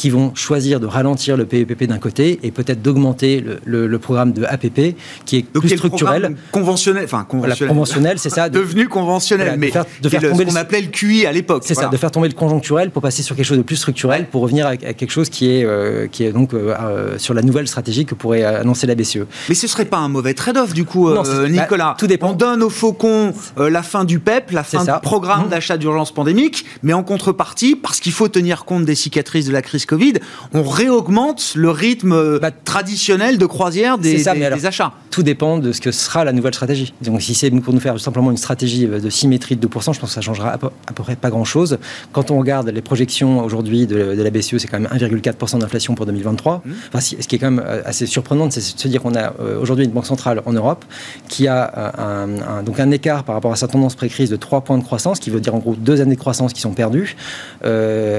qui 0.00 0.08
vont 0.08 0.34
choisir 0.34 0.80
de 0.80 0.86
ralentir 0.86 1.36
le 1.36 1.44
PEPP 1.44 1.84
d'un 1.84 1.98
côté 1.98 2.40
et 2.42 2.50
peut-être 2.50 2.80
d'augmenter 2.80 3.44
le, 3.66 3.98
programme 3.98 4.32
de 4.32 4.44
APP 4.44 4.96
qui 5.26 5.36
est 5.36 5.42
plus 5.42 5.76
structurel. 5.76 6.36
Conventionnel, 6.52 7.04
enfin 7.04 7.26
conventionnel. 7.28 8.18
c'est 8.18 8.30
ça. 8.30 8.48
Devenu 8.48 8.88
conventionnel, 8.88 9.56
mais 9.58 9.66
de 9.66 10.08
faire, 10.08 10.22
tomber 10.22 10.46
ce 10.46 10.50
qu'on 10.50 10.56
appelait 10.56 10.80
le 10.80 10.86
QI 10.86 11.26
à 11.26 11.32
l'époque. 11.32 11.64
C'est 11.66 11.74
ça, 11.74 11.88
de 11.88 11.96
faire 11.98 12.10
tomber 12.10 12.28
le 12.28 12.34
conjoncturel 12.34 12.90
pour 12.90 13.02
passer 13.02 13.22
sur 13.22 13.36
quelque 13.36 13.44
chose 13.44 13.58
de 13.58 13.62
plus 13.62 13.76
structurel, 13.76 14.24
pour 14.24 14.40
revenir 14.40 14.66
à, 14.66 14.78
quelque 14.78 15.10
chose 15.10 15.28
qui 15.28 15.50
est, 15.50 15.66
euh, 15.66 16.06
qui 16.06 16.24
est 16.24 16.32
donc 16.32 16.54
euh, 16.54 16.74
euh, 16.80 17.18
sur 17.18 17.34
la 17.34 17.42
nouvelle 17.42 17.68
stratégie 17.68 18.06
que 18.06 18.14
pourrait 18.14 18.42
annoncer 18.42 18.86
la 18.86 18.94
BCE. 18.94 19.26
Mais 19.50 19.54
ce 19.54 19.66
serait 19.66 19.84
pas 19.84 19.98
un 19.98 20.08
mauvais 20.08 20.32
trade-off 20.32 20.72
du 20.72 20.86
coup, 20.86 21.10
Nicolas. 21.46 21.90
Bah, 21.90 21.96
tout 21.98 22.06
dépend. 22.06 22.30
On 22.30 22.32
donne 22.32 22.62
aux 22.62 22.70
faucons 22.70 23.34
la 23.58 23.82
fin 23.82 24.06
du 24.06 24.18
PEP, 24.18 24.52
la 24.52 24.64
fin 24.64 24.82
du 24.82 24.90
programme 25.02 25.48
mmh. 25.48 25.50
d'achat 25.50 25.76
d'urgence 25.76 26.10
pandémique, 26.10 26.64
mais 26.82 26.94
en 26.94 27.02
contrepartie, 27.02 27.76
parce 27.76 28.00
qu'il 28.00 28.12
faut 28.12 28.28
tenir 28.28 28.64
compte 28.64 28.86
des 28.86 28.94
cicatrices 28.94 29.44
de 29.44 29.52
la 29.52 29.60
crise 29.60 29.84
Covid, 29.90 30.14
on 30.54 30.62
réaugmente 30.62 31.54
le 31.56 31.68
rythme 31.68 32.38
bah, 32.38 32.52
traditionnel 32.52 33.38
de 33.38 33.46
croisière 33.46 33.98
des, 33.98 34.28
achats. 34.64 34.92
Tout 35.10 35.24
dépend 35.24 35.58
de 35.58 35.72
ce 35.72 35.80
que 35.80 35.90
sera 35.90 36.24
la 36.24 36.32
nouvelle 36.32 36.54
stratégie. 36.54 36.94
Donc 37.02 37.20
si 37.20 37.34
c'est 37.34 37.50
pour 37.50 37.74
nous 37.74 37.80
faire 37.80 37.98
simplement 37.98 38.30
une 38.30 38.36
stratégie 38.36 38.86
de 38.86 39.10
symétrie 39.10 39.56
de 39.56 39.66
2%, 39.66 39.92
je 39.92 39.98
pense 39.98 40.10
que 40.10 40.14
ça 40.14 40.20
changera 40.20 40.52
à 40.52 40.58
peu, 40.58 40.70
près 40.94 41.16
pas 41.16 41.30
grand-chose. 41.30 41.78
Quand 42.12 42.30
on 42.30 42.38
regarde 42.38 42.68
les 42.68 42.82
projections 42.82 43.44
aujourd'hui 43.44 43.88
de, 43.88 43.96
la 43.96 44.30
BCE, 44.30 44.58
c'est 44.58 44.68
quand 44.68 44.78
même 44.78 44.90
1,4% 44.92 45.58
d'inflation 45.58 45.96
pour 45.96 46.06
2023. 46.06 46.62
Mmh. 46.64 46.70
Enfin, 46.88 47.00
ce 47.00 47.26
qui 47.26 47.34
est 47.34 47.38
quand 47.40 47.50
même 47.50 47.64
euh, 47.66 47.82
assez 47.84 48.06
surprenant, 48.06 48.48
c'est 48.48 48.60
de 48.60 48.80
se 48.80 48.86
dire 48.86 49.02
qu'on 49.02 49.16
a 49.16 49.32
euh, 49.40 49.60
aujourd'hui 49.60 49.86
une 49.86 49.90
banque 49.90 50.06
centrale 50.06 50.40
en 50.46 50.52
Europe 50.52 50.84
qui 51.28 51.48
a 51.48 51.94
euh, 51.98 52.36
un, 52.46 52.62
donc 52.62 52.78
un 52.78 52.92
écart 52.92 53.24
par 53.24 53.34
rapport 53.34 53.52
à 53.52 53.56
sa 53.56 53.66
tendance 53.66 53.96
pré-crise 53.96 54.30
de 54.30 54.36
3 54.36 54.60
points 54.60 54.78
de 54.78 54.84
croissance, 54.84 55.18
qui 55.18 55.30
veut 55.30 55.40
dire 55.40 55.56
en 55.56 55.58
gros 55.58 55.74
deux 55.74 56.00
années 56.00 56.14
de 56.14 56.20
croissance 56.20 56.52
qui 56.52 56.60
sont 56.60 56.74
perdues. 56.74 57.16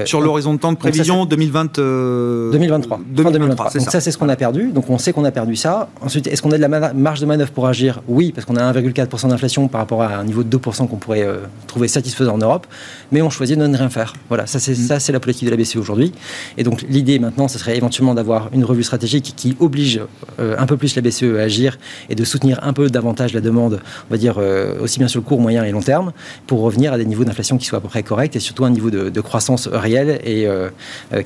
Sur 0.04 0.20
l'horizon 0.20 0.52
de 0.52 0.58
temps 0.58 0.72
de 0.72 0.76
prévision 0.76 1.24
2020 1.24 1.61
2023. 1.68 3.00
2023. 3.06 3.70
Donc 3.70 3.90
ça, 3.90 4.00
c'est 4.00 4.10
ce 4.10 4.18
qu'on 4.18 4.28
a 4.28 4.36
perdu. 4.36 4.70
Donc 4.72 4.88
on 4.90 4.98
sait 4.98 5.12
qu'on 5.12 5.24
a 5.24 5.30
perdu 5.30 5.56
ça. 5.56 5.88
Ensuite, 6.00 6.26
est-ce 6.26 6.42
qu'on 6.42 6.52
a 6.52 6.56
de 6.56 6.62
la 6.62 6.92
marge 6.92 7.20
de 7.20 7.26
manœuvre 7.26 7.50
pour 7.50 7.66
agir? 7.66 8.02
Oui, 8.08 8.32
parce 8.32 8.44
qu'on 8.44 8.56
a 8.56 8.72
1,4% 8.72 9.28
d'inflation 9.28 9.68
par 9.68 9.80
rapport 9.80 10.02
à 10.02 10.16
un 10.16 10.24
niveau 10.24 10.42
de 10.42 10.56
2% 10.56 10.88
qu'on 10.88 10.96
pourrait 10.96 11.22
euh, 11.22 11.38
trouver 11.66 11.88
satisfaisant 11.88 12.34
en 12.34 12.38
Europe. 12.38 12.66
Mais 13.10 13.22
on 13.22 13.30
choisit 13.30 13.58
de 13.58 13.66
ne 13.66 13.76
rien 13.76 13.90
faire. 13.90 14.14
Voilà, 14.28 14.46
ça 14.46 14.58
c'est 14.58 14.72
mm. 14.72 14.98
c'est 15.00 15.12
la 15.12 15.20
politique 15.20 15.46
de 15.46 15.50
la 15.50 15.56
BCE 15.56 15.76
aujourd'hui. 15.76 16.12
Et 16.58 16.64
donc 16.64 16.82
l'idée 16.88 17.18
maintenant, 17.18 17.48
ce 17.48 17.58
serait 17.58 17.76
éventuellement 17.76 18.14
d'avoir 18.14 18.48
une 18.52 18.64
revue 18.64 18.82
stratégique 18.82 19.34
qui 19.36 19.56
oblige 19.60 20.00
euh, 20.40 20.56
un 20.58 20.66
peu 20.66 20.76
plus 20.76 20.94
la 20.96 21.02
BCE 21.02 21.38
à 21.38 21.42
agir 21.42 21.78
et 22.08 22.14
de 22.14 22.24
soutenir 22.24 22.60
un 22.62 22.72
peu 22.72 22.88
davantage 22.88 23.34
la 23.34 23.40
demande, 23.40 23.80
on 24.08 24.14
va 24.14 24.18
dire 24.18 24.36
euh, 24.38 24.80
aussi 24.80 24.98
bien 24.98 25.08
sur 25.08 25.20
le 25.20 25.24
court, 25.24 25.40
moyen 25.40 25.64
et 25.64 25.70
long 25.70 25.80
terme, 25.80 26.12
pour 26.46 26.60
revenir 26.60 26.92
à 26.92 26.98
des 26.98 27.04
niveaux 27.04 27.24
d'inflation 27.24 27.58
qui 27.58 27.66
soient 27.66 27.78
à 27.78 27.80
peu 27.80 27.88
près 27.88 28.02
corrects 28.02 28.36
et 28.36 28.40
surtout 28.40 28.64
un 28.64 28.70
niveau 28.70 28.90
de, 28.90 29.10
de 29.10 29.20
croissance 29.20 29.68
réelle 29.68 30.20
et 30.24 30.46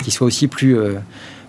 qui 0.01 0.11
soit 0.11 0.26
aussi 0.27 0.47
plus 0.47 0.77
euh, 0.77 0.95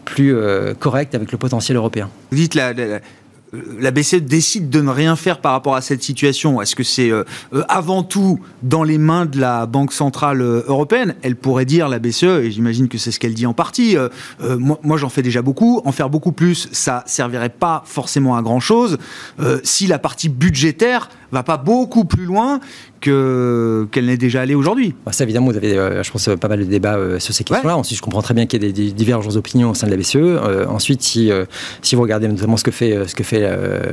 plus, 0.04 0.34
euh, 0.34 0.72
correcte 0.72 1.14
avec 1.14 1.32
le 1.32 1.38
potentiel 1.38 1.76
européen. 1.76 2.08
Vous 2.30 2.38
dites 2.38 2.54
la, 2.54 2.72
la 2.72 3.90
BCE 3.90 4.22
décide 4.22 4.70
de 4.70 4.80
ne 4.80 4.88
rien 4.88 5.16
faire 5.16 5.42
par 5.42 5.52
rapport 5.52 5.76
à 5.76 5.82
cette 5.82 6.02
situation. 6.02 6.62
Est-ce 6.62 6.74
que 6.74 6.82
c'est 6.82 7.10
euh, 7.10 7.24
avant 7.68 8.02
tout 8.02 8.40
dans 8.62 8.84
les 8.84 8.96
mains 8.96 9.26
de 9.26 9.38
la 9.38 9.66
Banque 9.66 9.92
Centrale 9.92 10.40
Européenne? 10.40 11.14
Elle 11.20 11.36
pourrait 11.36 11.66
dire, 11.66 11.90
la 11.90 11.98
BCE, 11.98 12.24
et 12.24 12.50
j'imagine 12.50 12.88
que 12.88 12.96
c'est 12.96 13.10
ce 13.10 13.20
qu'elle 13.20 13.34
dit 13.34 13.44
en 13.44 13.52
partie, 13.52 13.96
moi, 14.40 14.80
moi 14.82 14.96
j'en 14.96 15.10
fais 15.10 15.22
déjà 15.22 15.42
beaucoup, 15.42 15.82
en 15.84 15.92
faire 15.92 16.08
beaucoup 16.08 16.32
plus, 16.32 16.68
ça 16.72 17.02
servirait 17.06 17.50
pas 17.50 17.82
forcément 17.84 18.34
à 18.34 18.42
grand-chose. 18.42 18.96
Si 19.62 19.86
la 19.86 19.98
partie 19.98 20.30
budgétaire 20.30 21.10
va 21.32 21.42
pas 21.42 21.58
beaucoup 21.58 22.06
plus 22.06 22.24
loin 22.24 22.60
qu'elle 23.00 24.06
n'est 24.06 24.16
déjà 24.16 24.40
allée 24.40 24.54
aujourd'hui. 24.54 24.94
Bah, 25.04 25.12
ça, 25.12 25.24
évidemment, 25.24 25.46
vous 25.46 25.56
avez, 25.56 25.76
euh, 25.76 26.02
je 26.02 26.10
pense, 26.10 26.28
pas 26.40 26.48
mal 26.48 26.60
de 26.60 26.64
débats 26.64 26.96
euh, 26.96 27.18
sur 27.18 27.34
ces 27.34 27.44
questions-là. 27.44 27.76
Ensuite, 27.76 27.96
je 27.96 28.02
comprends 28.02 28.22
très 28.22 28.34
bien 28.34 28.46
qu'il 28.46 28.62
y 28.62 28.66
ait 28.66 28.72
des, 28.72 28.92
divergences 28.92 29.34
d'opinion 29.34 29.70
au 29.70 29.74
sein 29.74 29.86
de 29.86 29.92
la 29.92 29.96
BCE. 29.96 30.16
Euh, 30.16 30.66
ensuite, 30.66 31.02
si, 31.02 31.30
si 31.82 31.94
vous 31.94 32.02
regardez 32.02 32.28
notamment 32.28 32.56
ce 32.56 32.64
que 32.64 32.70
fait, 32.70 33.06
ce 33.06 33.14
que 33.14 33.22
fait 33.22 33.48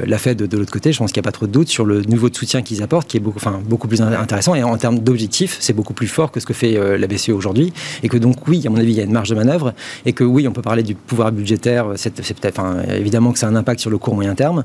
la 0.05 0.17
Fed 0.17 0.37
de, 0.37 0.57
l'autre 0.57 0.71
côté, 0.71 0.91
je 0.91 0.97
pense 0.97 1.11
qu'il 1.11 1.21
n'y 1.21 1.25
a 1.25 1.29
pas 1.29 1.31
trop 1.31 1.47
de 1.47 1.51
doute 1.51 1.67
sur 1.67 1.85
le 1.85 2.01
niveau 2.01 2.29
de 2.29 2.35
soutien 2.35 2.61
qu'ils 2.61 2.81
apportent, 2.81 3.07
qui 3.07 3.17
est 3.17 3.19
beaucoup, 3.19 3.37
enfin, 3.37 3.59
beaucoup 3.63 3.87
plus 3.87 4.01
intéressant. 4.01 4.55
Et 4.55 4.63
en 4.63 4.77
termes 4.77 4.99
d'objectifs, 4.99 5.57
c'est 5.59 5.73
beaucoup 5.73 5.93
plus 5.93 6.07
fort 6.07 6.31
que 6.31 6.39
ce 6.39 6.45
que 6.45 6.53
fait 6.53 6.97
la 6.97 7.07
BCE 7.07 7.29
aujourd'hui. 7.29 7.73
Et 8.03 8.09
que 8.09 8.17
donc, 8.17 8.47
oui, 8.47 8.63
à 8.65 8.69
mon 8.69 8.77
avis, 8.77 8.91
il 8.91 8.97
y 8.97 9.01
a 9.01 9.03
une 9.03 9.11
marge 9.11 9.29
de 9.29 9.35
manœuvre. 9.35 9.73
Et 10.05 10.13
que 10.13 10.23
oui, 10.23 10.47
on 10.47 10.51
peut 10.51 10.61
parler 10.61 10.83
du 10.83 10.95
pouvoir 10.95 11.31
budgétaire. 11.31 11.87
C'est, 11.95 12.11
peut-être, 12.13 12.59
enfin, 12.59 12.77
évidemment 12.89 13.31
que 13.31 13.39
c'est 13.39 13.45
un 13.45 13.55
impact 13.55 13.79
sur 13.79 13.89
le 13.89 13.97
court 13.97 14.15
moyen 14.15 14.35
terme. 14.35 14.63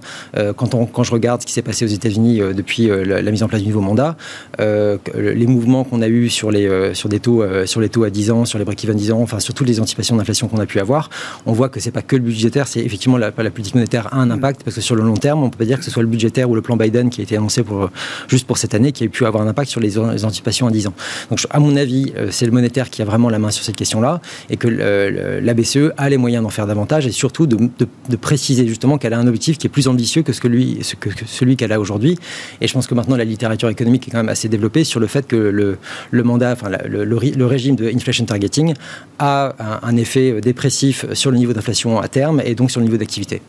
quand, 0.56 0.74
on, 0.74 0.86
quand 0.86 1.02
je 1.02 1.12
regarde 1.12 1.42
ce 1.42 1.46
qui 1.46 1.52
s'est 1.52 1.62
passé 1.62 1.84
aux 1.84 1.88
États-Unis 1.88 2.40
depuis 2.54 2.86
la, 2.86 3.22
la, 3.22 3.30
mise 3.30 3.42
en 3.42 3.48
place 3.48 3.62
du 3.62 3.68
nouveau 3.68 3.80
mandat, 3.80 4.16
les 4.58 5.46
mouvements 5.46 5.84
qu'on 5.84 6.02
a 6.02 6.08
eu 6.08 6.28
sur 6.28 6.50
les, 6.50 6.66
euh, 6.66 6.94
sur 6.94 7.08
des 7.08 7.20
taux, 7.20 7.42
euh, 7.42 7.66
sur 7.66 7.80
les 7.80 7.88
taux 7.88 8.04
à 8.04 8.10
10 8.10 8.30
ans, 8.30 8.44
sur 8.44 8.58
les 8.58 8.64
break-even 8.64 8.96
10 8.96 9.12
ans, 9.12 9.20
enfin 9.20 9.40
sur 9.40 9.54
toutes 9.54 9.68
les 9.68 9.80
anticipations 9.80 10.16
d'inflation 10.16 10.48
qu'on 10.48 10.58
a 10.58 10.66
pu 10.66 10.80
avoir, 10.80 11.10
on 11.46 11.52
voit 11.52 11.68
que 11.68 11.80
c'est 11.80 11.90
pas 11.90 12.02
que 12.02 12.16
le 12.16 12.22
budgétaire, 12.22 12.68
c'est 12.68 12.80
effectivement 12.80 13.16
la, 13.16 13.32
la 13.36 13.50
politique 13.50 13.74
monétaire 13.74 14.12
a 14.12 14.18
un 14.18 14.26
mm. 14.26 14.32
impact 14.32 14.62
parce 14.64 14.76
que 14.76 14.80
sur 14.80 14.96
le 14.96 15.02
long 15.02 15.16
terme, 15.16 15.42
on 15.42 15.50
peut 15.50 15.58
pas 15.58 15.64
dire 15.64 15.78
que 15.78 15.84
ce 15.84 15.90
soit 15.90 16.02
le 16.02 16.08
budgétaire 16.08 16.48
ou 16.50 16.54
le 16.54 16.62
plan 16.62 16.76
Biden 16.76 17.10
qui 17.10 17.20
a 17.20 17.24
été 17.24 17.36
annoncé 17.36 17.62
pour, 17.62 17.90
juste 18.28 18.46
pour 18.46 18.58
cette 18.58 18.74
année 18.74 18.92
qui 18.92 19.04
a 19.04 19.08
pu 19.08 19.24
avoir 19.26 19.42
un 19.42 19.48
impact 19.48 19.70
sur 19.70 19.80
les, 19.80 19.98
anticipations 19.98 20.66
à 20.66 20.70
10 20.70 20.86
ans. 20.88 20.94
Donc 21.30 21.40
à 21.50 21.60
mon 21.60 21.76
avis, 21.76 22.12
euh, 22.16 22.28
c'est 22.30 22.46
le 22.46 22.52
monétaire 22.52 22.90
qui 22.90 23.02
a 23.02 23.04
vraiment 23.04 23.28
la 23.28 23.38
main 23.38 23.50
sur 23.50 23.64
cette 23.64 23.76
question-là 23.76 24.20
et 24.48 24.56
que 24.56 24.68
la 24.68 25.54
BCE 25.54 25.92
a 25.96 26.08
les 26.08 26.16
moyens 26.16 26.42
d'en 26.42 26.50
faire 26.50 26.66
davantage 26.66 27.06
et 27.06 27.12
surtout 27.12 27.46
de, 27.46 27.56
de, 27.56 28.16
préciser 28.16 28.66
justement 28.66 28.98
qu'elle 28.98 29.14
a 29.14 29.18
un 29.18 29.26
objectif 29.26 29.58
qui 29.58 29.66
est 29.66 29.70
plus 29.70 29.88
ambitieux 29.88 30.22
que, 30.22 30.32
ce 30.32 30.40
que, 30.40 30.48
lui, 30.48 30.78
ce 30.82 30.94
que, 30.94 31.08
que 31.08 31.24
celui 31.26 31.56
qu'elle 31.56 31.72
a 31.72 31.80
aujourd'hui. 31.80 32.18
Et 32.60 32.66
je 32.66 32.72
pense 32.72 32.86
que 32.86 32.94
maintenant 32.94 33.16
la 33.16 33.24
littérature 33.24 33.68
économique 33.68 34.06
est 34.08 34.10
quand 34.10 34.19
assez 34.28 34.48
développée 34.48 34.84
sur 34.84 35.00
le 35.00 35.06
fait 35.06 35.26
que 35.26 35.36
le, 35.36 36.22
mandat, 36.22 36.56
le, 36.86 37.46
régime 37.46 37.76
de 37.76 37.86
inflation 37.94 38.24
targeting 38.24 38.74
a 39.18 39.80
un, 39.82 39.96
effet 39.96 40.40
dépressif 40.40 41.06
sur 41.12 41.30
le 41.30 41.38
niveau 41.38 41.52
d'inflation 41.52 42.00
à 42.00 42.08
terme 42.08 42.40
et 42.44 42.54
donc 42.54 42.70
sur 42.70 42.80
le 42.80 42.86
niveau 42.86 42.96
d'activité. 42.98 43.42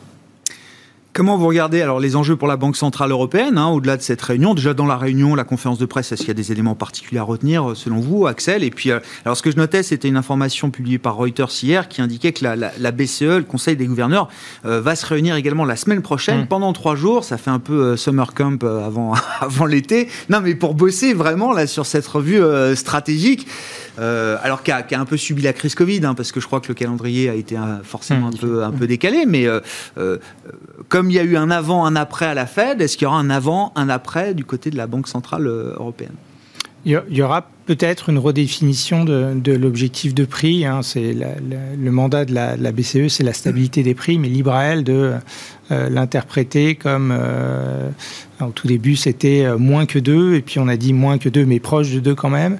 Comment 1.14 1.36
vous 1.36 1.48
regardez 1.48 1.82
alors 1.82 2.00
les 2.00 2.16
enjeux 2.16 2.38
pour 2.38 2.48
la 2.48 2.56
Banque 2.56 2.78
centrale 2.78 3.12
européenne 3.12 3.58
hein, 3.58 3.68
au-delà 3.68 3.98
de 3.98 4.02
cette 4.02 4.22
réunion? 4.22 4.54
Déjà 4.54 4.74
dans 4.74 4.86
la 4.86 4.96
réunion, 4.96 5.36
la 5.36 5.44
conférence 5.44 5.78
de 5.78 5.86
presse, 5.86 6.10
est-ce 6.14 6.22
qu'il 6.22 6.30
y 6.30 6.32
a 6.32 6.36
des 6.36 6.54
éléments 6.54 6.74
particuliers 6.74 7.20
à 7.20 7.24
retenir 7.24 7.74
selon 7.76 8.00
vous, 8.00 8.28
Axel? 8.28 8.64
Et 8.64 8.70
puis, 8.70 8.92
euh, 8.92 9.00
alors 9.26 9.36
ce 9.36 9.42
que 9.42 9.52
je 9.52 9.58
notais, 9.58 9.84
c'était 9.84 10.08
une 10.08 10.16
information 10.16 10.70
publiée 10.70 11.00
par 11.00 11.18
Reuters 11.18 11.52
hier 11.64 11.90
qui 11.90 12.02
indiquait 12.02 12.32
que 12.32 12.46
la, 12.46 12.92
BCE, 12.94 13.24
le 13.24 13.44
Conseil 13.44 13.76
des 13.76 13.88
gouverneurs, 13.88 14.30
euh, 14.64 14.80
va 14.80 14.96
se 14.96 15.06
réunir 15.06 15.36
également 15.36 15.66
la 15.66 15.76
semaine 15.76 16.02
prochaine 16.02 16.44
mmh. 16.44 16.48
pendant 16.48 16.72
trois 16.72 16.96
jours. 16.96 17.26
Ça 17.26 17.38
fait 17.38 17.52
un 17.52 17.60
peu 17.60 17.74
euh, 17.74 17.98
summer 17.98 18.34
camp 18.34 18.64
avant 18.64 19.14
avant 19.42 19.66
l'été. 19.66 20.08
Non, 20.30 20.40
mais 20.40 20.56
pour 20.56 20.76
bosser 20.76 21.14
vraiment 21.14 21.52
là 21.52 21.68
sur 21.68 21.86
cette 21.86 22.08
revue 22.08 22.42
stratégique. 22.76 23.48
Euh, 24.02 24.38
alors 24.42 24.64
qui 24.64 24.72
a, 24.72 24.84
un 24.94 25.06
peu 25.06 25.18
subi 25.18 25.44
la 25.44 25.54
crise 25.54 25.76
Covid, 25.76 26.06
hein, 26.06 26.16
parce 26.16 26.32
que 26.32 26.40
je 26.40 26.48
crois 26.48 26.60
que 26.60 26.68
le 26.70 26.74
calendrier 26.74 27.30
a 27.30 27.36
été 27.36 27.56
euh, 27.56 27.84
forcément 27.84 28.28
mmh. 28.28 28.34
un, 28.34 28.38
peu, 28.38 28.64
un 28.64 28.72
peu 28.72 28.88
décalé, 28.88 29.26
mais 29.28 29.46
euh, 29.46 30.18
comme 30.88 31.12
il 31.12 31.14
y 31.14 31.20
a 31.20 31.24
eu 31.24 31.38
un 31.38 31.52
avant, 31.52 31.86
un 31.86 31.96
après 31.96 32.26
à 32.26 32.34
la 32.34 32.48
Fed, 32.48 32.82
est-ce 32.82 32.98
qu'il 32.98 33.06
y 33.06 33.08
aura 33.08 33.20
un 33.20 33.30
avant, 33.30 33.72
un 33.76 33.90
après 33.90 34.34
du 34.34 34.44
côté 34.44 34.72
de 34.72 34.78
la 34.78 34.88
Banque 34.88 35.08
Centrale 35.08 35.46
Européenne? 35.46 36.16
Il 36.84 37.00
y 37.12 37.22
aura 37.22 37.48
peut-être 37.68 38.10
une 38.10 38.18
redéfinition 38.18 39.04
de, 39.04 39.52
l'objectif 39.52 40.16
de 40.16 40.26
prix. 40.26 40.66
Hein. 40.66 40.82
C'est 40.82 41.14
le 41.14 41.92
mandat 41.92 42.26
de 42.26 42.34
la, 42.34 42.72
BCE, 42.72 43.08
c'est 43.08 43.24
la 43.24 43.34
stabilité 43.34 43.84
des 43.84 43.94
prix, 43.94 44.18
mais 44.18 44.30
libre 44.30 44.52
à 44.52 44.64
elle 44.64 44.84
de 44.84 45.12
l'interpréter 45.90 46.76
comme 46.76 47.14
au 48.42 48.50
tout 48.50 48.68
début 48.68 48.96
c'était 48.96 49.46
moins 49.58 49.86
que 49.86 50.00
2, 50.00 50.36
et 50.36 50.42
puis 50.42 50.60
on 50.60 50.68
a 50.68 50.76
dit 50.76 50.94
moins 50.94 51.18
que 51.18 51.30
2, 51.30 51.46
mais 51.46 51.60
proche 51.60 51.92
de 51.92 52.00
2 52.00 52.16
quand 52.16 52.30
même. 52.30 52.58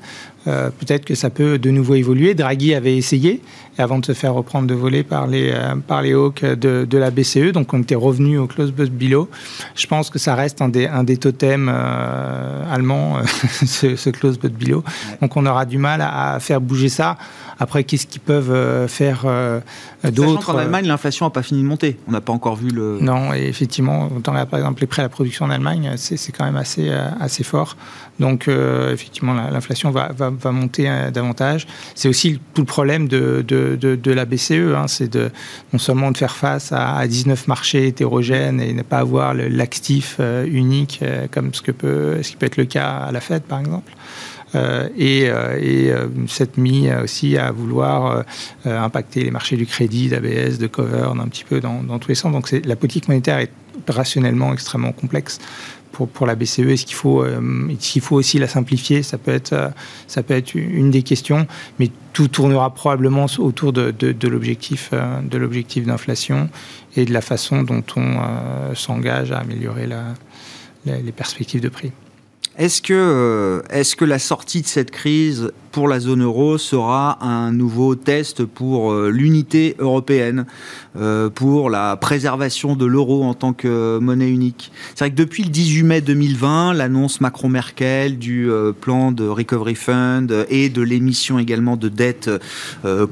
Euh, 0.48 0.72
peut-être 0.72 1.06
que 1.06 1.14
ça 1.14 1.30
peut 1.30 1.60
de 1.60 1.70
nouveau 1.70 1.94
évoluer. 1.96 2.34
Draghi 2.34 2.74
avait 2.74 2.98
essayé 2.98 3.42
avant 3.78 4.00
de 4.00 4.06
se 4.06 4.14
faire 4.14 4.34
reprendre 4.34 4.68
de 4.68 4.74
voler 4.74 5.04
par 5.04 5.28
les, 5.28 5.52
euh, 5.52 5.76
par 5.76 6.02
les 6.02 6.14
hawks 6.14 6.44
de, 6.44 6.86
de, 6.90 6.98
la 6.98 7.12
BCE. 7.12 7.52
Donc 7.52 7.74
on 7.74 7.82
était 7.82 7.96
revenu 7.96 8.40
au 8.40 8.48
close 8.48 8.72
bus 8.72 8.90
below. 8.90 9.30
Je 9.76 9.86
pense 9.86 10.10
que 10.10 10.18
ça 10.18 10.34
reste 10.34 10.62
un 10.62 10.70
des, 10.70 10.88
un 10.88 11.04
des 11.04 11.18
totems 11.18 11.70
euh, 11.72 12.74
allemands, 12.74 13.18
ce, 13.66 13.96
ce, 13.96 14.10
close 14.10 14.40
bus 14.40 14.52
below. 14.52 14.84
Donc 15.22 15.38
on 15.38 15.46
aura 15.46 15.66
du 15.66 15.78
mal 15.78 16.02
à, 16.02 16.40
faire 16.40 16.60
bouger 16.60 16.90
ça. 16.90 17.18
Après, 17.60 17.84
qu'est-ce 17.84 18.08
qu'ils 18.08 18.22
peuvent 18.22 18.88
faire 18.88 19.24
d'autre 20.12 20.56
En 20.56 20.58
Allemagne, 20.58 20.88
l'inflation 20.88 21.28
n'a 21.28 21.30
pas 21.30 21.44
fini 21.44 21.62
de 21.62 21.68
monter. 21.68 22.00
On 22.08 22.12
n'a 22.12 22.22
pas 22.22 22.34
encore 22.34 22.56
vu 22.56 22.70
le. 22.70 22.98
Non, 23.02 23.34
et 23.34 23.48
effectivement, 23.48 24.08
par 24.22 24.38
exemple 24.38 24.80
les 24.82 24.88
prêts 24.88 25.02
à 25.02 25.06
la 25.06 25.10
production 25.10 25.46
en 25.46 25.50
Allemagne, 25.50 25.94
c'est 25.98 26.32
quand 26.32 26.46
même 26.46 26.56
assez, 26.56 26.90
assez 27.20 27.44
fort. 27.44 27.76
Donc, 28.22 28.48
euh, 28.48 28.94
effectivement, 28.94 29.34
l'inflation 29.34 29.90
va, 29.90 30.12
va, 30.16 30.52
monter 30.52 30.88
euh, 30.88 31.10
davantage. 31.10 31.66
C'est 31.96 32.08
aussi 32.08 32.40
tout 32.54 32.62
le 32.62 32.68
problème 32.68 33.08
de, 33.08 33.44
de, 33.46 33.76
de, 33.76 34.12
la 34.12 34.26
BCE, 34.26 34.76
hein, 34.76 34.86
c'est 34.88 35.12
de 35.12 35.32
non 35.74 35.80
seulement 35.80 36.12
de 36.12 36.18
faire 36.18 36.36
face 36.36 36.72
à, 36.72 37.06
19 37.08 37.48
marchés 37.48 37.88
hétérogènes 37.88 38.62
et 38.62 38.74
ne 38.74 38.84
pas 38.84 39.00
avoir 39.00 39.34
l'actif 39.34 40.18
euh, 40.20 40.46
unique 40.46 41.04
comme 41.32 41.52
ce, 41.54 41.64
que 41.64 41.72
peut, 41.72 42.22
ce 42.22 42.30
qui 42.30 42.36
peut 42.36 42.46
être 42.46 42.58
le 42.58 42.66
cas 42.66 42.90
à 43.08 43.12
la 43.12 43.22
Fed, 43.22 43.42
par 43.42 43.60
exemple. 43.60 43.92
Et, 44.54 45.24
et 45.62 45.94
cette 46.28 46.58
mise 46.58 46.92
aussi 47.04 47.38
à 47.38 47.52
vouloir 47.52 48.26
impacter 48.66 49.24
les 49.24 49.32
marchés 49.32 49.56
du 49.56 49.66
crédit, 49.66 50.10
d'ABS, 50.10 50.58
de 50.58 50.68
cover, 50.68 51.10
un 51.18 51.28
petit 51.28 51.44
peu 51.44 51.60
dans, 51.60 52.00
tous 52.00 52.10
les 52.10 52.16
sens. 52.16 52.32
Donc 52.32 52.52
la 52.52 52.76
politique 52.76 53.08
monétaire 53.08 53.38
est 53.38 53.52
rationnellement 53.88 54.54
extrêmement 54.54 54.92
complexe 54.92 55.40
pour, 55.92 56.26
la 56.26 56.36
BCE 56.36 56.60
Est-ce 56.60 56.86
qu'il 56.86 56.96
faut, 56.96 57.24
euh, 57.24 57.68
qu'il 57.80 58.02
faut 58.02 58.16
aussi 58.16 58.40
la 58.40 58.48
simplifier? 58.48 59.04
Ça 59.04 59.18
peut 59.18 59.32
être, 59.32 59.54
euh, 59.54 59.70
ça 60.08 60.24
peut 60.24 60.34
être 60.34 60.56
une 60.56 60.90
des 60.90 61.04
questions, 61.04 61.48
mais 61.80 61.90
tout 62.14 62.28
tournera 62.28 62.74
probablement 62.74 63.28
autour 63.40 63.74
de, 63.74 64.28
l'objectif, 64.28 64.90
euh, 64.94 65.22
de 65.22 65.38
l'objectif 65.38 65.86
d'inflation 65.86 66.50
et 66.96 67.06
de 67.06 67.14
la 67.14 67.22
façon 67.22 67.64
dont 67.64 67.84
on 67.96 68.76
s'engage 68.76 69.32
à 69.32 69.40
améliorer 69.40 69.88
les 70.86 71.12
perspectives 71.12 71.62
de 71.62 71.70
prix. 71.70 71.92
Est-ce 72.58 72.82
que, 72.82 72.94
euh, 72.94 73.62
est 73.70 73.96
que 73.96 74.04
la 74.04 74.20
sortie 74.20 74.62
de 74.62 74.68
cette 74.68 74.92
crise 74.92 75.54
pour 75.72 75.88
la 75.88 76.02
zone 76.02 76.22
euro 76.22 76.58
sera 76.58 77.18
un 77.26 77.54
nouveau 77.54 77.96
test 77.96 78.44
pour 78.44 78.92
euh, 78.92 79.10
l'unité 79.10 79.78
européenne, 79.80 80.46
euh, 80.98 81.30
pour 81.30 81.70
la 81.70 81.96
préservation 81.96 82.76
de 82.76 82.86
l'euro 82.86 83.24
en 83.24 83.34
tant 83.34 83.54
que 83.54 84.00
monnaie 84.00 84.30
unique? 84.30 84.74
C'est 84.90 85.06
vrai 85.06 85.12
que 85.12 85.16
depuis 85.16 85.44
le 85.44 85.50
18 85.50 85.84
mai 85.84 86.02
2020, 86.02 86.74
l'annonce 86.74 87.22
Macron-Merkel 87.22 88.20
du 88.20 88.50
plan 88.82 89.14
de 89.14 89.26
Recovery 89.26 89.76
Fund 89.76 90.46
et 90.50 90.68
de 90.68 90.82
l'émission 90.82 91.40
également 91.40 91.78
de 91.78 91.88
dettes 91.88 92.30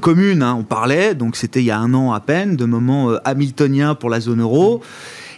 communes, 0.00 0.42
hein, 0.42 0.54
on 0.58 0.64
parlait, 0.64 1.14
donc 1.14 1.36
c'était 1.36 1.60
il 1.60 1.66
y 1.66 1.70
a 1.70 1.78
un 1.78 1.94
an 1.94 2.12
à 2.12 2.20
peine, 2.20 2.56
de 2.56 2.66
moment 2.66 3.14
hamiltonien 3.24 3.94
pour 3.94 4.10
la 4.10 4.20
zone 4.20 4.42
euro. 4.42 4.82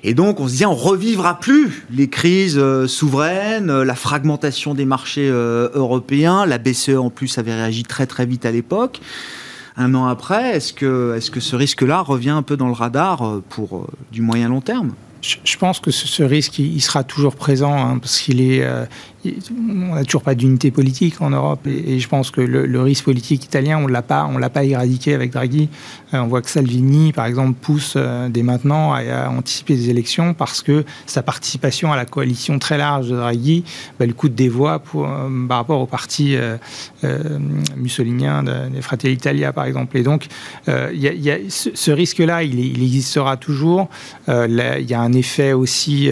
Et 0.04 0.14
donc, 0.14 0.40
on 0.40 0.48
se 0.48 0.56
dit, 0.56 0.66
on 0.66 0.74
revivra 0.74 1.38
plus 1.38 1.84
les 1.90 2.08
crises 2.08 2.58
euh, 2.58 2.88
souveraines, 2.88 3.70
euh, 3.70 3.84
la 3.84 3.94
fragmentation 3.94 4.74
des 4.74 4.84
marchés 4.84 5.28
euh, 5.30 5.68
européens. 5.74 6.44
La 6.44 6.58
BCE, 6.58 6.96
en 6.96 7.10
plus, 7.10 7.38
avait 7.38 7.54
réagi 7.54 7.84
très 7.84 8.06
très 8.06 8.26
vite 8.26 8.44
à 8.44 8.50
l'époque. 8.50 9.00
Un 9.76 9.94
an 9.94 10.06
après, 10.06 10.56
est-ce 10.56 10.72
que, 10.72 11.14
est 11.16 11.20
-ce, 11.20 11.30
que 11.30 11.40
ce 11.40 11.54
risque-là 11.54 12.00
revient 12.00 12.30
un 12.30 12.42
peu 12.42 12.56
dans 12.56 12.66
le 12.66 12.74
radar 12.74 13.40
pour 13.48 13.86
du 14.10 14.20
moyen 14.20 14.48
long 14.48 14.60
terme? 14.60 14.92
Je 15.22 15.56
pense 15.56 15.78
que 15.78 15.92
ce, 15.92 16.24
risque, 16.24 16.58
il 16.58 16.80
sera 16.80 17.04
toujours 17.04 17.36
présent, 17.36 17.72
hein, 17.72 17.98
parce 17.98 18.20
qu'il 18.20 18.40
est, 18.40 18.66
on 19.24 19.94
n'a 19.94 20.04
toujours 20.04 20.22
pas 20.22 20.34
d'unité 20.34 20.70
politique 20.70 21.20
en 21.20 21.30
Europe 21.30 21.66
et, 21.66 22.00
je 22.00 22.08
pense 22.08 22.30
que 22.30 22.40
le, 22.40 22.82
risque 22.82 23.04
politique 23.04 23.44
italien, 23.44 23.78
on 23.78 23.86
l'a 23.86 24.02
pas, 24.02 24.28
pas 24.52 24.64
éradiqué 24.64 25.14
avec 25.14 25.32
Draghi. 25.32 25.68
Euh, 26.12 26.18
on 26.18 26.26
voit 26.26 26.42
que 26.42 26.50
Salvini, 26.50 27.12
par 27.12 27.26
exemple, 27.26 27.56
pousse 27.60 27.94
euh, 27.96 28.28
dès 28.28 28.42
maintenant 28.42 28.92
à, 28.92 29.28
anticiper 29.28 29.76
des 29.76 29.90
élections 29.90 30.34
parce 30.34 30.62
que 30.62 30.84
sa 31.06 31.22
participation 31.22 31.92
à 31.92 31.96
la 31.96 32.04
coalition 32.04 32.58
très 32.58 32.78
large 32.78 33.08
de 33.08 33.16
Draghi 33.16 33.64
bah, 33.98 34.06
lui 34.06 34.14
coûte 34.14 34.34
des 34.34 34.48
voix 34.48 34.82
euh, 34.94 35.46
par 35.46 35.58
rapport 35.58 35.80
au 35.80 35.86
parti 35.86 36.36
mussolinien 37.76 38.42
des 38.42 38.82
Fratelli 38.82 39.14
Italia, 39.14 39.52
par 39.52 39.64
exemple. 39.64 39.96
Et 39.96 40.02
donc, 40.02 40.26
ce, 40.66 41.90
risque-là, 41.90 42.42
il, 42.42 42.82
existera 42.82 43.36
toujours. 43.36 43.88
Il 44.28 44.86
y 44.88 44.94
a 44.94 45.00
un 45.00 45.12
effet 45.12 45.52
aussi 45.52 46.10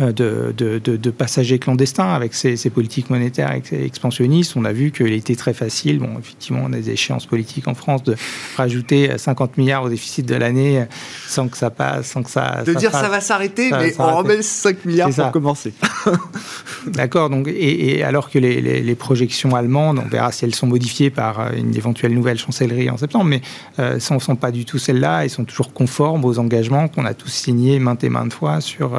euh, 0.00 0.12
de, 0.12 0.78
de, 0.78 1.10
passagers 1.10 1.58
clandestins 1.58 2.12
avec 2.12 2.34
ces, 2.34 2.56
politiques 2.70 3.10
monétaires 3.10 3.52
expansionnistes. 3.72 4.54
On 4.56 4.64
a 4.64 4.72
vu 4.72 4.92
qu'il 4.92 5.12
était 5.12 5.34
très 5.34 5.54
facile, 5.54 5.98
bon, 5.98 6.18
effectivement, 6.18 6.62
on 6.64 6.72
a 6.72 6.76
des 6.76 6.90
échéances 6.90 7.26
politiques 7.26 7.66
en 7.66 7.74
France, 7.74 8.02
de 8.02 8.14
rajouter 8.56 9.16
50 9.16 9.56
milliards 9.56 9.84
au 9.84 9.88
déficit 9.88 10.26
de 10.26 10.34
l'année 10.34 10.84
sans 11.26 11.48
que 11.48 11.56
ça 11.56 11.70
passe, 11.70 12.06
sans 12.06 12.22
que 12.22 12.30
ça. 12.30 12.62
De 12.64 12.74
dire 12.74 12.92
ça 12.92 13.08
va 13.08 13.20
s'arrêter, 13.20 13.70
mais 13.70 13.94
on 13.98 14.16
remet 14.16 14.42
5 14.42 14.84
milliards 14.84 15.10
pour 15.10 15.30
commencer. 15.32 15.72
D'accord, 16.86 17.30
donc, 17.30 17.48
et, 17.48 18.02
alors 18.02 18.30
que 18.30 18.38
les, 18.38 18.94
projections 18.94 19.54
allemandes, 19.54 20.00
on 20.04 20.08
verra 20.08 20.32
si 20.32 20.44
elles 20.44 20.54
sont 20.54 20.66
modifiées 20.66 21.10
par 21.10 21.40
euh, 21.40 21.50
une 21.56 21.74
éventuelle 21.74 22.14
nouvelle 22.14 22.38
chancellerie 22.38 22.90
en 22.90 22.96
septembre, 22.96 23.26
mais 23.26 23.42
euh, 23.78 23.94
ne 23.94 23.98
sont, 23.98 24.36
pas 24.36 24.50
du 24.50 24.64
tout 24.64 24.78
celles-là, 24.78 25.24
elles 25.24 25.30
sont 25.30 25.44
toujours 25.44 25.72
conformes 25.72 26.24
aux 26.24 26.38
engagements 26.38 26.88
qu'on 26.88 27.04
a 27.04 27.14
tous 27.14 27.28
signés 27.28 27.78
maintes 27.78 28.04
et 28.04 28.08
maintes 28.08 28.32
fois 28.32 28.60
sur, 28.60 28.92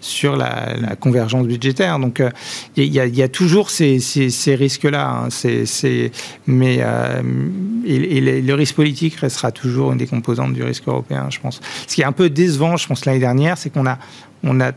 sur 0.00 0.31
la, 0.36 0.96
convergence 1.00 1.46
budgétaire. 1.46 1.98
Donc 1.98 2.22
il 2.76 2.84
y, 2.84 3.22
a 3.22 3.28
toujours 3.28 3.70
ces, 3.70 3.98
risques-là. 4.46 5.26
Hein. 5.26 5.28
mais 6.46 6.80
et, 7.84 8.40
le 8.40 8.54
risque 8.54 8.74
politique 8.76 9.16
restera 9.16 9.52
toujours 9.52 9.92
une 9.92 9.98
des 9.98 10.06
composantes 10.06 10.52
du 10.52 10.62
risque 10.62 10.86
européen, 10.86 11.26
je 11.30 11.40
pense. 11.40 11.60
Ce 11.86 11.94
qui 11.94 12.02
est 12.02 12.06
un 12.06 12.12
peu 12.12 12.30
décevant, 12.30 12.76
je 12.76 12.86
pense, 12.86 13.04
l'année 13.04 13.18
dernière, 13.18 13.58
c'est 13.58 13.70
qu'on 13.70 13.86
a, 13.86 13.98
on 14.44 14.60
a 14.60 14.72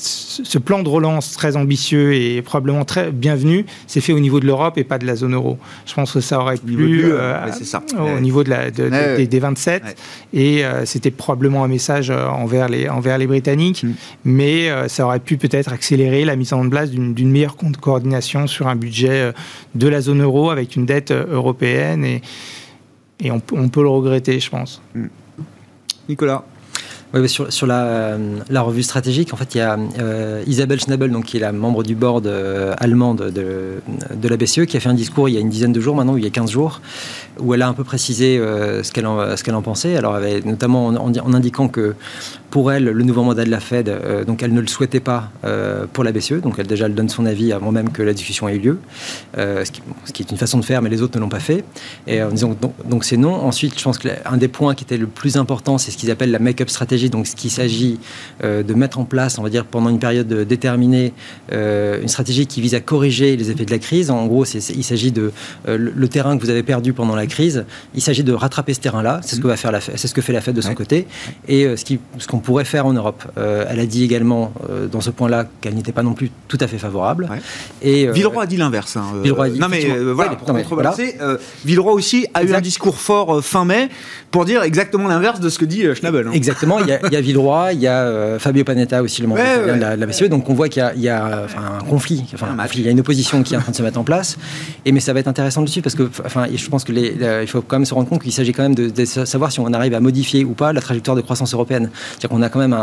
ce 0.00 0.58
plan 0.58 0.82
de 0.82 0.88
relance 0.88 1.32
très 1.32 1.56
ambitieux 1.56 2.14
et 2.14 2.42
probablement 2.42 2.84
très 2.84 3.10
bienvenu 3.12 3.66
s'est 3.86 4.00
fait 4.00 4.12
au 4.12 4.20
niveau 4.20 4.40
de 4.40 4.46
l'Europe 4.46 4.78
et 4.78 4.84
pas 4.84 4.98
de 4.98 5.06
la 5.06 5.16
zone 5.16 5.34
euro. 5.34 5.58
Je 5.86 5.94
pense 5.94 6.12
que 6.12 6.20
ça 6.20 6.38
aurait 6.38 6.56
plu 6.56 7.02
euh, 7.04 7.46
au 8.16 8.20
niveau 8.20 8.42
de 8.44 8.50
la, 8.50 8.70
des, 8.70 9.38
27 9.38 9.82
et 10.32 10.64
euh, 10.64 10.84
c'était 10.86 11.10
probablement 11.10 11.64
un 11.64 11.68
message 11.68 12.10
euh, 12.10 12.26
envers 12.26 12.68
les, 12.68 12.88
envers 12.88 13.18
les 13.18 13.26
Britanniques, 13.26 13.84
mm. 13.84 13.92
mais 14.24 14.88
ça 14.88 15.06
aurait 15.06 15.20
pu 15.20 15.36
peut-être 15.36 15.72
accélérer 15.72 16.24
la 16.24 16.36
mise 16.36 16.52
en 16.52 16.68
place 16.68 16.90
d'une 16.90 17.30
meilleure 17.30 17.56
coordination 17.80 18.46
sur 18.46 18.68
un 18.68 18.76
budget 18.76 19.32
de 19.74 19.88
la 19.88 20.00
zone 20.00 20.22
euro 20.22 20.50
avec 20.50 20.76
une 20.76 20.86
dette 20.86 21.10
européenne 21.12 22.04
et, 22.04 22.22
et 23.22 23.30
on, 23.30 23.42
on 23.52 23.68
peut 23.68 23.82
le 23.82 23.88
regretter, 23.88 24.40
je 24.40 24.50
pense. 24.50 24.82
Mm. 24.94 25.06
Nicolas 26.08 26.44
oui, 27.12 27.28
sur, 27.28 27.52
sur 27.52 27.66
la, 27.66 27.84
euh, 27.84 28.38
la, 28.50 28.62
revue 28.62 28.84
stratégique, 28.84 29.34
en 29.34 29.36
fait, 29.36 29.54
il 29.56 29.58
y 29.58 29.60
a 29.60 29.76
euh, 29.98 30.44
Isabelle 30.46 30.80
Schnabel, 30.80 31.10
donc, 31.10 31.24
qui 31.24 31.38
est 31.38 31.40
la 31.40 31.50
membre 31.50 31.82
du 31.82 31.96
board 31.96 32.26
euh, 32.26 32.74
allemand 32.78 33.14
de, 33.14 33.30
de, 33.30 34.28
la 34.28 34.36
BCE, 34.36 34.64
qui 34.66 34.76
a 34.76 34.80
fait 34.80 34.88
un 34.88 34.94
discours 34.94 35.28
il 35.28 35.34
y 35.34 35.36
a 35.36 35.40
une 35.40 35.48
dizaine 35.48 35.72
de 35.72 35.80
jours 35.80 35.96
maintenant, 35.96 36.16
il 36.16 36.22
y 36.22 36.26
a 36.26 36.30
15 36.30 36.50
jours, 36.50 36.80
où 37.40 37.54
elle 37.54 37.62
a 37.62 37.68
un 37.68 37.72
peu 37.72 37.84
précisé 37.84 38.38
ce 38.38 38.90
qu'elle 38.92 39.06
en, 39.06 39.36
ce 39.36 39.42
qu'elle 39.42 39.54
en 39.54 39.62
pensait. 39.62 39.96
Alors, 39.96 40.14
avait, 40.14 40.40
notamment 40.42 40.86
en, 40.86 41.34
indiquant 41.34 41.68
que 41.68 41.94
pour 42.50 42.72
elle, 42.72 42.84
le 42.84 43.04
nouveau 43.04 43.22
mandat 43.22 43.44
de 43.44 43.50
la 43.50 43.60
Fed, 43.60 43.92
donc 44.26 44.42
elle 44.42 44.52
ne 44.52 44.60
le 44.60 44.66
souhaitait 44.66 45.00
pas 45.00 45.30
pour 45.92 46.04
la 46.04 46.12
BCE, 46.12 46.40
donc 46.42 46.54
elle 46.58 46.66
déjà 46.66 46.86
elle 46.86 46.94
donne 46.94 47.08
son 47.08 47.26
avis 47.26 47.52
avant 47.52 47.70
même 47.70 47.90
que 47.90 48.02
la 48.02 48.12
discussion 48.12 48.48
ait 48.48 48.56
eu 48.56 48.58
lieu, 48.58 48.78
ce 49.36 49.70
qui, 50.12 50.22
est 50.22 50.30
une 50.30 50.36
façon 50.36 50.58
de 50.58 50.64
faire, 50.64 50.82
mais 50.82 50.90
les 50.90 51.02
autres 51.02 51.16
ne 51.16 51.22
l'ont 51.22 51.28
pas 51.28 51.40
fait. 51.40 51.64
Et 52.06 52.22
en 52.22 52.30
disant 52.30 52.56
donc, 52.84 53.04
c'est 53.04 53.16
non. 53.16 53.34
Ensuite, 53.34 53.78
je 53.78 53.84
pense 53.84 53.98
qu'un 53.98 54.36
des 54.36 54.48
points 54.48 54.74
qui 54.74 54.84
était 54.84 54.96
le 54.96 55.06
plus 55.06 55.36
important, 55.36 55.78
c'est 55.78 55.90
ce 55.90 55.96
qu'ils 55.96 56.10
appellent 56.10 56.32
la 56.32 56.38
make-up 56.38 56.70
stratégie 56.70 57.10
donc 57.10 57.26
ce 57.26 57.36
qu'il 57.36 57.50
s'agit 57.50 57.98
euh, 58.44 58.62
de 58.62 58.74
mettre 58.74 58.98
en 58.98 59.04
place, 59.04 59.38
on 59.38 59.42
va 59.42 59.48
dire 59.48 59.64
pendant 59.64 59.90
une 59.90 59.98
période 59.98 60.28
déterminée, 60.28 61.12
euh, 61.52 62.00
une 62.02 62.08
stratégie 62.08 62.46
qui 62.46 62.60
vise 62.60 62.74
à 62.74 62.80
corriger 62.80 63.36
les 63.36 63.50
effets 63.50 63.64
de 63.64 63.70
la 63.70 63.78
crise. 63.78 64.10
En 64.10 64.26
gros, 64.26 64.44
il 64.44 64.84
s'agit 64.84 65.12
de 65.12 65.32
euh, 65.68 65.78
le 65.94 66.08
terrain 66.08 66.36
que 66.36 66.42
vous 66.42 66.50
avez 66.50 66.62
perdu 66.62 66.92
pendant 66.92 67.14
la 67.14 67.26
crise. 67.30 67.64
Il 67.94 68.02
s'agit 68.02 68.24
de 68.24 68.32
rattraper 68.32 68.74
ce 68.74 68.80
terrain-là. 68.80 69.20
C'est 69.22 69.36
ce 69.36 69.40
que 69.40 69.46
va 69.46 69.56
faire 69.56 69.72
la, 69.72 69.80
c'est 69.80 70.06
ce 70.06 70.14
que 70.14 70.20
fait 70.20 70.32
la 70.32 70.40
Fed 70.40 70.54
de 70.54 70.60
son 70.60 70.74
côté, 70.74 71.06
et 71.48 71.76
ce 71.76 71.84
qui, 71.84 71.98
ce 72.18 72.26
qu'on 72.26 72.38
pourrait 72.38 72.64
faire 72.64 72.86
en 72.86 72.92
Europe. 72.92 73.22
elle 73.36 73.80
a 73.80 73.86
dit 73.86 74.04
également 74.04 74.52
dans 74.90 75.00
ce 75.00 75.10
point-là 75.10 75.46
qu'elle 75.60 75.74
n'était 75.74 75.92
pas 75.92 76.02
non 76.02 76.12
plus 76.12 76.30
tout 76.48 76.58
à 76.60 76.66
fait 76.66 76.78
favorable. 76.78 77.28
Et 77.82 78.10
Villeroy 78.10 78.42
a 78.42 78.46
dit 78.46 78.56
l'inverse. 78.56 78.96
Hein, 78.96 79.06
Villeroy 79.22 79.50
dit, 79.50 79.58
non 79.58 79.68
mais 79.68 79.86
voilà, 80.12 80.36
pour 80.36 80.52
Villeroy 81.64 81.92
aussi 81.92 82.26
a 82.34 82.42
eu 82.42 82.52
un 82.54 82.60
discours 82.60 82.98
fort 82.98 83.42
fin 83.44 83.64
mai 83.64 83.88
pour 84.30 84.44
dire 84.44 84.62
exactement 84.62 85.08
l'inverse 85.08 85.40
de 85.40 85.48
ce 85.48 85.58
que 85.58 85.64
dit 85.64 85.84
Schnabel. 85.94 86.28
Hein. 86.28 86.32
Exactement 86.32 86.80
il 86.80 87.12
y 87.12 87.16
a 87.16 87.20
Villeroy, 87.20 87.72
il 87.72 87.80
y 87.80 87.86
a 87.86 88.02
euh, 88.02 88.38
Fabio 88.38 88.64
Panetta 88.64 89.02
aussi, 89.02 89.22
le 89.22 89.28
membre 89.28 89.42
de 89.42 89.80
la, 89.80 90.06
BCE. 90.06 90.24
Donc 90.24 90.48
on 90.48 90.54
voit 90.54 90.68
qu'il 90.68 90.82
y 90.96 91.08
a, 91.08 91.46
un 91.56 91.84
conflit, 91.84 92.24
enfin, 92.34 92.56
il 92.74 92.82
y 92.82 92.88
a 92.88 92.90
une 92.90 93.00
opposition 93.00 93.42
qui 93.42 93.54
est 93.54 93.56
en 93.56 93.60
train 93.60 93.72
de 93.72 93.76
se 93.76 93.82
mettre 93.82 93.98
en 93.98 94.04
place. 94.04 94.38
Et 94.84 94.92
mais 94.92 95.00
ça 95.00 95.12
va 95.12 95.20
être 95.20 95.28
intéressant 95.28 95.62
dessus 95.62 95.82
parce 95.82 95.94
que, 95.94 96.08
enfin, 96.24 96.46
je 96.52 96.68
pense 96.68 96.84
que 96.84 96.92
il 97.18 97.46
faut 97.46 97.62
quand 97.62 97.76
même 97.76 97.84
se 97.84 97.94
rendre 97.94 98.08
compte 98.08 98.22
qu'il 98.22 98.32
s'agit 98.32 98.52
quand 98.52 98.62
même 98.62 98.74
de, 98.74 99.04
savoir 99.04 99.52
si 99.52 99.60
on 99.60 99.72
arrive 99.72 99.94
à 99.94 100.00
modifier 100.00 100.44
ou 100.44 100.52
pas 100.52 100.72
la 100.72 100.80
trajectoire 100.80 101.16
de 101.16 101.22
croissance 101.22 101.54
européenne. 101.54 101.90
C'est-à-dire 102.10 102.30
qu'on 102.30 102.42
a 102.42 102.48
quand 102.48 102.58
même 102.58 102.76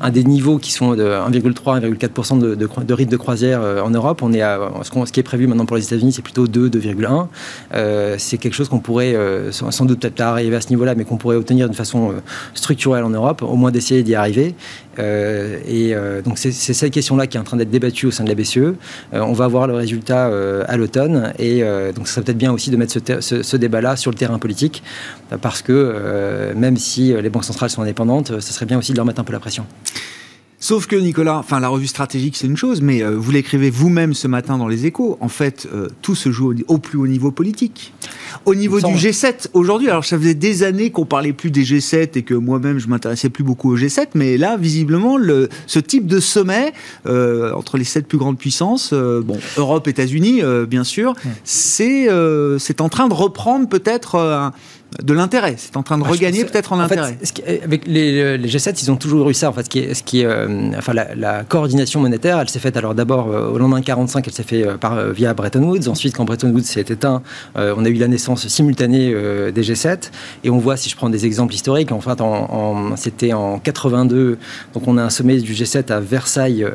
un, 0.00 0.10
des 0.10 0.24
niveaux 0.24 0.58
qui 0.58 0.72
sont 0.72 0.94
de 0.94 1.04
1,3, 1.04 1.80
1,4% 1.80 2.38
de, 2.38 2.54
de, 2.54 2.94
rythme 2.94 3.10
de 3.10 3.16
croisière 3.16 3.60
euh, 3.62 3.82
en 3.82 3.90
Europe. 3.90 4.22
On 4.22 4.32
est 4.32 4.42
à 4.42 4.58
ce, 4.82 5.12
qui 5.12 5.20
est 5.20 5.22
prévu 5.22 5.46
maintenant 5.46 5.66
pour 5.66 5.76
les 5.76 5.84
États-Unis, 5.84 6.12
c'est 6.12 6.22
plutôt 6.22 6.46
2, 6.46 6.68
2,1. 6.68 7.26
Euh, 7.74 8.16
c'est 8.18 8.38
quelque 8.38 8.54
chose 8.54 8.68
qu'on 8.68 8.80
pourrait 8.80 9.16
sans 9.50 9.84
doute 9.84 10.00
peut-être 10.00 10.20
arriver 10.20 10.56
à 10.56 10.60
ce 10.60 10.70
niveau-là, 10.70 10.94
mais 10.94 11.04
qu'on 11.04 11.16
pourrait 11.16 11.36
obtenir 11.36 11.68
de 11.68 11.74
façon 11.74 12.14
structurelle 12.54 13.04
en 13.04 13.10
Europe, 13.10 13.42
au 13.42 13.56
moins 13.56 13.70
d'essayer 13.70 14.02
d'y 14.02 14.14
arriver. 14.14 14.54
Euh, 14.98 15.58
et 15.66 15.94
euh, 15.94 16.22
donc 16.22 16.38
c'est 16.38 16.52
cette 16.52 16.92
question-là 16.92 17.26
qui 17.26 17.36
est 17.36 17.40
en 17.40 17.44
train 17.44 17.56
d'être 17.56 17.70
débattue 17.70 18.06
au 18.06 18.10
sein 18.10 18.24
de 18.24 18.28
la 18.28 18.34
BCE. 18.34 18.56
Euh, 18.56 18.74
on 19.12 19.32
va 19.32 19.46
voir 19.48 19.66
le 19.66 19.74
résultat 19.74 20.30
à 20.66 20.76
l'automne 20.76 21.32
et 21.38 21.62
donc 21.94 22.08
ce 22.08 22.14
serait 22.14 22.24
peut-être 22.24 22.38
bien 22.38 22.52
aussi 22.52 22.70
de 22.70 22.76
mettre 22.76 22.98
ce, 23.20 23.56
débat-là 23.56 23.96
sur 23.96 24.10
le 24.10 24.16
terrain 24.16 24.38
politique 24.38 24.82
parce 25.40 25.62
que 25.62 26.52
même 26.54 26.76
si 26.76 27.12
les 27.12 27.30
banques 27.30 27.44
centrales 27.44 27.70
sont 27.70 27.82
indépendantes, 27.82 28.40
ce 28.40 28.52
serait 28.52 28.66
bien 28.66 28.78
aussi 28.78 28.92
de 28.92 28.96
leur 28.96 29.06
mettre 29.06 29.20
un 29.20 29.24
peu 29.24 29.32
la 29.32 29.40
pression. 29.40 29.66
Sauf 30.60 30.86
que 30.86 30.96
Nicolas, 30.96 31.38
enfin 31.38 31.60
la 31.60 31.68
revue 31.68 31.86
stratégique 31.86 32.36
c'est 32.36 32.46
une 32.46 32.56
chose, 32.56 32.80
mais 32.80 33.02
vous 33.02 33.30
l'écrivez 33.30 33.70
vous-même 33.70 34.14
ce 34.14 34.28
matin 34.28 34.58
dans 34.58 34.68
les 34.68 34.86
échos, 34.86 35.16
en 35.20 35.28
fait 35.28 35.68
tout 36.02 36.14
se 36.14 36.30
joue 36.30 36.54
au, 36.66 36.78
plus 36.78 36.98
haut 36.98 37.06
niveau 37.06 37.30
politique. 37.30 37.92
Au 38.44 38.54
niveau 38.54 38.80
du 38.80 38.94
G7 38.94 39.48
aujourd'hui, 39.52 39.88
alors 39.88 40.04
ça 40.04 40.18
faisait 40.18 40.34
des 40.34 40.62
années 40.62 40.90
qu'on 40.90 41.04
parlait 41.04 41.32
plus 41.32 41.50
des 41.50 41.64
G7 41.64 42.10
et 42.14 42.22
que 42.22 42.34
moi-même 42.34 42.78
je 42.78 42.88
m'intéressais 42.88 43.28
plus 43.28 43.44
beaucoup 43.44 43.72
au 43.72 43.76
G7, 43.76 44.08
mais 44.14 44.36
là 44.36 44.56
visiblement 44.56 45.16
le, 45.16 45.48
ce 45.66 45.78
type 45.78 46.06
de 46.06 46.20
sommet 46.20 46.72
euh, 47.06 47.52
entre 47.52 47.76
les 47.76 47.84
sept 47.84 48.06
plus 48.06 48.18
grandes 48.18 48.38
puissances, 48.38 48.92
bon 48.92 49.38
Europe, 49.56 49.88
États-Unis 49.88 50.42
bien 50.68 50.84
sûr, 50.84 51.14
c'est 51.44 52.08
c'est 52.58 52.80
en 52.80 52.88
train 52.88 53.08
de 53.08 53.14
reprendre 53.14 53.68
peut-être 53.68 54.52
de 55.02 55.12
l'intérêt. 55.12 55.54
C'est 55.58 55.76
en 55.76 55.82
train 55.82 55.98
de 55.98 56.04
ah, 56.04 56.10
regagner 56.10 56.44
peut-être 56.44 56.72
en, 56.72 56.80
intérêt. 56.80 57.18
avec 57.62 57.86
les, 57.86 58.38
G7, 58.38 58.82
ils 58.82 58.90
ont 58.90 58.96
toujours 58.96 59.28
eu 59.28 59.34
ça. 59.34 59.50
En 59.50 59.52
fait, 59.52 59.64
ce 59.64 59.70
qui 59.70 59.78
est, 59.80 59.94
ce 59.94 60.02
qui 60.02 60.22
est, 60.22 60.26
euh, 60.26 60.70
enfin, 60.76 60.92
la, 60.94 61.44
coordination 61.44 62.00
monétaire, 62.00 62.40
elle 62.40 62.48
s'est 62.48 62.58
faite 62.58 62.76
alors 62.76 62.94
d'abord 62.94 63.28
euh, 63.28 63.50
au 63.50 63.58
lendemain 63.58 63.82
45, 63.82 64.26
elle 64.26 64.32
s'est 64.32 64.42
faite 64.42 64.66
euh, 64.66 64.76
par, 64.76 65.10
via 65.10 65.34
Bretton 65.34 65.62
Woods. 65.62 65.88
Ensuite, 65.88 66.16
quand 66.16 66.24
Bretton 66.24 66.50
Woods 66.50 66.62
s'est 66.62 66.80
éteint, 66.80 67.22
on 67.54 67.84
a 67.84 67.88
eu 67.88 67.94
la 67.94 68.08
naissance 68.08 68.27
simultanée 68.36 69.14
des 69.52 69.62
G7. 69.62 70.10
Et 70.44 70.50
on 70.50 70.58
voit, 70.58 70.76
si 70.76 70.88
je 70.88 70.96
prends 70.96 71.10
des 71.10 71.26
exemples 71.26 71.54
historiques, 71.54 71.92
en 71.92 72.00
fait, 72.00 72.20
en, 72.20 72.96
c'était 72.96 73.32
en 73.32 73.58
82. 73.58 74.38
Donc, 74.74 74.88
on 74.88 74.98
a 74.98 75.02
un 75.02 75.10
sommet 75.10 75.38
du 75.38 75.52
G7 75.52 75.92
à 75.92 76.00
Versailles 76.00 76.66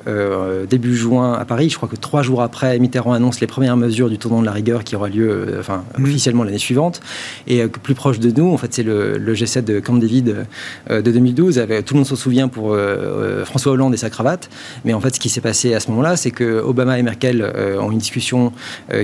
début 0.69 0.95
juin 0.95 1.33
à 1.33 1.45
Paris. 1.45 1.69
Je 1.69 1.77
crois 1.77 1.89
que 1.89 1.95
trois 1.95 2.21
jours 2.21 2.41
après, 2.41 2.77
Mitterrand 2.79 3.13
annonce 3.13 3.39
les 3.39 3.47
premières 3.47 3.77
mesures 3.77 4.09
du 4.09 4.17
tournant 4.17 4.41
de 4.41 4.45
la 4.45 4.51
rigueur 4.51 4.83
qui 4.83 4.95
aura 4.95 5.09
lieu, 5.09 5.57
enfin, 5.59 5.83
mmh. 5.97 6.03
officiellement 6.03 6.43
l'année 6.43 6.57
suivante. 6.57 7.01
Et 7.47 7.63
plus 7.67 7.95
proche 7.95 8.19
de 8.19 8.31
nous. 8.31 8.51
En 8.51 8.57
fait, 8.57 8.73
c'est 8.73 8.83
le, 8.83 9.33
G7 9.33 9.63
de 9.63 9.79
Camp 9.79 9.95
David 9.95 10.45
euh, 10.89 11.01
de 11.01 11.11
2012. 11.11 11.59
Avec, 11.59 11.85
tout 11.85 11.93
le 11.93 11.99
monde 11.99 12.07
s'en 12.07 12.15
souvient 12.15 12.47
pour 12.47 12.73
euh, 12.73 12.77
euh, 12.77 13.45
François 13.45 13.73
Hollande 13.73 13.93
et 13.93 13.97
sa 13.97 14.09
cravate. 14.09 14.49
Mais 14.85 14.93
en 14.93 15.01
fait, 15.01 15.15
ce 15.15 15.19
qui 15.19 15.29
s'est 15.29 15.41
passé 15.41 15.73
à 15.73 15.79
ce 15.79 15.89
moment-là, 15.89 16.15
c'est 16.15 16.31
que 16.31 16.61
Obama 16.61 16.97
et 16.97 17.03
Merkel 17.03 17.43
ont 17.79 17.91
une 17.91 17.97
discussion 17.97 18.53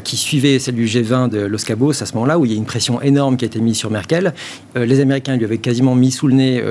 qui 0.03 0.17
suivait 0.17 0.59
celle 0.59 0.75
du 0.75 0.85
G20 0.85 1.29
de 1.29 1.39
Los 1.39 1.59
Cabos 1.65 2.01
à 2.01 2.05
ce 2.05 2.13
moment-là, 2.13 2.38
où 2.39 2.45
il 2.45 2.51
y 2.51 2.55
a 2.55 2.57
une 2.57 2.65
pression 2.65 3.01
énorme 3.01 3.37
qui 3.37 3.45
a 3.45 3.47
été 3.47 3.59
mise 3.59 3.77
sur 3.77 3.91
Merkel. 3.91 4.33
les 4.75 4.99
Américains 4.99 5.35
lui 5.35 5.45
avaient 5.45 5.57
quasiment 5.57 5.95
mis 5.95 6.11
sous 6.11 6.27
le 6.27 6.33
nez 6.33 6.63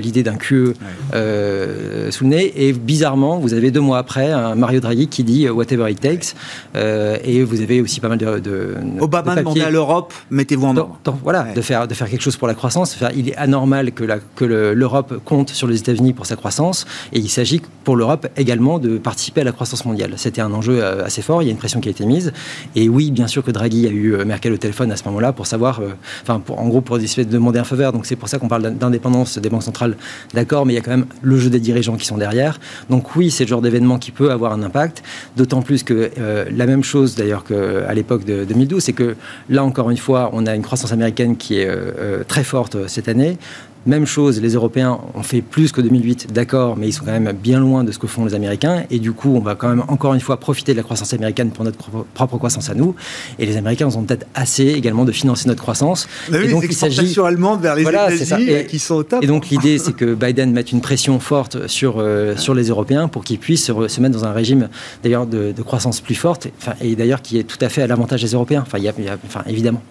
l'idée 0.00 0.22
d'un 0.22 0.36
QE 0.36 0.74
sous 1.12 2.24
le 2.24 2.28
nez. 2.28 2.52
Et 2.56 2.72
bizarrement, 2.72 3.38
vous 3.38 3.54
avez 3.54 3.70
deux 3.70 3.80
mois 3.80 3.98
après 3.98 4.30
un 4.30 4.54
Mario 4.54 4.80
Draghi 4.80 5.08
qui 5.08 5.24
dit 5.24 5.48
whatever 5.48 5.90
it 5.90 6.00
takes. 6.00 6.34
et 6.74 7.42
vous 7.42 7.60
avez 7.60 7.80
aussi 7.80 8.00
pas 8.00 8.08
mal 8.08 8.18
de. 8.18 8.38
de 8.38 8.74
Obama 9.00 9.36
demandait 9.36 9.62
à 9.62 9.70
l'Europe, 9.70 10.12
mettez-vous 10.30 10.66
en 10.66 10.76
ordre. 10.76 10.98
Voilà, 11.22 11.52
de 11.54 11.60
faire 11.60 11.86
de 11.86 11.94
faire 11.94 12.08
quelque 12.08 12.22
chose 12.22 12.36
pour 12.36 12.48
la 12.48 12.54
croissance. 12.54 12.96
il 13.16 13.28
est 13.28 13.36
anormal 13.36 13.92
que, 13.92 14.04
que 14.36 14.44
l'Europe 14.44 15.20
compte 15.24 15.50
sur 15.50 15.66
les 15.66 15.78
États-Unis 15.78 16.12
pour 16.12 16.26
sa 16.26 16.36
croissance, 16.36 16.86
et 17.12 17.18
il 17.18 17.28
s'agit 17.28 17.60
pour 17.84 17.96
l'Europe 17.96 18.28
également 18.36 18.78
de 18.78 18.98
participer 18.98 19.42
à 19.42 19.44
la 19.44 19.52
croissance 19.52 19.84
mondiale. 19.84 20.12
C'était 20.16 20.40
un 20.40 20.52
enjeu 20.52 20.82
euh, 20.82 21.04
assez 21.04 21.22
fort, 21.22 21.42
il 21.42 21.46
y 21.46 21.48
a 21.48 21.52
une 21.52 21.58
pression 21.58 21.80
qui 21.80 21.88
a 21.88 21.90
été 21.90 22.04
mise, 22.04 22.32
et 22.74 22.88
oui, 22.88 23.10
bien 23.10 23.26
sûr 23.26 23.42
que 23.44 23.50
Draghi 23.50 23.86
a 23.86 23.90
eu 23.90 24.14
euh, 24.14 24.24
Merkel 24.24 24.52
au 24.52 24.56
téléphone 24.56 24.90
à 24.92 24.96
ce 24.96 25.04
moment-là 25.12 25.32
pour 25.32 25.46
savoir, 25.46 25.80
euh, 25.80 25.94
enfin, 26.22 26.42
en 26.48 26.68
gros, 26.68 26.80
pour 26.80 26.98
essayer 26.98 27.24
de 27.24 27.30
demander 27.30 27.58
un 27.58 27.64
faveur, 27.64 27.92
donc 27.92 28.06
c'est 28.06 28.16
pour 28.16 28.28
ça 28.28 28.38
qu'on 28.38 28.48
parle 28.48 28.74
d'indépendance 28.74 29.38
des 29.38 29.48
banques 29.48 29.62
centrales, 29.62 29.96
d'accord, 30.34 30.66
mais 30.66 30.72
il 30.72 30.76
y 30.76 30.78
a 30.78 30.82
quand 30.82 30.90
même 30.90 31.06
le 31.22 31.36
jeu 31.38 31.50
des 31.50 31.60
dirigeants 31.60 31.96
qui 31.96 32.06
sont 32.06 32.18
derrière. 32.18 32.58
Donc 32.90 33.16
oui, 33.16 33.30
c'est 33.30 33.44
le 33.44 33.48
genre 33.48 33.62
d'événement 33.62 33.98
qui 33.98 34.10
peut 34.10 34.30
avoir 34.30 34.52
un 34.52 34.62
impact, 34.62 35.02
d'autant 35.36 35.62
plus 35.62 35.82
que 35.82 36.10
la 36.50 36.66
même 36.66 36.84
chose 36.84 37.14
d'ailleurs 37.14 37.44
qu'à 37.44 37.94
l'époque 37.94 38.24
de 38.24 38.44
2012, 38.44 38.82
c'est 38.82 38.92
que 38.92 39.16
là 39.48 39.64
encore 39.64 39.90
une 39.90 39.96
fois, 39.96 40.30
on 40.32 40.46
a 40.46 40.54
une 40.54 40.62
croissance 40.62 40.92
américaine 40.92 41.36
qui 41.36 41.58
est 41.58 41.68
euh, 41.68 42.24
très 42.24 42.44
forte 42.44 42.74
euh, 42.74 42.88
cette 42.88 43.08
année. 43.08 43.38
Même 43.86 44.06
chose, 44.06 44.40
les 44.40 44.54
Européens 44.54 44.98
ont 45.14 45.22
fait 45.22 45.42
plus 45.42 45.72
que 45.72 45.80
2008, 45.80 46.32
d'accord, 46.32 46.76
mais 46.76 46.88
ils 46.88 46.92
sont 46.92 47.04
quand 47.04 47.18
même 47.18 47.32
bien 47.32 47.60
loin 47.60 47.84
de 47.84 47.92
ce 47.92 47.98
que 47.98 48.06
font 48.06 48.24
les 48.24 48.34
Américains. 48.34 48.84
Et 48.90 48.98
du 48.98 49.12
coup, 49.12 49.34
on 49.34 49.40
va 49.40 49.54
quand 49.54 49.68
même 49.68 49.82
encore 49.88 50.14
une 50.14 50.20
fois 50.20 50.38
profiter 50.38 50.72
de 50.72 50.76
la 50.76 50.82
croissance 50.82 51.12
américaine 51.12 51.50
pour 51.50 51.64
notre 51.64 51.78
propre 52.14 52.38
croissance 52.38 52.70
à 52.70 52.74
nous. 52.74 52.94
Et 53.38 53.46
les 53.46 53.56
Américains 53.56 53.88
ont 53.88 54.02
peut-être 54.02 54.26
assez 54.34 54.66
également 54.66 55.04
de 55.04 55.12
financer 55.12 55.48
notre 55.48 55.62
croissance. 55.62 56.08
et 56.32 56.48
donc, 56.48 56.64
il 56.64 56.74
s'agit 56.74 57.12
allemandes 57.20 57.60
vers 57.60 57.74
les 57.74 57.82
États-Unis 57.82 58.66
qui 58.68 58.78
sont 58.78 58.96
au 58.96 59.02
top. 59.02 59.22
Et 59.22 59.26
donc 59.26 59.48
l'idée, 59.48 59.78
c'est 59.78 59.92
que 59.92 60.14
Biden 60.14 60.52
mette 60.52 60.72
une 60.72 60.80
pression 60.80 61.18
forte 61.20 61.66
sur 61.66 61.96
euh, 61.98 62.36
sur 62.36 62.54
les 62.54 62.68
Européens 62.68 63.08
pour 63.08 63.24
qu'ils 63.24 63.38
puissent 63.38 63.66
se, 63.66 64.00
mettre 64.00 64.16
dans 64.16 64.24
un 64.24 64.32
régime 64.32 64.68
d'ailleurs 65.02 65.26
de, 65.26 65.52
croissance 65.62 66.00
plus 66.00 66.14
forte, 66.14 66.48
et 66.80 66.96
d'ailleurs 66.96 67.22
qui 67.22 67.38
est 67.38 67.44
tout 67.44 67.58
à 67.60 67.68
fait 67.68 67.82
à 67.82 67.86
l'avantage 67.86 68.22
des 68.22 68.32
Européens. 68.32 68.64
Enfin, 68.66 68.78
il 68.78 68.84
y 68.84 68.88
a, 68.88 68.94
enfin 69.26 69.42
évidemment. 69.46 69.82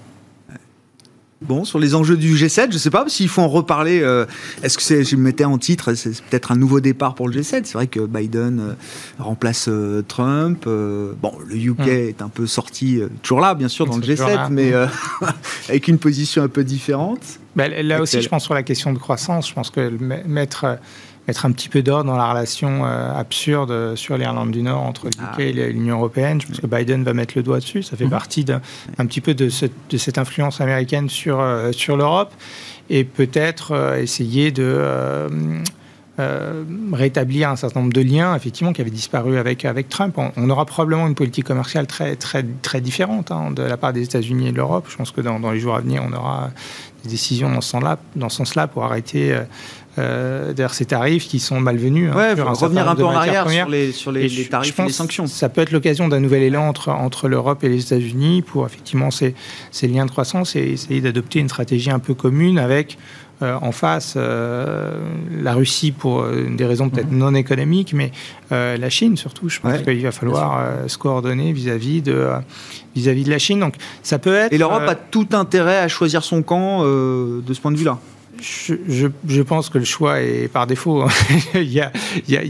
Bon, 1.42 1.66
sur 1.66 1.80
les 1.80 1.96
enjeux 1.96 2.18
du 2.18 2.36
G7, 2.36 2.68
je 2.70 2.74
ne 2.74 2.78
sais 2.78 2.92
pas 2.92 3.04
s'il 3.08 3.28
faut 3.28 3.42
en 3.42 3.48
reparler. 3.48 4.02
Euh, 4.02 4.28
est-ce 4.62 4.78
que 4.78 4.84
c'est, 4.84 5.04
je 5.04 5.16
me 5.16 5.24
mettais 5.24 5.44
en 5.44 5.58
titre, 5.58 5.96
c'est 5.96 6.12
peut-être 6.24 6.52
un 6.52 6.56
nouveau 6.56 6.82
départ 6.82 7.16
pour 7.16 7.28
le 7.28 7.34
G7. 7.34 7.62
C'est 7.64 7.74
vrai 7.74 7.88
que 7.88 8.02
Biden 8.02 8.60
euh, 8.60 8.74
remplace 9.18 9.68
euh, 9.68 10.04
Trump. 10.08 10.66
bon, 10.66 11.34
le 11.48 11.56
UK 11.56 11.80
hmm. 11.80 11.90
est 11.90 12.22
un 12.22 12.30
peu 12.30 12.46
sorti, 12.46 13.02
toujours 13.24 13.40
là, 13.40 13.56
bien 13.56 13.70
sûr, 13.70 13.88
dans 13.88 13.98
le 13.98 14.04
G7, 14.04 14.50
mais 14.52 14.72
avec 15.70 15.88
une 15.88 15.98
position 15.98 16.44
un 16.44 16.48
peu 16.48 16.64
différente. 16.64 17.22
Bah, 17.56 17.68
là 17.68 18.02
aussi, 18.02 18.22
je 18.22 18.30
pense 18.30 18.44
sur 18.44 18.54
la 18.54 18.64
question 18.64 18.94
de 18.94 19.00
croissance, 19.00 19.50
je 19.50 19.54
pense 19.54 19.72
que 19.72 19.90
mettre 20.28 20.78
mettre 21.32 21.46
un 21.46 21.54
petit 21.54 21.70
peu 21.70 21.82
d'ordre 21.82 22.12
dans 22.12 22.18
la 22.18 22.30
relation 22.30 22.86
euh, 22.86 23.18
absurde 23.18 23.96
sur 23.96 24.18
l'Irlande 24.18 24.52
du 24.52 24.62
Nord 24.64 24.82
entre 24.82 25.06
l'UK 25.06 25.16
ah. 25.38 25.42
et 25.42 25.54
l'Union 25.54 25.96
européenne. 25.96 26.42
Je 26.42 26.48
pense 26.48 26.60
que 26.60 26.68
Biden 26.68 27.06
va 27.06 27.14
mettre 27.14 27.36
le 27.38 27.44
doigt 27.44 27.60
dessus. 27.60 27.84
Ça 27.84 27.96
fait 27.96 28.04
mhm. 28.04 28.10
partie 28.10 28.44
d'un 28.44 28.60
petit 28.98 29.22
peu 29.22 29.34
de, 29.34 29.50
de, 29.90 29.98
cette 29.98 30.18
influence 30.18 30.60
américaine 30.60 31.08
sur, 31.08 31.40
euh, 31.40 31.72
sur 31.72 31.96
l'Europe 31.96 32.34
et 32.90 33.06
peut-être 33.06 33.72
euh, 33.72 34.02
essayer 34.02 34.52
de 34.52 34.62
rétablir 36.94 37.50
un 37.50 37.56
certain 37.56 37.80
nombre 37.80 37.94
de 37.94 38.02
liens, 38.02 38.36
effectivement, 38.36 38.74
qui 38.74 38.82
avaient 38.82 38.92
disparu 38.92 39.38
avec, 39.40 39.66
avec 39.66 39.90
Trump. 39.90 40.20
On, 40.38 40.50
aura 40.52 40.66
probablement 40.66 41.08
une 41.08 41.16
politique 41.16 41.46
commerciale 41.46 41.88
très, 41.88 42.16
très, 42.16 42.44
très 42.62 42.80
différente 42.80 43.32
hein, 43.32 43.50
de 43.50 43.64
la 43.64 43.76
part 43.76 43.92
des 43.92 44.04
États-Unis 44.04 44.50
et 44.50 44.52
de 44.52 44.58
l'Europe. 44.58 44.86
Je 44.88 44.98
pense 44.98 45.10
que 45.10 45.22
dans, 45.22 45.40
dans, 45.40 45.50
les 45.50 45.60
jours 45.60 45.74
à 45.74 45.80
venir, 45.80 46.04
on 46.08 46.14
aura 46.14 46.52
des 47.04 47.10
décisions 47.10 47.50
dans 47.50 47.62
ce 47.62 47.70
sens-là, 47.70 47.98
dans 48.16 48.30
ce 48.30 48.38
sens-là 48.38 48.68
pour 48.68 48.84
arrêter 48.84 49.36
euh, 49.98 50.54
d'ailleurs 50.54 50.74
ces 50.74 50.86
tarifs 50.86 51.28
qui 51.28 51.40
sont 51.40 51.60
malvenus. 51.60 52.12
Hein, 52.14 52.18
ouais, 52.18 52.34
revenir 52.34 52.88
un 52.90 52.96
peu 52.96 53.04
en 53.04 53.12
arrière 53.12 53.50
sur 53.50 53.68
les, 53.68 53.92
sur 53.92 54.12
les, 54.12 54.46
tarifs 54.46 54.80
et 54.80 54.84
les 54.84 54.92
sanctions. 54.92 55.28
Ça 55.28 55.50
peut 55.50 55.62
être 55.62 55.72
l'occasion 55.72 56.08
d'un 56.08 56.22
nouvel 56.22 56.44
élan 56.44 56.68
entre, 56.68 56.90
entre 56.90 57.28
l'Europe 57.28 57.64
et 57.64 57.70
les 57.70 57.82
États-Unis 57.82 58.42
pour 58.42 58.66
effectivement 58.66 59.12
ces, 59.12 59.36
ces, 59.72 59.88
liens 59.88 60.06
de 60.06 60.12
croissance 60.12 60.56
et 60.56 60.62
essayer 60.62 61.02
d'adopter 61.02 61.40
une 61.40 61.50
stratégie 61.50 61.92
un 61.92 62.00
peu 62.00 62.14
commune 62.14 62.58
avec 62.58 62.98
euh, 63.42 63.58
en 63.62 63.74
face 63.74 64.14
euh, 64.16 64.94
la 65.30 65.56
Russie 65.56 65.92
pour 65.92 66.26
des 66.26 66.66
raisons 66.66 66.90
peut-être 66.90 67.12
mhm. 67.12 67.18
non 67.18 67.34
économiques, 67.34 67.94
mais 67.94 68.12
la 68.50 68.90
Chine 68.90 69.18
surtout. 69.18 69.50
Je 69.50 69.60
pense 69.60 69.82
qu'il 69.82 70.04
va 70.04 70.12
falloir 70.12 70.88
se 70.88 70.98
coordonner 70.98 71.52
vis-à-vis 71.52 72.02
de 72.02 72.30
vis-à-vis 72.96 73.26
de 73.26 73.30
la 73.30 73.40
Chine. 73.40 73.60
Donc 73.60 73.76
ça 74.04 74.20
peut 74.20 74.36
être. 74.36 74.54
Et 74.54 74.58
l'Europe 74.58 74.84
a 74.88 74.96
tout 74.96 75.28
intérêt 75.34 75.80
à 75.80 75.90
choisir 75.90 76.24
son 76.24 76.44
camp 76.44 76.86
de 76.86 77.54
ce 77.54 77.60
point 77.60 77.72
de 77.72 77.78
vue-là 77.78 78.00
je, 78.42 79.08
je, 79.28 79.42
pense 79.42 79.70
que 79.70 79.78
le 79.78 79.86
choix 79.86 80.22
est 80.22 80.48
par 80.48 80.68
défaut. 80.68 81.06
il 81.56 81.68
n'y 81.70 81.80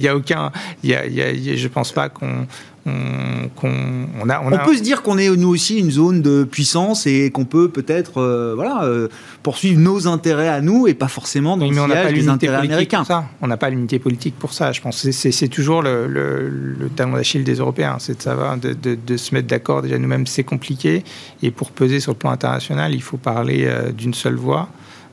a, 0.07 0.15
aucun. 0.15 0.51
Y 0.83 0.93
a, 0.93 1.05
y 1.05 1.21
a, 1.21 1.55
je 1.55 1.67
pense 1.67 1.91
pas 1.91 2.09
qu'on. 2.09 2.47
On, 2.87 4.29
a, 4.29 4.41
on, 4.41 4.65
peut 4.65 4.75
se 4.75 4.81
dire 4.81 5.03
qu'on 5.03 5.19
est 5.19 5.29
nous 5.29 5.49
aussi 5.49 5.77
une 5.77 5.91
zone 5.91 6.23
de 6.23 6.43
puissance 6.43 7.05
et 7.05 7.29
qu'on 7.29 7.45
peut 7.45 7.69
peut-être 7.69 8.19
euh, 8.19 8.53
voilà, 8.55 8.83
euh, 8.85 9.07
poursuivre 9.43 9.79
nos 9.79 10.07
intérêts 10.07 10.47
à 10.47 10.61
nous 10.61 10.87
et 10.87 10.95
pas 10.95 11.07
forcément 11.07 11.57
dans 11.57 11.67
oui, 11.67 11.75
le 11.75 11.81
sillage 11.83 12.13
des 12.13 12.27
intérêts 12.27 12.57
américains. 12.57 13.03
Ça. 13.03 13.25
On 13.43 13.47
n'a 13.47 13.57
pas 13.57 13.69
l'unité 13.69 13.99
politique 13.99 14.33
pour 14.39 14.53
ça. 14.53 14.71
Je 14.71 14.81
pense 14.81 15.07
c'est 15.11 15.47
toujours 15.47 15.83
le, 15.83 16.07
le, 16.07 16.49
le 16.49 16.89
talon 16.89 17.13
d'Achille 17.13 17.43
des 17.43 17.55
Européens. 17.55 17.97
C'est 17.99 18.17
de 18.17 18.21
savoir 18.23 18.57
de, 18.57 18.73
de, 18.73 18.95
de 18.95 19.17
se 19.17 19.35
mettre 19.35 19.47
d'accord 19.47 19.83
déjà 19.83 19.99
nous-mêmes, 19.99 20.25
c'est 20.25 20.43
compliqué. 20.43 21.03
Et 21.43 21.51
pour 21.51 21.69
peser 21.69 21.99
sur 21.99 22.13
le 22.13 22.17
plan 22.17 22.31
international, 22.31 22.95
il 22.95 23.03
faut 23.03 23.17
parler 23.17 23.65
euh, 23.67 23.91
d'une 23.91 24.15
seule 24.15 24.35
voix. 24.37 24.69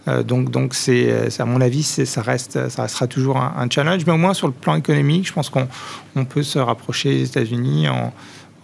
Euh, 0.09 0.23
donc, 0.23 0.51
donc 0.51 0.75
c'est, 0.75 1.11
euh, 1.11 1.29
à 1.39 1.45
mon 1.45 1.61
avis, 1.61 1.83
ça, 1.83 2.23
reste, 2.23 2.69
ça 2.69 2.83
restera 2.83 3.07
toujours 3.07 3.37
un, 3.37 3.69
challenge. 3.71 4.05
Mais 4.07 4.13
au 4.13 4.17
moins, 4.17 4.35
sur 4.35 4.47
le 4.47 4.53
plan 4.53 4.75
économique, 4.77 5.27
je 5.27 5.33
pense 5.33 5.51
qu'on 5.51 5.69
on 6.17 6.25
peut 6.25 6.43
se 6.43 6.59
rapprocher 6.59 7.11
des 7.11 7.25
États-Unis 7.27 7.89
en, 7.89 8.13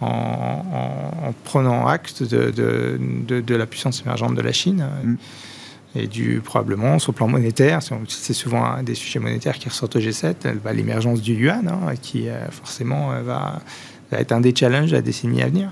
en, 0.01 1.33
prenant 1.43 1.87
acte 1.87 2.23
de, 2.23 2.51
de, 2.51 3.41
de, 3.41 3.55
la 3.55 3.65
puissance 3.65 4.01
émergente 4.01 4.35
de 4.35 4.41
la 4.41 4.51
Chine. 4.51 4.87
Mm. 5.03 5.15
Et 5.97 6.07
du, 6.07 6.41
probablement, 6.43 6.99
sur 6.99 7.13
le 7.13 7.15
plan 7.15 7.29
monétaire, 7.29 7.79
c'est 8.09 8.33
souvent 8.33 8.65
un 8.65 8.83
des 8.83 8.95
sujets 8.95 9.19
monétaires 9.19 9.57
qui 9.57 9.69
ressortent 9.69 9.95
au 9.95 9.99
G7, 9.99 10.55
bah, 10.61 10.73
l'émergence 10.73 11.21
du 11.21 11.35
yuan, 11.35 11.69
hein, 11.69 11.93
qui 12.01 12.27
euh, 12.27 12.49
forcément 12.51 13.11
va, 13.21 13.61
va 14.11 14.19
être 14.19 14.33
un 14.33 14.41
des 14.41 14.53
challenges 14.53 14.89
de 14.89 14.95
la 14.95 15.01
décennie 15.01 15.41
à 15.41 15.47
venir. 15.47 15.71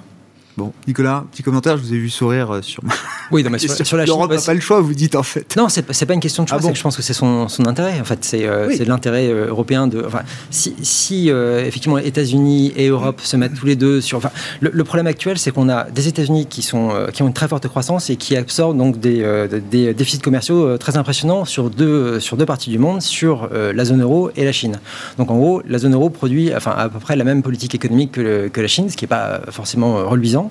Bon, 0.55 0.71
Nicolas, 0.87 1.25
petit 1.31 1.41
commentaire, 1.41 1.77
je 1.77 1.81
vous 1.81 1.93
ai 1.93 1.97
vu 1.97 2.11
sourire 2.11 2.51
euh, 2.51 2.61
sur 2.61 2.83
ma. 2.83 2.93
Oui, 3.31 3.43
non, 3.43 3.49
mais 3.49 3.57
sur, 3.57 3.69
la 3.97 4.05
Chine. 4.05 4.15
n'a 4.29 4.37
pas 4.37 4.53
le 4.53 4.59
choix, 4.59 4.81
vous 4.81 4.93
dites 4.93 5.15
en 5.15 5.23
fait. 5.23 5.55
Non, 5.55 5.67
c'est 5.67 5.81
pas, 5.81 5.93
pas 6.05 6.13
une 6.13 6.19
question 6.19 6.43
de 6.43 6.49
choix, 6.49 6.59
ah 6.59 6.63
c'est 6.63 6.71
que 6.71 6.77
je 6.77 6.83
pense 6.83 6.95
que 6.95 7.01
c'est 7.01 7.13
son, 7.13 7.47
son, 7.47 7.65
intérêt. 7.65 7.99
En 7.99 8.03
fait, 8.03 8.19
c'est 8.21 8.45
euh, 8.45 8.71
l'intérêt 8.85 9.29
euh, 9.29 9.47
européen 9.47 9.87
de. 9.87 10.03
Enfin, 10.05 10.21
si, 10.51 10.75
si 10.83 11.29
effectivement 11.29 11.97
États-Unis 11.97 12.71
et 12.75 12.89
Europe 12.89 13.21
se 13.21 13.35
mettent 13.35 13.55
tous 13.55 13.65
les 13.65 13.75
deux 13.75 13.99
sur. 13.99 14.19
Enfin, 14.19 14.29
le, 14.59 14.83
problème 14.83 15.07
actuel, 15.07 15.39
c'est 15.39 15.51
qu'on 15.51 15.69
a 15.69 15.85
des 15.85 16.07
États-Unis 16.07 16.45
qui, 16.45 16.61
sont, 16.61 16.91
qui 17.13 17.23
ont 17.23 17.27
une 17.27 17.33
très 17.33 17.47
forte 17.47 17.67
croissance 17.67 18.11
et 18.11 18.15
qui 18.15 18.35
absorbent 18.35 18.77
donc 18.77 18.99
des, 18.99 19.47
des 19.71 19.93
déficits 19.93 20.19
commerciaux 20.19 20.77
très 20.77 20.97
impressionnants 20.97 21.45
sur 21.45 21.69
deux, 21.69 22.19
sur 22.19 22.37
deux 22.37 22.45
parties 22.45 22.69
du 22.69 22.77
monde, 22.77 23.01
sur 23.01 23.49
la 23.51 23.85
zone 23.85 24.01
euro 24.01 24.29
et 24.35 24.45
la 24.45 24.51
Chine. 24.51 24.79
Donc 25.17 25.31
en 25.31 25.37
gros, 25.37 25.63
la 25.67 25.79
zone 25.79 25.93
euro 25.93 26.09
produit 26.09 26.53
enfin, 26.55 26.75
à 26.77 26.89
peu 26.89 26.99
près 26.99 27.15
la 27.15 27.23
même 27.23 27.41
politique 27.41 27.73
économique 27.73 28.11
que, 28.11 28.49
que 28.49 28.61
la 28.61 28.67
Chine, 28.67 28.89
ce 28.89 28.97
qui 28.97 29.05
n'est 29.05 29.09
pas 29.09 29.41
forcément 29.49 30.07
reluisant. 30.07 30.42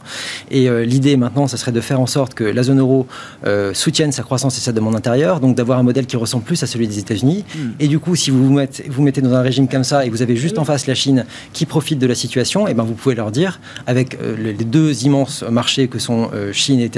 Et 0.50 0.68
euh, 0.68 0.84
l'idée 0.84 1.16
maintenant, 1.16 1.46
ce 1.46 1.56
serait 1.56 1.72
de 1.72 1.80
faire 1.80 2.00
en 2.00 2.06
sorte 2.06 2.34
que 2.34 2.44
la 2.44 2.62
zone 2.62 2.80
euro 2.80 3.06
euh, 3.46 3.74
soutienne 3.74 4.12
sa 4.12 4.22
croissance 4.22 4.56
et 4.58 4.60
sa 4.60 4.72
demande 4.72 4.94
intérieure, 4.94 5.40
donc 5.40 5.56
d'avoir 5.56 5.78
un 5.78 5.82
modèle 5.82 6.06
qui 6.06 6.16
ressemble 6.16 6.44
plus 6.44 6.62
à 6.62 6.66
celui 6.66 6.88
des 6.88 6.98
États-Unis. 6.98 7.44
Hmm. 7.54 7.70
Et 7.80 7.88
du 7.88 7.98
coup, 7.98 8.16
si 8.16 8.30
vous 8.30 8.46
vous 8.46 8.52
mettez, 8.52 8.84
vous 8.88 9.02
mettez 9.02 9.20
dans 9.20 9.34
un 9.34 9.42
régime 9.42 9.68
comme 9.68 9.84
ça 9.84 10.04
et 10.04 10.10
vous 10.10 10.22
avez 10.22 10.36
juste 10.36 10.58
en 10.58 10.64
face 10.64 10.86
la 10.86 10.94
Chine 10.94 11.24
qui 11.52 11.66
profite 11.66 11.98
de 11.98 12.06
la 12.06 12.14
situation, 12.14 12.66
et 12.66 12.72
eh 12.72 12.74
ben 12.74 12.84
vous 12.84 12.94
pouvez 12.94 13.14
leur 13.14 13.30
dire, 13.30 13.60
avec 13.86 14.18
euh, 14.20 14.36
les 14.36 14.64
deux 14.64 15.04
immenses 15.04 15.44
marchés 15.50 15.88
que 15.88 15.98
sont 15.98 16.30
Chine 16.52 16.80
et 16.80 16.90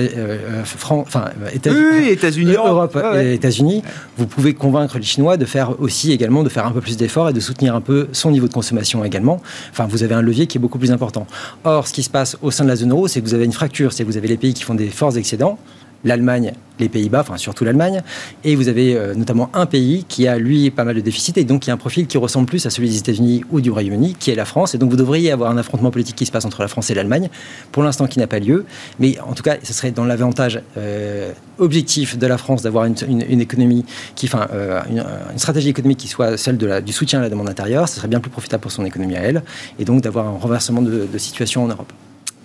France, 0.65 1.07
enfin 1.07 1.27
États-Unis, 1.53 2.55
Europe, 2.55 2.99
et 3.17 3.35
États-Unis, 3.35 3.83
vous 4.19 4.27
pouvez 4.27 4.55
convaincre 4.55 4.99
les 4.99 5.05
Chinois 5.05 5.37
de 5.37 5.45
faire 5.45 5.81
aussi 5.81 6.13
également 6.13 6.43
de 6.43 6.49
faire 6.49 6.67
un 6.67 6.71
peu 6.71 6.81
plus 6.81 6.97
d'efforts 6.97 7.31
et 7.31 7.33
de 7.33 7.41
soutenir 7.41 7.75
un 7.75 7.81
peu 7.81 8.09
son 8.13 8.31
niveau 8.31 8.49
de 8.49 8.53
consommation 8.53 9.05
également. 9.05 9.41
Enfin, 9.71 9.87
vous 9.87 10.03
avez 10.03 10.15
un 10.15 10.23
levier 10.23 10.47
qui 10.47 10.59
est 10.59 10.61
beaucoup 10.61 10.79
plus 10.79 10.93
important. 10.93 11.27
Or, 11.65 11.87
ce 11.87 11.93
qui 11.93 12.03
se 12.03 12.11
passe 12.11 12.37
au 12.43 12.51
sein 12.51 12.65
de 12.65 12.69
la 12.69 12.77
zone 12.77 12.84
c'est 13.09 13.21
que 13.21 13.27
vous 13.27 13.35
avez 13.35 13.45
une 13.45 13.53
fracture, 13.53 13.93
c'est 13.93 14.05
que 14.05 14.09
vous 14.09 14.17
avez 14.17 14.29
les 14.29 14.37
pays 14.37 14.55
qui 14.55 14.63
font 14.63 14.75
des 14.75 14.89
forts 14.89 15.17
excédents, 15.17 15.59
l'Allemagne, 16.05 16.53
les 16.79 16.89
Pays-Bas, 16.89 17.21
enfin 17.21 17.37
surtout 17.37 17.65
l'Allemagne, 17.65 18.03
et 18.43 18.57
vous 18.57 18.69
avez 18.69 18.97
euh, 18.97 19.15
notamment 19.15 19.49
un 19.55 19.67
pays 19.67 20.05
qui 20.09 20.27
a 20.27 20.39
lui 20.39 20.71
pas 20.71 20.85
mal 20.85 20.97
de 20.97 21.01
déficits 21.01 21.33
et 21.37 21.45
donc 21.45 21.63
qui 21.63 21.71
a 21.71 21.75
un 21.75 21.79
profil 21.79 22.07
qui 22.07 22.19
ressemble 22.19 22.47
plus 22.47 22.67
à 22.67 22.71
celui 22.71 22.89
des 22.89 22.99
États-Unis 22.99 23.45
ou 23.51 23.61
du 23.61 23.71
Royaume-Uni, 23.71 24.17
qui 24.19 24.31
est 24.31 24.35
la 24.35 24.45
France. 24.45 24.75
Et 24.75 24.79
donc 24.79 24.91
vous 24.91 24.97
devriez 24.97 25.31
avoir 25.31 25.51
un 25.51 25.57
affrontement 25.57 25.91
politique 25.91 26.17
qui 26.17 26.27
se 26.27 26.33
passe 26.33 26.45
entre 26.45 26.61
la 26.63 26.69
France 26.69 26.91
et 26.91 26.95
l'Allemagne, 26.95 27.29
pour 27.73 27.83
l'instant 27.83 28.07
qui 28.07 28.19
n'a 28.19 28.27
pas 28.27 28.39
lieu, 28.39 28.65
mais 28.99 29.19
en 29.21 29.35
tout 29.35 29.43
cas, 29.43 29.57
ce 29.63 29.73
serait 29.73 29.93
dans 29.93 30.05
l'avantage 30.05 30.61
euh, 30.77 31.33
objectif 31.59 32.19
de 32.19 32.27
la 32.27 32.39
France 32.39 32.63
d'avoir 32.63 32.85
une, 32.85 33.41
économie 33.41 33.85
qui, 34.15 34.27
enfin, 34.27 34.49
euh, 34.53 34.81
une, 34.91 35.39
stratégie 35.39 35.69
économique 35.69 35.99
qui 35.99 36.09
soit 36.09 36.37
celle 36.37 36.59
du 36.59 36.93
soutien 36.93 37.21
à 37.21 37.23
la 37.23 37.31
demande 37.31 37.49
intérieure. 37.49 37.89
Ce 37.89 37.97
serait 37.97 38.09
bien 38.09 38.21
plus 38.21 38.31
profitable 38.31 38.61
pour 38.61 38.73
son 38.73 38.85
économie 38.85 39.17
à 39.17 39.21
elle, 39.21 39.43
et 39.79 39.85
donc 39.85 40.03
d'avoir 40.03 40.27
un 40.27 40.39
renversement 40.39 40.83
de 40.83 41.19
situation 41.19 41.65
en 41.65 41.69
Europe. 41.69 41.93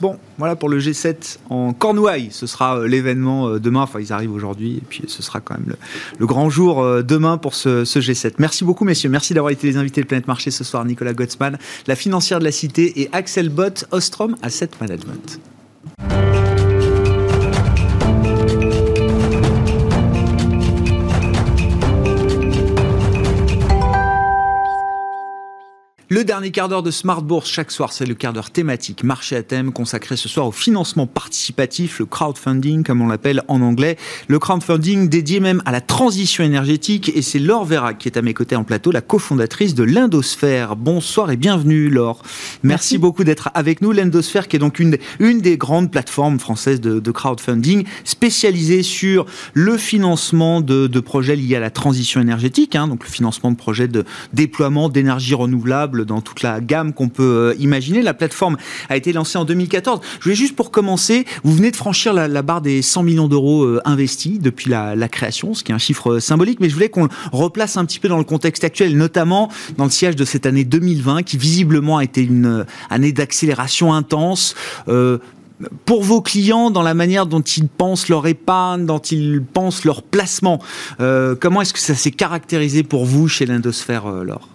Bon, 0.02 0.18
voilà 0.38 0.56
pour 0.56 0.70
le 0.70 0.80
G7 0.80 1.40
en 1.50 1.74
Cornouailles. 1.74 2.30
Ce 2.32 2.48
sera 2.48 2.78
euh, 2.78 2.88
l'événement 2.88 3.50
euh, 3.50 3.60
demain. 3.60 3.82
Enfin, 3.82 4.00
ils 4.00 4.14
arrivent 4.14 4.34
aujourd'hui. 4.34 4.78
Et 4.78 4.84
puis, 4.88 5.04
ce 5.08 5.22
sera 5.22 5.42
quand 5.42 5.56
même 5.56 5.76
le, 6.18 6.26
grand 6.26 6.50
jour 6.50 6.82
euh, 6.82 7.02
demain 7.02 7.38
pour 7.38 7.54
ce, 7.54 7.84
G7. 7.84 8.36
Merci 8.38 8.64
beaucoup, 8.64 8.86
messieurs. 8.86 9.10
Merci 9.10 9.34
d'avoir 9.34 9.52
été 9.52 9.68
les 9.68 9.76
invités 9.76 10.02
de 10.02 10.08
Planète 10.08 10.28
Marché 10.28 10.52
ce 10.52 10.64
soir. 10.64 10.86
Nicolas 10.86 11.14
Gottsman, 11.14 11.58
la 11.88 11.96
financière 11.96 12.40
de 12.40 12.46
la 12.46 12.52
Cité, 12.52 13.02
et 13.02 13.10
Axel 13.12 13.50
Bott, 13.50 13.86
Ostrom 13.92 14.38
Asset 14.42 14.70
Management. 14.80 15.40
Le 26.12 26.24
dernier 26.24 26.50
quart 26.50 26.70
d'heure 26.70 26.82
de 26.82 26.90
Smart 26.90 27.22
Bourse 27.22 27.48
chaque 27.48 27.70
soir, 27.70 27.94
c'est 27.94 28.08
le 28.08 28.16
quart 28.16 28.34
d'heure 28.34 28.50
thématique 28.50 29.04
marché 29.04 29.36
à 29.36 29.44
thème 29.44 29.72
consacré 29.72 30.18
ce 30.18 30.28
soir 30.28 30.48
au 30.48 30.52
financement 30.52 31.06
participatif, 31.06 32.00
le 32.00 32.08
crowdfunding 32.08 32.84
comme 32.84 33.04
on 33.04 33.08
l'appelle 33.08 33.44
en 33.48 33.62
anglais. 33.62 33.96
Le 34.28 34.40
crowdfunding 34.40 35.08
dédié 35.08 35.40
même 35.40 35.62
à 35.66 35.72
la 35.72 35.82
transition 35.82 36.44
énergétique 36.44 37.12
et 37.14 37.22
c'est 37.22 37.38
Laure 37.38 37.64
Vérac 37.64 38.00
qui 38.00 38.08
est 38.08 38.18
à 38.18 38.24
mes 38.24 38.34
côtés 38.34 38.56
en 38.56 38.64
plateau, 38.64 38.90
la 38.90 39.02
cofondatrice 39.02 39.76
de 39.76 39.84
l'Indosphère. 39.84 40.76
Bonsoir 40.76 41.30
et 41.30 41.38
bienvenue 41.38 41.92
Laure. 41.92 42.24
Merci, 42.64 42.98
beaucoup 42.98 43.24
d'être 43.24 43.52
avec 43.54 43.84
nous. 43.84 43.92
L'Indosphère 43.92 44.48
qui 44.48 44.56
est 44.56 44.60
donc 44.60 44.80
une, 44.80 44.98
une 45.20 45.42
des 45.42 45.58
grandes 45.58 45.92
plateformes 45.92 46.40
françaises 46.40 46.82
de, 46.82 47.00
de 47.00 47.12
crowdfunding 47.12 47.86
spécialisée 48.04 48.82
sur 48.82 49.28
le 49.54 49.78
financement 49.78 50.62
de, 50.62 50.88
de 50.88 51.00
projets 51.00 51.36
liés 51.36 51.58
à 51.58 51.60
la 51.60 51.70
transition 51.70 52.20
énergétique, 52.20 52.76
hein, 52.76 52.88
donc 52.88 53.04
le 53.04 53.12
financement 53.12 53.52
de 53.52 53.58
projets 53.58 53.88
de 53.88 54.06
déploiement 54.34 54.90
d'énergie 54.90 55.36
renouvelable 55.36 55.99
dans 56.06 56.22
toute 56.22 56.42
la 56.42 56.62
gamme 56.62 56.94
qu'on 56.94 57.10
peut 57.10 57.24
euh, 57.24 57.56
imaginer. 57.60 58.02
La 58.02 58.14
plateforme 58.14 58.58
a 58.90 58.98
été 58.98 59.14
lancée 59.14 59.38
en 59.38 59.46
2014. 59.46 60.00
Je 60.20 60.24
voulais 60.24 60.36
juste 60.36 60.56
pour 60.56 60.72
commencer, 60.72 61.26
vous 61.44 61.54
venez 61.54 61.72
de 61.72 61.76
franchir 61.76 62.14
la, 62.14 62.42
barre 62.42 62.62
des 62.62 62.82
100 62.82 63.04
millions 63.04 63.28
d'euros 63.28 63.64
euh, 63.64 63.82
investis 63.86 64.40
depuis 64.40 64.70
la, 64.70 64.96
création, 65.10 65.54
ce 65.54 65.64
qui 65.64 65.72
est 65.72 65.76
un 65.76 65.80
chiffre 65.80 66.14
euh, 66.14 66.20
symbolique, 66.20 66.60
mais 66.60 66.70
je 66.70 66.74
voulais 66.74 66.90
qu'on 66.90 67.08
replace 67.32 67.78
un 67.78 67.86
petit 67.86 68.00
peu 68.00 68.08
dans 68.08 68.18
le 68.18 68.24
contexte 68.24 68.64
actuel, 68.64 68.96
notamment 68.96 69.50
dans 69.78 69.86
le 69.86 69.90
siège 69.90 70.16
de 70.16 70.26
cette 70.26 70.46
année 70.46 70.64
2020, 70.64 71.24
qui 71.24 71.38
visiblement 71.38 71.98
a 71.98 72.04
été 72.04 72.22
une 72.22 72.66
année 72.90 73.12
d'accélération 73.12 73.94
intense 73.94 74.56
pour 75.86 76.04
vos 76.04 76.22
clients, 76.22 76.70
dans 76.70 76.82
la 76.82 76.94
manière 76.94 77.26
dont 77.26 77.42
ils 77.42 77.68
pensent 77.68 78.08
leur 78.08 78.28
épargne, 78.28 78.86
dont 78.86 79.00
ils 79.00 79.42
pensent 79.42 79.84
leur 79.84 80.04
placement, 80.04 80.60
comment 80.98 81.62
est-ce 81.62 81.74
que 81.74 81.80
ça 81.80 81.96
s'est 81.96 82.12
caractérisé 82.12 82.84
pour 82.84 83.06
vous 83.06 83.28
chez 83.28 83.46
l'Indosphère, 83.46 84.08
Laure? 84.10 84.48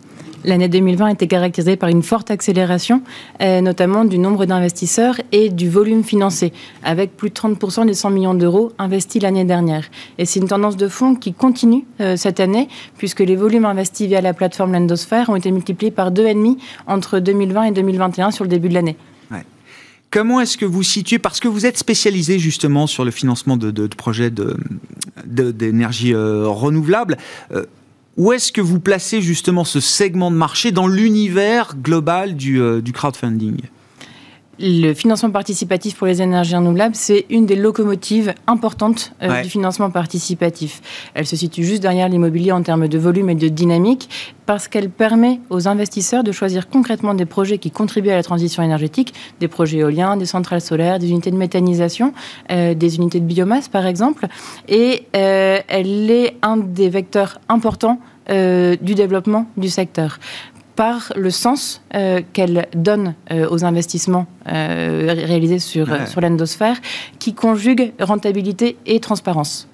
L'année 0.44 0.68
2020 0.68 1.06
a 1.06 1.12
été 1.12 1.26
caractérisée 1.26 1.76
par 1.76 1.88
une 1.88 2.02
forte 2.02 2.30
accélération, 2.30 3.02
euh, 3.40 3.62
notamment 3.62 4.04
du 4.04 4.18
nombre 4.18 4.44
d'investisseurs 4.44 5.18
et 5.32 5.48
du 5.48 5.70
volume 5.70 6.04
financé, 6.04 6.52
avec 6.82 7.16
plus 7.16 7.30
de 7.30 7.34
30% 7.34 7.86
des 7.86 7.94
100 7.94 8.10
millions 8.10 8.34
d'euros 8.34 8.72
investis 8.78 9.22
l'année 9.22 9.46
dernière. 9.46 9.84
Et 10.18 10.26
c'est 10.26 10.40
une 10.40 10.48
tendance 10.48 10.76
de 10.76 10.86
fond 10.88 11.14
qui 11.14 11.32
continue 11.32 11.86
euh, 12.00 12.16
cette 12.16 12.40
année, 12.40 12.68
puisque 12.98 13.20
les 13.20 13.36
volumes 13.36 13.64
investis 13.64 14.06
via 14.06 14.20
la 14.20 14.34
plateforme 14.34 14.72
Lendosphere 14.74 15.30
ont 15.30 15.36
été 15.36 15.50
multipliés 15.50 15.90
par 15.90 16.12
2,5 16.12 16.58
entre 16.86 17.20
2020 17.20 17.62
et 17.64 17.70
2021 17.72 18.30
sur 18.30 18.44
le 18.44 18.50
début 18.50 18.68
de 18.68 18.74
l'année. 18.74 18.96
Comment 20.10 20.40
est-ce 20.40 20.56
que 20.56 20.64
vous 20.64 20.84
situez, 20.84 21.18
parce 21.18 21.40
que 21.40 21.48
vous 21.48 21.66
êtes 21.66 21.76
spécialisé 21.76 22.38
justement 22.38 22.86
sur 22.86 23.04
le 23.04 23.10
financement 23.10 23.56
de, 23.56 23.88
projets 23.88 24.30
d'énergie 25.24 26.14
euh, 26.14 26.46
renouvelable, 26.46 27.16
où 28.16 28.32
est-ce 28.32 28.52
que 28.52 28.60
vous 28.60 28.80
placez 28.80 29.20
justement 29.20 29.64
ce 29.64 29.80
segment 29.80 30.30
de 30.30 30.36
marché 30.36 30.72
dans 30.72 30.86
l'univers 30.86 31.74
global 31.76 32.36
du, 32.36 32.60
euh, 32.60 32.80
crowdfunding? 32.92 33.56
Le 34.58 34.92
financement 34.94 35.30
participatif 35.30 35.96
pour 35.96 36.06
les 36.06 36.22
énergies 36.22 36.56
renouvelables, 36.56 36.94
c'est 36.94 37.26
une 37.30 37.46
des 37.46 37.56
locomotives 37.56 38.34
importantes 38.46 39.12
euh, 39.22 39.42
du 39.42 39.48
financement 39.48 39.90
participatif. 39.90 40.80
Elle 41.14 41.26
se 41.26 41.36
situe 41.36 41.64
juste 41.64 41.82
derrière 41.82 42.08
l'immobilier 42.08 42.52
en 42.52 42.62
termes 42.62 42.88
de 42.88 42.98
volume 42.98 43.30
et 43.30 43.34
de 43.34 43.48
dynamique 43.48 44.08
parce 44.46 44.68
qu'elle 44.68 44.90
permet 44.90 45.40
aux 45.50 45.68
investisseurs 45.68 46.22
de 46.22 46.32
choisir 46.32 46.68
concrètement 46.68 47.14
des 47.14 47.26
projets 47.26 47.58
qui 47.58 47.70
contribuent 47.70 48.10
à 48.10 48.16
la 48.16 48.22
transition 48.22 48.62
énergétique, 48.62 49.14
des 49.40 49.48
projets 49.48 49.78
éoliens, 49.78 50.16
des 50.16 50.26
centrales 50.26 50.60
solaires, 50.60 50.98
des 50.98 51.10
unités 51.10 51.30
de 51.30 51.36
méthanisation, 51.36 52.12
euh, 52.50 52.74
des 52.74 52.96
unités 52.96 53.20
de 53.20 53.26
biomasse 53.26 53.68
par 53.68 53.86
exemple. 53.86 54.26
Et 54.68 55.06
elle 55.12 56.10
est 56.10 56.36
un 56.42 56.56
des 56.58 56.88
vecteurs 56.88 57.40
importants 57.48 57.98
euh, 58.30 58.74
du 58.80 58.94
développement 58.94 59.46
du 59.58 59.68
secteur 59.68 60.18
par 60.76 61.12
le 61.16 61.30
sens 61.30 61.82
euh, 61.94 62.20
qu'elle 62.32 62.66
donne 62.74 63.14
euh, 63.30 63.48
aux 63.50 63.64
investissements 63.64 64.26
réalisés 64.46 65.58
sur, 65.58 65.88
sur 66.06 66.20
l'endosphère, 66.20 66.76
qui 67.18 67.34
conjugue 67.34 67.92
rentabilité 67.98 68.76
et 68.84 69.00
transparence. 69.00 69.68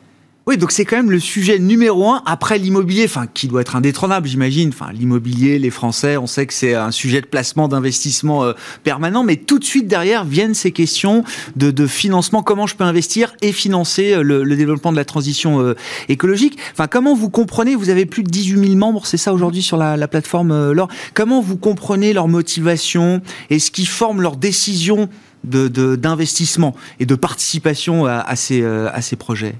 Oui, 0.46 0.56
donc 0.56 0.72
c'est 0.72 0.86
quand 0.86 0.96
même 0.96 1.10
le 1.10 1.20
sujet 1.20 1.58
numéro 1.58 2.08
un 2.08 2.22
après 2.24 2.56
l'immobilier, 2.56 3.04
enfin 3.04 3.26
qui 3.32 3.46
doit 3.46 3.60
être 3.60 3.76
indétrônable, 3.76 4.26
j'imagine. 4.26 4.70
Enfin, 4.70 4.90
l'immobilier, 4.90 5.58
les 5.58 5.68
Français, 5.68 6.16
on 6.16 6.26
sait 6.26 6.46
que 6.46 6.54
c'est 6.54 6.74
un 6.74 6.90
sujet 6.90 7.20
de 7.20 7.26
placement, 7.26 7.68
d'investissement 7.68 8.44
euh, 8.44 8.54
permanent, 8.82 9.22
mais 9.22 9.36
tout 9.36 9.58
de 9.58 9.64
suite 9.64 9.86
derrière 9.86 10.24
viennent 10.24 10.54
ces 10.54 10.72
questions 10.72 11.24
de, 11.56 11.86
financement. 11.86 12.42
Comment 12.42 12.66
je 12.66 12.74
peux 12.74 12.84
investir 12.84 13.34
et 13.42 13.52
financer 13.52 14.14
euh, 14.14 14.22
le, 14.22 14.56
développement 14.56 14.92
de 14.92 14.96
la 14.96 15.04
transition 15.04 15.60
euh, 15.60 15.74
écologique? 16.08 16.58
Enfin, 16.72 16.86
comment 16.86 17.14
vous 17.14 17.28
comprenez 17.28 17.76
Vous 17.76 17.90
avez 17.90 18.06
plus 18.06 18.22
de 18.22 18.30
18 18.30 18.60
000 18.60 18.76
membres, 18.76 19.06
c'est 19.06 19.18
ça 19.18 19.34
aujourd'hui 19.34 19.62
sur 19.62 19.76
la, 19.76 20.08
plateforme 20.08 20.72
Laure? 20.72 20.88
Comment 21.12 21.42
vous 21.42 21.58
comprenez 21.58 22.14
leur 22.14 22.28
motivation 22.28 23.20
et 23.50 23.58
ce 23.58 23.70
qui 23.70 23.84
forme 23.84 24.22
leur 24.22 24.36
décision 24.36 25.10
d'investissement 25.44 26.74
et 26.98 27.04
de 27.04 27.14
participation 27.14 28.06
à 28.06 28.36
ces 28.36 29.16
projets? 29.18 29.54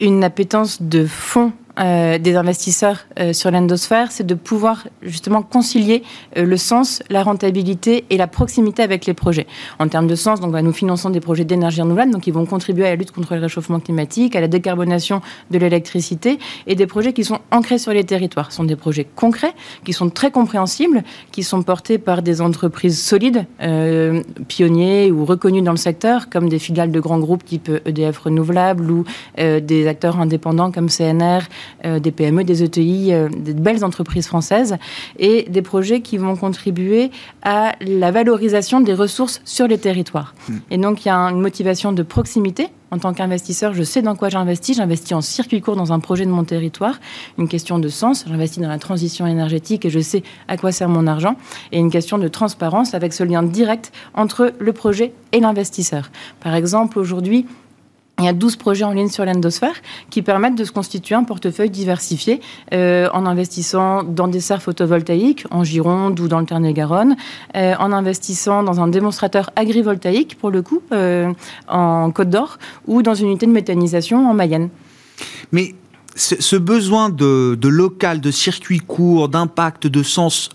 Une 0.00 0.24
appétence 0.24 0.82
de 0.82 1.06
fond 1.06 1.52
euh, 1.78 2.16
des 2.16 2.36
investisseurs 2.36 3.04
euh, 3.20 3.34
sur 3.34 3.50
l'endosphère, 3.50 4.10
c'est 4.10 4.24
de 4.24 4.34
pouvoir 4.34 4.86
justement 5.02 5.42
concilier 5.42 6.02
euh, 6.38 6.44
le 6.44 6.56
sens, 6.56 7.02
la 7.10 7.22
rentabilité 7.22 8.06
et 8.08 8.16
la 8.16 8.26
proximité 8.26 8.82
avec 8.82 9.04
les 9.04 9.12
projets. 9.12 9.46
En 9.78 9.86
termes 9.86 10.06
de 10.06 10.14
sens, 10.14 10.40
donc, 10.40 10.52
bah, 10.52 10.62
nous 10.62 10.72
finançons 10.72 11.10
des 11.10 11.20
projets 11.20 11.44
d'énergie 11.44 11.82
renouvelable, 11.82 12.12
donc 12.12 12.26
ils 12.26 12.32
vont 12.32 12.46
contribuer 12.46 12.86
à 12.86 12.90
la 12.90 12.96
lutte 12.96 13.12
contre 13.12 13.34
le 13.34 13.42
réchauffement 13.42 13.78
climatique, 13.78 14.34
à 14.36 14.40
la 14.40 14.48
décarbonation 14.48 15.20
de 15.50 15.58
l'électricité, 15.58 16.38
et 16.66 16.76
des 16.76 16.86
projets 16.86 17.12
qui 17.12 17.24
sont 17.24 17.40
ancrés 17.50 17.78
sur 17.78 17.92
les 17.92 18.04
territoires. 18.04 18.52
Ce 18.52 18.56
sont 18.56 18.64
des 18.64 18.76
projets 18.76 19.04
concrets, 19.04 19.52
qui 19.84 19.92
sont 19.92 20.08
très 20.08 20.30
compréhensibles, 20.30 21.04
qui 21.30 21.42
sont 21.42 21.62
portés 21.62 21.98
par 21.98 22.22
des 22.22 22.40
entreprises 22.40 22.98
solides, 22.98 23.44
pionniers 24.48 25.10
ou 25.10 25.26
reconnus 25.26 25.62
dans 25.62 25.72
le 25.72 25.76
secteur, 25.76 26.30
comme 26.30 26.48
des 26.48 26.58
filiales 26.58 26.90
de 26.90 27.00
grands 27.00 27.18
groupes 27.18 27.44
type 27.44 27.70
EDF 27.84 28.18
Renouvelable 28.18 28.90
ou 28.90 29.04
des 29.36 29.86
acteurs 29.86 30.18
indépendants 30.18 30.70
comme 30.72 30.88
CNR, 30.88 31.16
euh, 31.20 31.65
des 31.84 32.10
PME, 32.10 32.44
des 32.44 32.62
ETI, 32.62 33.12
euh, 33.12 33.28
des 33.28 33.54
belles 33.54 33.84
entreprises 33.84 34.26
françaises 34.26 34.76
et 35.18 35.44
des 35.48 35.62
projets 35.62 36.00
qui 36.00 36.18
vont 36.18 36.36
contribuer 36.36 37.10
à 37.42 37.74
la 37.80 38.10
valorisation 38.10 38.80
des 38.80 38.94
ressources 38.94 39.40
sur 39.44 39.66
les 39.66 39.78
territoires. 39.78 40.34
Hmm. 40.48 40.56
Et 40.70 40.78
donc 40.78 41.04
il 41.04 41.08
y 41.08 41.10
a 41.10 41.16
une 41.16 41.40
motivation 41.40 41.92
de 41.92 42.02
proximité 42.02 42.68
en 42.90 42.98
tant 42.98 43.12
qu'investisseur, 43.12 43.74
je 43.74 43.82
sais 43.82 44.00
dans 44.00 44.14
quoi 44.14 44.28
j'investis. 44.28 44.76
J'investis 44.76 45.12
en 45.12 45.20
circuit 45.20 45.60
court 45.60 45.76
dans 45.76 45.92
un 45.92 45.98
projet 45.98 46.24
de 46.24 46.30
mon 46.30 46.44
territoire. 46.44 47.00
Une 47.36 47.48
question 47.48 47.78
de 47.78 47.88
sens. 47.88 48.24
J'investis 48.28 48.62
dans 48.62 48.68
la 48.68 48.78
transition 48.78 49.26
énergétique 49.26 49.84
et 49.84 49.90
je 49.90 49.98
sais 49.98 50.22
à 50.46 50.56
quoi 50.56 50.70
sert 50.70 50.88
mon 50.88 51.06
argent. 51.06 51.36
Et 51.72 51.78
une 51.78 51.90
question 51.90 52.16
de 52.16 52.28
transparence 52.28 52.94
avec 52.94 53.12
ce 53.12 53.24
lien 53.24 53.42
direct 53.42 53.92
entre 54.14 54.52
le 54.58 54.72
projet 54.72 55.12
et 55.32 55.40
l'investisseur. 55.40 56.10
Par 56.40 56.54
exemple, 56.54 56.98
aujourd'hui, 56.98 57.46
il 58.18 58.24
y 58.24 58.28
a 58.28 58.32
12 58.32 58.56
projets 58.56 58.84
en 58.84 58.92
ligne 58.92 59.08
sur 59.08 59.24
l'endosphère 59.26 59.74
qui 60.08 60.22
permettent 60.22 60.54
de 60.54 60.64
se 60.64 60.72
constituer 60.72 61.14
un 61.14 61.24
portefeuille 61.24 61.68
diversifié 61.68 62.40
euh, 62.72 63.08
en 63.12 63.26
investissant 63.26 64.02
dans 64.04 64.26
des 64.26 64.40
serres 64.40 64.62
photovoltaïques 64.62 65.44
en 65.50 65.64
Gironde 65.64 66.18
ou 66.20 66.26
dans 66.26 66.40
le 66.40 66.46
Tarn-et-Garonne, 66.46 67.16
euh, 67.56 67.74
en 67.78 67.92
investissant 67.92 68.62
dans 68.62 68.80
un 68.80 68.88
démonstrateur 68.88 69.50
agrivoltaïque 69.54 70.38
pour 70.38 70.50
le 70.50 70.62
coup 70.62 70.80
euh, 70.92 71.30
en 71.68 72.10
Côte 72.10 72.30
d'Or 72.30 72.58
ou 72.86 73.02
dans 73.02 73.14
une 73.14 73.26
unité 73.26 73.46
de 73.46 73.52
méthanisation 73.52 74.26
en 74.28 74.32
Mayenne. 74.32 74.70
Mais 75.52 75.74
ce 76.14 76.56
besoin 76.56 77.10
de, 77.10 77.54
de 77.60 77.68
local, 77.68 78.22
de 78.22 78.30
circuit 78.30 78.78
court, 78.78 79.28
d'impact, 79.28 79.86
de 79.86 80.02
sens 80.02 80.48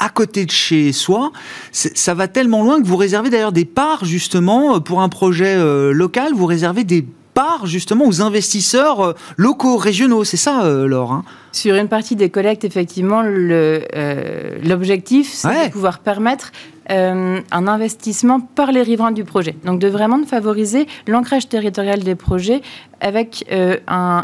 à 0.00 0.08
côté 0.08 0.46
de 0.46 0.50
chez 0.50 0.92
soi, 0.92 1.30
ça 1.72 2.14
va 2.14 2.26
tellement 2.26 2.64
loin 2.64 2.80
que 2.80 2.86
vous 2.86 2.96
réservez 2.96 3.30
d'ailleurs 3.30 3.52
des 3.52 3.66
parts 3.66 4.04
justement 4.04 4.76
euh, 4.76 4.80
pour 4.80 5.02
un 5.02 5.10
projet 5.10 5.54
euh, 5.54 5.92
local, 5.92 6.32
vous 6.34 6.46
réservez 6.46 6.84
des 6.84 7.06
parts 7.34 7.66
justement 7.66 8.06
aux 8.06 8.22
investisseurs 8.22 9.00
euh, 9.00 9.12
locaux, 9.36 9.76
régionaux, 9.76 10.24
c'est 10.24 10.38
ça 10.38 10.64
Laure 10.64 11.12
hein? 11.12 11.24
Sur 11.52 11.74
une 11.74 11.88
partie 11.88 12.16
des 12.16 12.30
collectes, 12.30 12.64
effectivement, 12.64 13.22
l'objectif, 13.22 15.30
c'est 15.32 15.66
de 15.66 15.72
pouvoir 15.72 15.98
permettre 15.98 16.52
euh, 16.90 17.40
un 17.52 17.66
investissement 17.68 18.40
par 18.40 18.72
les 18.72 18.82
riverains 18.82 19.12
du 19.12 19.24
projet. 19.24 19.54
Donc 19.64 19.78
de 19.78 19.86
vraiment 19.86 20.18
de 20.18 20.24
favoriser 20.24 20.86
l'ancrage 21.06 21.48
territorial 21.48 22.00
des 22.00 22.16
projets 22.16 22.62
avec 23.00 23.46
euh, 23.52 23.76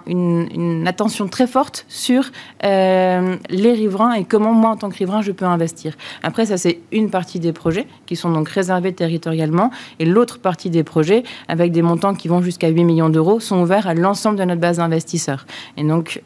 une, 0.06 0.84
attention 0.86 1.28
très 1.28 1.46
forte 1.46 1.84
sur 1.88 2.24
euh, 2.64 3.36
les 3.50 3.72
riverains 3.72 4.14
et 4.14 4.24
comment 4.24 4.52
moi 4.52 4.70
en 4.70 4.76
tant 4.76 4.90
que 4.90 4.96
riverain 4.96 5.22
je 5.22 5.30
peux 5.32 5.44
investir. 5.44 5.94
Après 6.24 6.46
ça 6.46 6.56
c'est 6.56 6.80
une 6.90 7.08
partie 7.10 7.38
des 7.38 7.52
projets 7.52 7.86
qui 8.04 8.16
sont 8.16 8.30
donc 8.30 8.48
réservés 8.48 8.92
territorialement 8.92 9.70
et 9.98 10.04
l'autre 10.04 10.40
partie 10.40 10.68
des 10.68 10.82
projets 10.82 11.22
avec 11.46 11.70
des 11.70 11.82
montants 11.82 12.14
qui 12.14 12.26
vont 12.26 12.42
jusqu'à 12.42 12.68
8 12.68 12.84
millions 12.84 13.10
d'euros 13.10 13.38
sont 13.38 13.62
ouverts 13.62 13.86
à 13.86 13.94
l'ensemble 13.94 14.38
de 14.38 14.44
notre 14.44 14.60
base 14.60 14.78
d'investisseurs. 14.78 15.46
Et 15.76 15.84
donc 15.84 16.20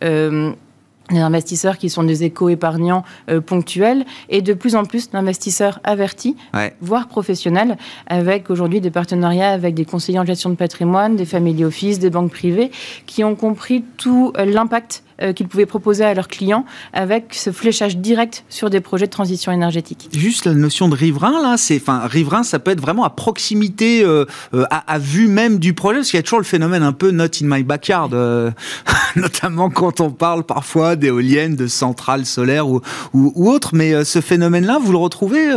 des 1.10 1.20
investisseurs 1.20 1.78
qui 1.78 1.90
sont 1.90 2.02
des 2.02 2.24
éco-épargnants 2.24 3.04
euh, 3.30 3.40
ponctuels 3.40 4.04
et 4.28 4.42
de 4.42 4.54
plus 4.54 4.74
en 4.74 4.84
plus 4.84 5.10
d'investisseurs 5.10 5.80
avertis, 5.84 6.36
voire 6.80 7.08
professionnels, 7.08 7.76
avec 8.06 8.50
aujourd'hui 8.50 8.80
des 8.80 8.90
partenariats 8.90 9.50
avec 9.50 9.74
des 9.74 9.84
conseillers 9.84 10.18
en 10.18 10.24
gestion 10.24 10.50
de 10.50 10.54
patrimoine, 10.54 11.16
des 11.16 11.24
family 11.24 11.64
office, 11.64 11.98
des 11.98 12.10
banques 12.10 12.30
privées, 12.30 12.70
qui 13.06 13.24
ont 13.24 13.34
compris 13.34 13.84
tout 13.96 14.32
euh, 14.36 14.44
l'impact 14.44 15.02
euh, 15.22 15.32
qu'ils 15.32 15.48
pouvaient 15.48 15.66
proposer 15.66 16.04
à 16.04 16.14
leurs 16.14 16.28
clients 16.28 16.64
avec 16.92 17.34
ce 17.34 17.52
fléchage 17.52 17.96
direct 17.98 18.44
sur 18.48 18.70
des 18.70 18.80
projets 18.80 19.06
de 19.06 19.10
transition 19.10 19.52
énergétique. 19.52 20.08
Juste 20.12 20.46
la 20.46 20.54
notion 20.54 20.88
de 20.88 20.94
riverain, 20.94 21.42
là, 21.42 21.56
c'est, 21.56 21.76
enfin, 21.76 22.06
riverain, 22.06 22.42
ça 22.42 22.58
peut 22.58 22.70
être 22.70 22.80
vraiment 22.80 23.04
à 23.04 23.10
proximité, 23.10 24.02
euh, 24.02 24.24
euh, 24.54 24.64
à, 24.70 24.98
vue 24.98 25.28
même 25.28 25.58
du 25.58 25.74
projet, 25.74 25.98
parce 25.98 26.10
qu'il 26.10 26.18
y 26.18 26.20
a 26.20 26.22
toujours 26.22 26.38
le 26.38 26.44
phénomène 26.44 26.82
un 26.82 26.92
peu 26.92 27.10
not 27.10 27.24
in 27.42 27.46
my 27.46 27.62
backyard, 27.62 28.10
notamment 29.16 29.70
quand 29.70 30.00
on 30.00 30.10
parle 30.10 30.44
parfois 30.44 30.96
d'éoliennes, 30.96 31.56
de 31.56 31.66
centrales 31.66 32.26
solaires 32.26 32.68
ou, 32.68 32.80
autres, 33.14 33.74
mais 33.74 34.04
ce 34.04 34.20
phénomène-là, 34.20 34.78
vous 34.82 34.92
le 34.92 34.98
retrouvez 34.98 35.50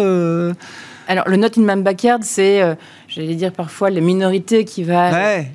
alors, 1.08 1.28
le 1.28 1.38
not 1.38 1.50
in 1.58 1.62
my 1.62 1.82
backyard, 1.82 2.20
c'est, 2.24 2.62
euh, 2.62 2.76
j'allais 3.08 3.36
dire 3.36 3.52
parfois, 3.52 3.90
la 3.90 4.02
minorité 4.02 4.66
qui 4.66 4.84
va 4.84 5.12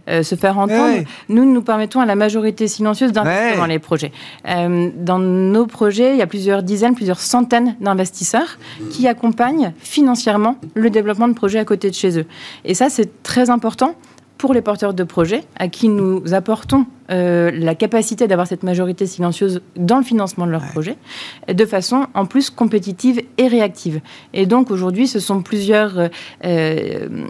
euh, 0.09 0.23
se 0.23 0.35
faire 0.35 0.59
entendre. 0.59 1.05
Nous, 1.29 1.51
nous 1.51 1.63
permettons 1.63 2.01
à 2.01 2.07
la 2.07 2.15
majorité 2.15 2.69
silencieuse 2.69 3.13
d'investir 3.13 3.57
dans 3.57 3.67
les 3.67 3.79
projets. 3.79 4.13
Euh, 4.49 4.91
dans 4.95 5.19
nos 5.19 5.67
projets, 5.67 6.13
il 6.13 6.19
y 6.19 6.23
a 6.23 6.27
plusieurs 6.27 6.63
dizaines, 6.63 6.95
plusieurs 6.95 7.21
centaines 7.21 7.77
d'investisseurs 7.81 8.59
qui 8.91 9.09
accompagnent 9.09 9.73
financièrement 9.79 10.57
le 10.75 10.91
développement 10.91 11.29
de 11.29 11.35
projets 11.35 11.59
à 11.59 11.65
côté 11.65 11.91
de 11.91 11.95
chez 11.95 12.19
eux. 12.19 12.27
Et 12.65 12.75
ça, 12.75 12.89
c'est 12.89 13.23
très 13.23 13.51
important 13.51 13.95
pour 14.39 14.55
les 14.55 14.63
porteurs 14.63 14.95
de 14.95 15.05
projets, 15.05 15.43
à 15.57 15.69
qui 15.69 15.89
nous 15.89 16.23
apportons 16.33 16.87
euh, 17.11 17.51
la 17.53 17.75
capacité 17.75 18.29
d'avoir 18.29 18.47
cette 18.47 18.63
majorité 18.63 19.05
silencieuse 19.05 19.61
dans 19.77 19.99
le 19.99 20.05
financement 20.05 20.47
de 20.47 20.53
leurs 20.53 20.69
projets, 20.69 20.97
de 21.53 21.67
façon 21.67 22.07
en 22.15 22.25
plus 22.25 22.49
compétitive 22.49 23.21
et 23.37 23.49
réactive. 23.49 24.01
Et 24.33 24.47
donc 24.47 24.71
aujourd'hui, 24.71 25.07
ce 25.07 25.21
sont 25.21 25.43
plusieurs... 25.43 26.09
Euh, 26.45 27.29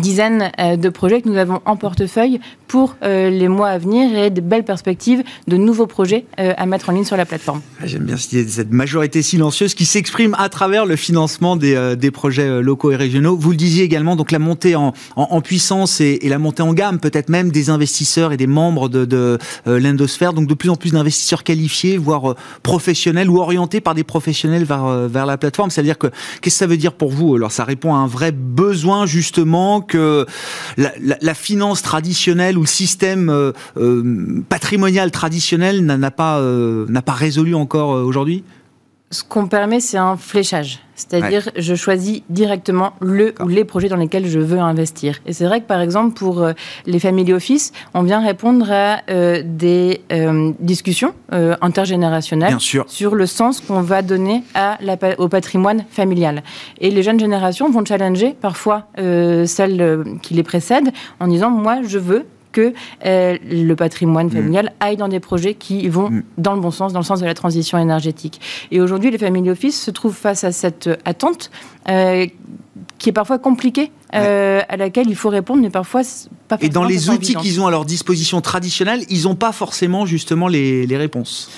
dizaines 0.00 0.50
euh, 0.58 0.76
de 0.76 0.88
projets 0.88 1.22
que 1.22 1.28
nous 1.28 1.36
avons 1.36 1.60
en 1.64 1.76
portefeuille 1.76 2.40
pour 2.68 2.96
euh, 3.02 3.28
les 3.30 3.48
mois 3.48 3.68
à 3.68 3.78
venir 3.78 4.16
et 4.16 4.30
de 4.30 4.40
belles 4.40 4.64
perspectives 4.64 5.22
de 5.46 5.56
nouveaux 5.56 5.86
projets 5.86 6.24
euh, 6.38 6.54
à 6.56 6.66
mettre 6.66 6.88
en 6.88 6.92
ligne 6.92 7.04
sur 7.04 7.16
la 7.16 7.26
plateforme. 7.26 7.60
Ah, 7.80 7.86
j'aime 7.86 8.04
bien 8.04 8.16
cette 8.16 8.72
majorité 8.72 9.22
silencieuse 9.22 9.74
qui 9.74 9.84
s'exprime 9.84 10.34
à 10.38 10.48
travers 10.48 10.86
le 10.86 10.96
financement 10.96 11.56
des, 11.56 11.96
des, 11.96 12.10
projets 12.10 12.62
locaux 12.62 12.90
et 12.90 12.96
régionaux. 12.96 13.36
Vous 13.36 13.50
le 13.50 13.56
disiez 13.56 13.84
également, 13.84 14.16
donc 14.16 14.30
la 14.30 14.38
montée 14.38 14.76
en, 14.76 14.92
en, 15.16 15.40
puissance 15.40 16.00
et, 16.00 16.18
et, 16.22 16.28
la 16.28 16.38
montée 16.38 16.62
en 16.62 16.72
gamme, 16.72 16.98
peut-être 16.98 17.28
même 17.28 17.50
des 17.50 17.70
investisseurs 17.70 18.32
et 18.32 18.36
des 18.36 18.46
membres 18.46 18.88
de, 18.88 19.04
de 19.04 19.38
l'endosphère, 19.66 20.32
donc 20.32 20.46
de 20.46 20.54
plus 20.54 20.70
en 20.70 20.76
plus 20.76 20.92
d'investisseurs 20.92 21.44
qualifiés, 21.44 21.96
voire 21.96 22.34
professionnels 22.62 23.28
ou 23.28 23.38
orientés 23.38 23.80
par 23.80 23.94
des 23.94 24.04
professionnels 24.04 24.64
vers, 24.64 25.08
vers 25.08 25.26
la 25.26 25.36
plateforme. 25.36 25.70
C'est-à-dire 25.70 25.98
que 25.98 26.08
qu'est-ce 26.40 26.56
que 26.56 26.58
ça 26.58 26.66
veut 26.66 26.76
dire 26.76 26.92
pour 26.92 27.10
vous? 27.10 27.34
Alors 27.34 27.52
ça 27.52 27.64
répond 27.64 27.94
à 27.94 27.98
un 27.98 28.06
vrai 28.06 28.32
besoin 28.32 29.06
justement 29.06 29.81
que 29.82 30.26
la, 30.76 31.34
finance 31.34 31.82
traditionnelle 31.82 32.58
ou 32.58 32.62
le 32.62 32.66
système 32.66 33.28
euh, 33.30 33.52
euh, 33.76 34.42
patrimonial 34.48 35.10
traditionnel 35.10 35.88
euh, 35.90 36.86
n'a 36.88 37.02
pas 37.02 37.12
résolu 37.12 37.54
encore 37.54 37.90
aujourd'hui? 37.90 38.44
Ce 39.12 39.22
qu'on 39.22 39.46
permet, 39.46 39.78
c'est 39.78 39.98
un 39.98 40.16
fléchage. 40.16 40.80
C'est-à-dire, 40.94 41.48
je 41.56 41.74
choisis 41.74 42.22
directement 42.28 42.92
le 43.00 43.34
ou 43.42 43.48
les 43.48 43.64
projets 43.64 43.88
dans 43.88 43.96
lesquels 43.96 44.26
je 44.26 44.38
veux 44.38 44.58
investir. 44.58 45.20
Et 45.26 45.32
c'est 45.32 45.44
vrai 45.44 45.60
que, 45.60 45.66
par 45.66 45.80
exemple, 45.80 46.14
pour 46.14 46.46
les 46.86 46.98
family 46.98 47.32
office, 47.32 47.72
on 47.94 48.02
vient 48.02 48.24
répondre 48.24 48.70
à 48.70 49.00
des 49.42 50.00
discussions 50.60 51.14
intergénérationnelles 51.30 52.56
sur 52.58 53.14
le 53.14 53.26
sens 53.26 53.60
qu'on 53.60 53.80
va 53.80 54.02
donner 54.02 54.42
à 54.54 54.78
la, 54.80 54.96
au 55.18 55.28
patrimoine 55.28 55.84
familial. 55.90 56.42
Et 56.80 56.90
les 56.90 57.02
jeunes 57.02 57.20
générations 57.20 57.70
vont 57.70 57.84
challenger 57.84 58.36
parfois 58.40 58.86
celles 58.96 60.04
qui 60.22 60.34
les 60.34 60.42
précèdent 60.42 60.92
en 61.20 61.26
disant, 61.26 61.50
moi, 61.50 61.78
je 61.82 61.98
veux 61.98 62.26
que 62.52 62.72
euh, 63.04 63.38
le 63.42 63.74
patrimoine 63.74 64.26
mm. 64.26 64.30
familial 64.30 64.72
aille 64.80 64.96
dans 64.96 65.08
des 65.08 65.20
projets 65.20 65.54
qui 65.54 65.88
vont 65.88 66.10
mm. 66.10 66.22
dans 66.38 66.54
le 66.54 66.60
bon 66.60 66.70
sens, 66.70 66.92
dans 66.92 67.00
le 67.00 67.04
sens 67.04 67.20
de 67.20 67.26
la 67.26 67.34
transition 67.34 67.78
énergétique. 67.78 68.40
Et 68.70 68.80
aujourd'hui, 68.80 69.10
les 69.10 69.18
family 69.18 69.50
office 69.50 69.80
se 69.80 69.90
trouvent 69.90 70.14
face 70.14 70.44
à 70.44 70.52
cette 70.52 70.88
attente 71.04 71.50
euh, 71.88 72.26
qui 72.98 73.08
est 73.08 73.12
parfois 73.12 73.38
compliquée, 73.38 73.90
euh, 74.14 74.60
à 74.68 74.76
laquelle 74.76 75.08
il 75.08 75.16
faut 75.16 75.28
répondre, 75.28 75.60
mais 75.60 75.70
parfois 75.70 76.02
pas 76.48 76.56
Et 76.60 76.68
dans 76.68 76.84
les 76.84 77.10
outils 77.10 77.34
qu'ils 77.34 77.60
ont 77.60 77.66
à 77.66 77.70
leur 77.70 77.84
disposition 77.84 78.40
traditionnelle, 78.40 79.04
ils 79.08 79.24
n'ont 79.24 79.34
pas 79.34 79.52
forcément 79.52 80.06
justement 80.06 80.48
les, 80.48 80.86
les 80.86 80.96
réponses. 80.96 81.50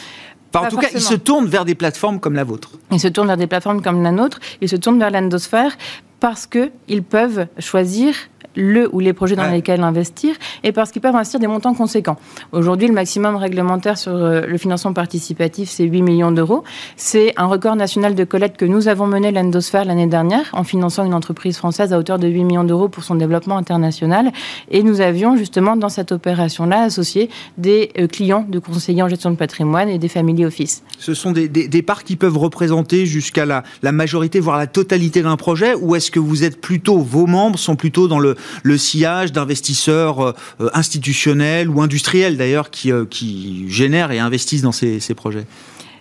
en 0.54 0.68
tout 0.68 0.78
cas, 0.78 0.88
ils 0.94 1.00
se 1.00 1.14
tournent 1.14 1.46
vers 1.46 1.64
des 1.64 1.74
plateformes 1.74 2.20
comme 2.20 2.34
la 2.34 2.44
vôtre. 2.44 2.70
Ils 2.92 3.00
se 3.00 3.08
tournent 3.08 3.26
vers 3.26 3.36
des 3.36 3.46
plateformes 3.46 3.82
comme 3.82 4.02
la 4.02 4.12
nôtre. 4.12 4.40
Ils 4.60 4.68
se 4.68 4.76
tournent 4.76 4.98
vers 4.98 5.10
l'endosphère 5.10 5.76
parce 6.20 6.46
qu'ils 6.46 7.02
peuvent 7.02 7.46
choisir 7.58 8.14
le 8.56 8.88
ou 8.94 9.00
les 9.00 9.12
projets 9.12 9.36
dans 9.36 9.50
lesquels 9.50 9.82
investir 9.82 10.34
et 10.62 10.72
parce 10.72 10.90
qu'ils 10.90 11.02
peuvent 11.02 11.14
investir 11.14 11.40
des 11.40 11.46
montants 11.46 11.74
conséquents. 11.74 12.16
Aujourd'hui, 12.52 12.88
le 12.88 12.94
maximum 12.94 13.36
réglementaire 13.36 13.98
sur 13.98 14.14
euh, 14.14 14.42
le 14.46 14.58
financement 14.58 14.92
participatif, 14.92 15.68
c'est 15.70 15.84
8 15.84 16.02
millions 16.02 16.32
d'euros. 16.32 16.64
C'est 16.96 17.32
un 17.36 17.46
record 17.46 17.76
national 17.76 18.14
de 18.14 18.24
collecte 18.24 18.56
que 18.56 18.64
nous 18.64 18.88
avons 18.88 19.06
mené 19.06 19.30
l'Endosphère 19.32 19.84
l'année 19.84 20.06
dernière 20.06 20.46
en 20.52 20.64
finançant 20.64 21.04
une 21.04 21.14
entreprise 21.14 21.56
française 21.56 21.92
à 21.92 21.98
hauteur 21.98 22.18
de 22.18 22.28
8 22.28 22.44
millions 22.44 22.64
d'euros 22.64 22.88
pour 22.88 23.04
son 23.04 23.14
développement 23.14 23.56
international. 23.56 24.32
Et 24.70 24.82
nous 24.82 25.00
avions 25.00 25.36
justement 25.36 25.76
dans 25.76 25.88
cette 25.88 26.12
opération-là 26.12 26.82
associé 26.82 27.30
des 27.58 27.90
euh, 27.98 28.06
clients 28.06 28.46
de 28.48 28.58
conseillers 28.58 29.02
en 29.02 29.08
gestion 29.08 29.30
de 29.30 29.36
patrimoine 29.36 29.88
et 29.88 29.98
des 29.98 30.08
family 30.08 30.44
office. 30.44 30.82
Ce 30.98 31.14
sont 31.14 31.32
des, 31.32 31.48
des, 31.48 31.82
parts 31.82 32.04
qui 32.04 32.16
peuvent 32.16 32.38
représenter 32.38 33.04
jusqu'à 33.04 33.44
la, 33.44 33.64
la 33.82 33.92
majorité, 33.92 34.40
voire 34.40 34.56
la 34.56 34.66
totalité 34.66 35.22
d'un 35.22 35.36
projet 35.36 35.74
ou 35.74 35.94
est-ce 35.96 36.10
que 36.10 36.20
vous 36.20 36.44
êtes 36.44 36.60
plutôt, 36.60 36.98
vos 36.98 37.26
membres 37.26 37.58
sont 37.58 37.76
plutôt 37.76 38.08
dans 38.08 38.20
le, 38.20 38.36
le 38.62 38.78
sillage 38.78 39.32
d'investisseurs 39.32 40.20
euh, 40.20 40.32
institutionnels 40.72 41.68
ou 41.68 41.80
industriels 41.80 42.36
d'ailleurs 42.36 42.70
qui, 42.70 42.92
euh, 42.92 43.04
qui 43.04 43.66
génèrent 43.68 44.12
et 44.12 44.18
investissent 44.18 44.62
dans 44.62 44.72
ces, 44.72 45.00
projets 45.14 45.46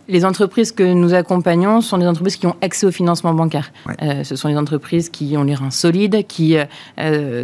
les 0.09 0.25
entreprises 0.25 0.73
que 0.73 0.83
nous 0.83 1.13
accompagnons 1.13 1.79
sont 1.79 1.97
des 1.97 2.07
entreprises 2.07 2.35
qui 2.35 2.45
ont 2.45 2.57
accès 2.59 2.85
au 2.85 2.91
financement 2.91 3.33
bancaire. 3.33 3.71
Euh, 4.01 4.25
ce 4.25 4.35
sont 4.35 4.49
des 4.49 4.57
entreprises 4.57 5.09
qui 5.09 5.37
ont 5.37 5.45
les 5.45 5.55
reins 5.55 5.71
solides, 5.71 6.27
qui 6.27 6.57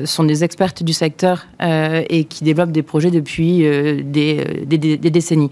sont 0.04 0.24
des 0.26 0.43
expertes 0.43 0.84
du 0.84 0.91
secteur 0.91 1.47
et 1.62 2.26
qui 2.26 2.43
développent 2.43 2.74
des 2.74 2.84
projets 2.84 3.12
depuis 3.12 3.60
des, 3.60 4.66
des, 4.66 4.78
des, 4.97 5.10
décennies. 5.10 5.52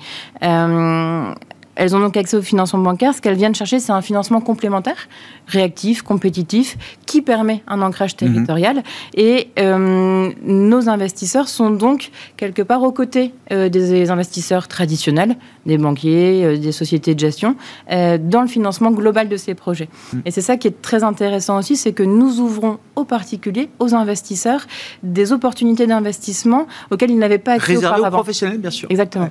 Elles 1.77 1.95
ont 1.95 1.99
donc 1.99 2.17
accès 2.17 2.35
au 2.35 2.41
financement 2.41 2.79
bancaire. 2.79 3.13
Ce 3.13 3.21
qu'elles 3.21 3.37
viennent 3.37 3.55
chercher, 3.55 3.79
c'est 3.79 3.91
un 3.91 4.01
financement 4.01 4.41
complémentaire, 4.41 5.07
réactif, 5.45 6.01
compétitif, 6.01 6.77
qui 7.05 7.21
permet 7.21 7.63
un 7.67 7.81
ancrage 7.81 8.13
mhm. 8.13 8.33
territorial. 8.33 8.83
Et 9.13 9.49
euh, 9.59 10.31
nos 10.43 10.89
investisseurs 10.89 11.47
sont 11.47 11.69
donc 11.69 12.09
quelque 12.35 12.63
part 12.63 12.81
aux 12.81 12.91
côtés 12.91 13.31
euh, 13.51 13.69
des 13.69 14.09
investisseurs 14.09 14.67
traditionnels, 14.67 15.35
des 15.67 15.77
banquiers, 15.77 16.43
euh, 16.43 16.57
des 16.57 16.71
sociétés 16.71 17.13
de 17.13 17.19
gestion, 17.19 17.55
dans 17.89 18.41
le 18.41 18.47
financement 18.47 18.91
global 18.91 19.29
de 19.29 19.37
ces 19.37 19.53
projets. 19.53 19.87
Mhm. 20.13 20.21
Et 20.25 20.31
c'est 20.31 20.41
ça 20.41 20.57
qui 20.57 20.67
est 20.67 20.81
très 20.81 21.03
intéressant 21.03 21.59
aussi, 21.59 21.75
c'est 21.75 21.93
que 21.93 22.03
nous 22.03 22.39
ouvrons 22.39 22.79
aux 22.95 23.05
particuliers, 23.05 23.69
aux 23.79 23.93
investisseurs, 23.93 24.65
des 25.03 25.31
opportunités 25.31 25.85
d'investissement 25.85 26.65
auxquelles 26.89 27.11
ils 27.11 27.19
n'avaient 27.19 27.37
pas 27.37 27.53
accès 27.53 27.73
Réservé 27.73 28.01
aux 28.01 28.09
professionnels, 28.09 28.57
bien 28.57 28.71
sûr. 28.71 28.87
Exactement. 28.89 29.29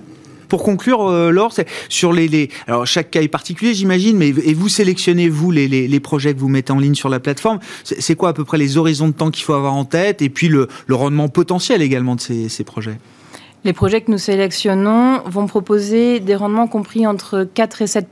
Pour 0.48 0.62
conclure, 0.62 1.06
euh, 1.06 1.30
Laure, 1.30 1.52
sur 1.88 2.12
les, 2.12 2.50
alors 2.66 2.86
chaque 2.86 3.10
cas 3.10 3.22
est 3.22 3.28
particulier, 3.28 3.74
j'imagine, 3.74 4.16
mais 4.16 4.28
et 4.28 4.54
vous 4.54 4.68
sélectionnez 4.68 5.28
vous 5.28 5.50
les, 5.50 6.00
projets 6.00 6.34
que 6.34 6.40
vous 6.40 6.48
mettez 6.48 6.72
en 6.72 6.78
ligne 6.78 6.94
sur 6.94 7.08
la 7.08 7.20
plateforme. 7.20 7.58
C'est 7.84 8.14
quoi 8.14 8.30
à 8.30 8.32
peu 8.32 8.44
près 8.44 8.58
les 8.58 8.76
horizons 8.76 9.08
de 9.08 9.12
temps 9.12 9.30
qu'il 9.30 9.44
faut 9.44 9.54
avoir 9.54 9.74
en 9.74 9.84
tête 9.84 10.22
et 10.22 10.28
puis 10.28 10.48
le, 10.48 10.68
rendement 10.90 11.28
potentiel 11.28 11.82
également 11.82 12.14
de 12.16 12.20
ces 12.20 12.64
projets? 12.64 12.98
Les 13.66 13.72
projets 13.72 14.00
que 14.00 14.12
nous 14.12 14.18
sélectionnons 14.18 15.22
vont 15.26 15.46
proposer 15.46 16.20
des 16.20 16.36
rendements 16.36 16.68
compris 16.68 17.04
entre 17.04 17.42
4 17.52 17.82
et 17.82 17.86
7 17.88 18.06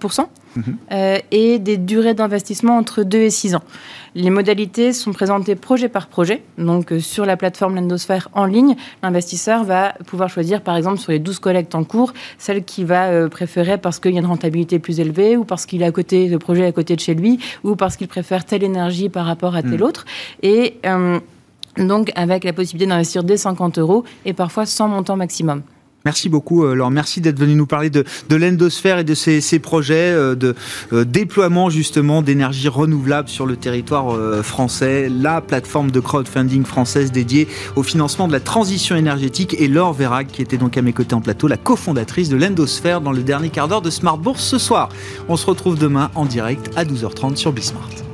euh, 0.90 1.18
et 1.30 1.60
des 1.60 1.76
durées 1.76 2.14
d'investissement 2.14 2.76
entre 2.76 3.04
2 3.04 3.18
et 3.18 3.30
6 3.30 3.54
ans. 3.54 3.62
Les 4.16 4.30
modalités 4.30 4.92
sont 4.92 5.12
présentées 5.12 5.54
projet 5.54 5.88
par 5.88 6.08
projet. 6.08 6.42
Donc, 6.58 6.92
euh, 6.92 6.98
sur 6.98 7.24
la 7.24 7.36
plateforme 7.36 7.76
Lendosphère 7.76 8.28
en 8.32 8.46
ligne, 8.46 8.74
l'investisseur 9.04 9.62
va 9.62 9.94
pouvoir 10.06 10.28
choisir, 10.28 10.60
par 10.60 10.76
exemple, 10.76 10.98
sur 10.98 11.12
les 11.12 11.20
12 11.20 11.38
collectes 11.38 11.76
en 11.76 11.84
cours, 11.84 12.12
celle 12.36 12.64
qu'il 12.64 12.86
va 12.86 13.06
euh, 13.06 13.28
préférer 13.28 13.78
parce 13.78 14.00
qu'il 14.00 14.12
y 14.12 14.16
a 14.16 14.20
une 14.20 14.26
rentabilité 14.26 14.80
plus 14.80 14.98
élevée 14.98 15.36
ou 15.36 15.44
parce 15.44 15.66
qu'il 15.66 15.84
a 15.84 15.86
à 15.86 15.92
côté, 15.92 16.26
le 16.28 16.40
projet 16.40 16.66
à 16.66 16.72
côté 16.72 16.96
de 16.96 17.00
chez 17.00 17.14
lui 17.14 17.38
ou 17.62 17.76
parce 17.76 17.96
qu'il 17.96 18.08
préfère 18.08 18.44
telle 18.44 18.64
énergie 18.64 19.08
par 19.08 19.24
rapport 19.24 19.54
à 19.54 19.62
telle 19.62 19.80
hmm. 19.80 19.84
autre. 19.84 20.04
Et 20.42 20.80
donc, 21.78 22.12
avec 22.14 22.44
la 22.44 22.52
possibilité 22.52 22.88
d'investir 22.88 23.24
dès 23.24 23.36
50 23.36 23.78
euros 23.78 24.04
et 24.24 24.32
parfois 24.32 24.66
sans 24.66 24.88
montant 24.88 25.16
maximum. 25.16 25.62
Merci 26.04 26.28
beaucoup, 26.28 26.64
euh, 26.64 26.74
Laure. 26.74 26.90
Merci 26.90 27.22
d'être 27.22 27.38
venu 27.38 27.54
nous 27.54 27.66
parler 27.66 27.88
de, 27.88 28.04
l'endosphère 28.30 28.98
et 28.98 29.04
de 29.04 29.14
ces, 29.14 29.58
projets 29.58 30.12
euh, 30.12 30.34
de 30.34 30.54
euh, 30.92 31.04
déploiement 31.04 31.70
justement 31.70 32.20
d'énergie 32.20 32.68
renouvelable 32.68 33.28
sur 33.30 33.46
le 33.46 33.56
territoire 33.56 34.14
français, 34.42 35.08
la 35.08 35.40
plateforme 35.40 35.90
de 35.90 36.00
crowdfunding 36.00 36.64
française 36.64 37.10
dédiée 37.10 37.48
au 37.76 37.82
financement 37.82 38.28
de 38.28 38.32
la 38.32 38.40
transition 38.40 38.96
énergétique 38.96 39.56
et 39.58 39.68
Laure 39.68 39.94
Vérac, 39.94 40.26
qui 40.26 40.42
était 40.42 40.58
donc 40.58 40.76
à 40.76 40.82
mes 40.82 40.92
côtés 40.92 41.14
en 41.14 41.20
plateau, 41.20 41.48
la 41.48 41.56
cofondatrice 41.56 42.28
de 42.28 42.36
l'endosphère 42.36 43.00
dans 43.00 43.12
le 43.12 43.22
dernier 43.22 43.48
quart 43.48 43.68
d'heure 43.68 43.82
de 43.82 43.90
Smart 43.90 44.18
Bourse 44.18 44.44
ce 44.44 44.58
soir. 44.58 44.90
On 45.28 45.36
se 45.36 45.46
retrouve 45.46 45.78
demain 45.78 46.10
en 46.14 46.26
direct 46.26 46.70
à 46.76 46.84
12h30 46.84 47.36
sur 47.36 47.52
Bismart. 47.52 48.13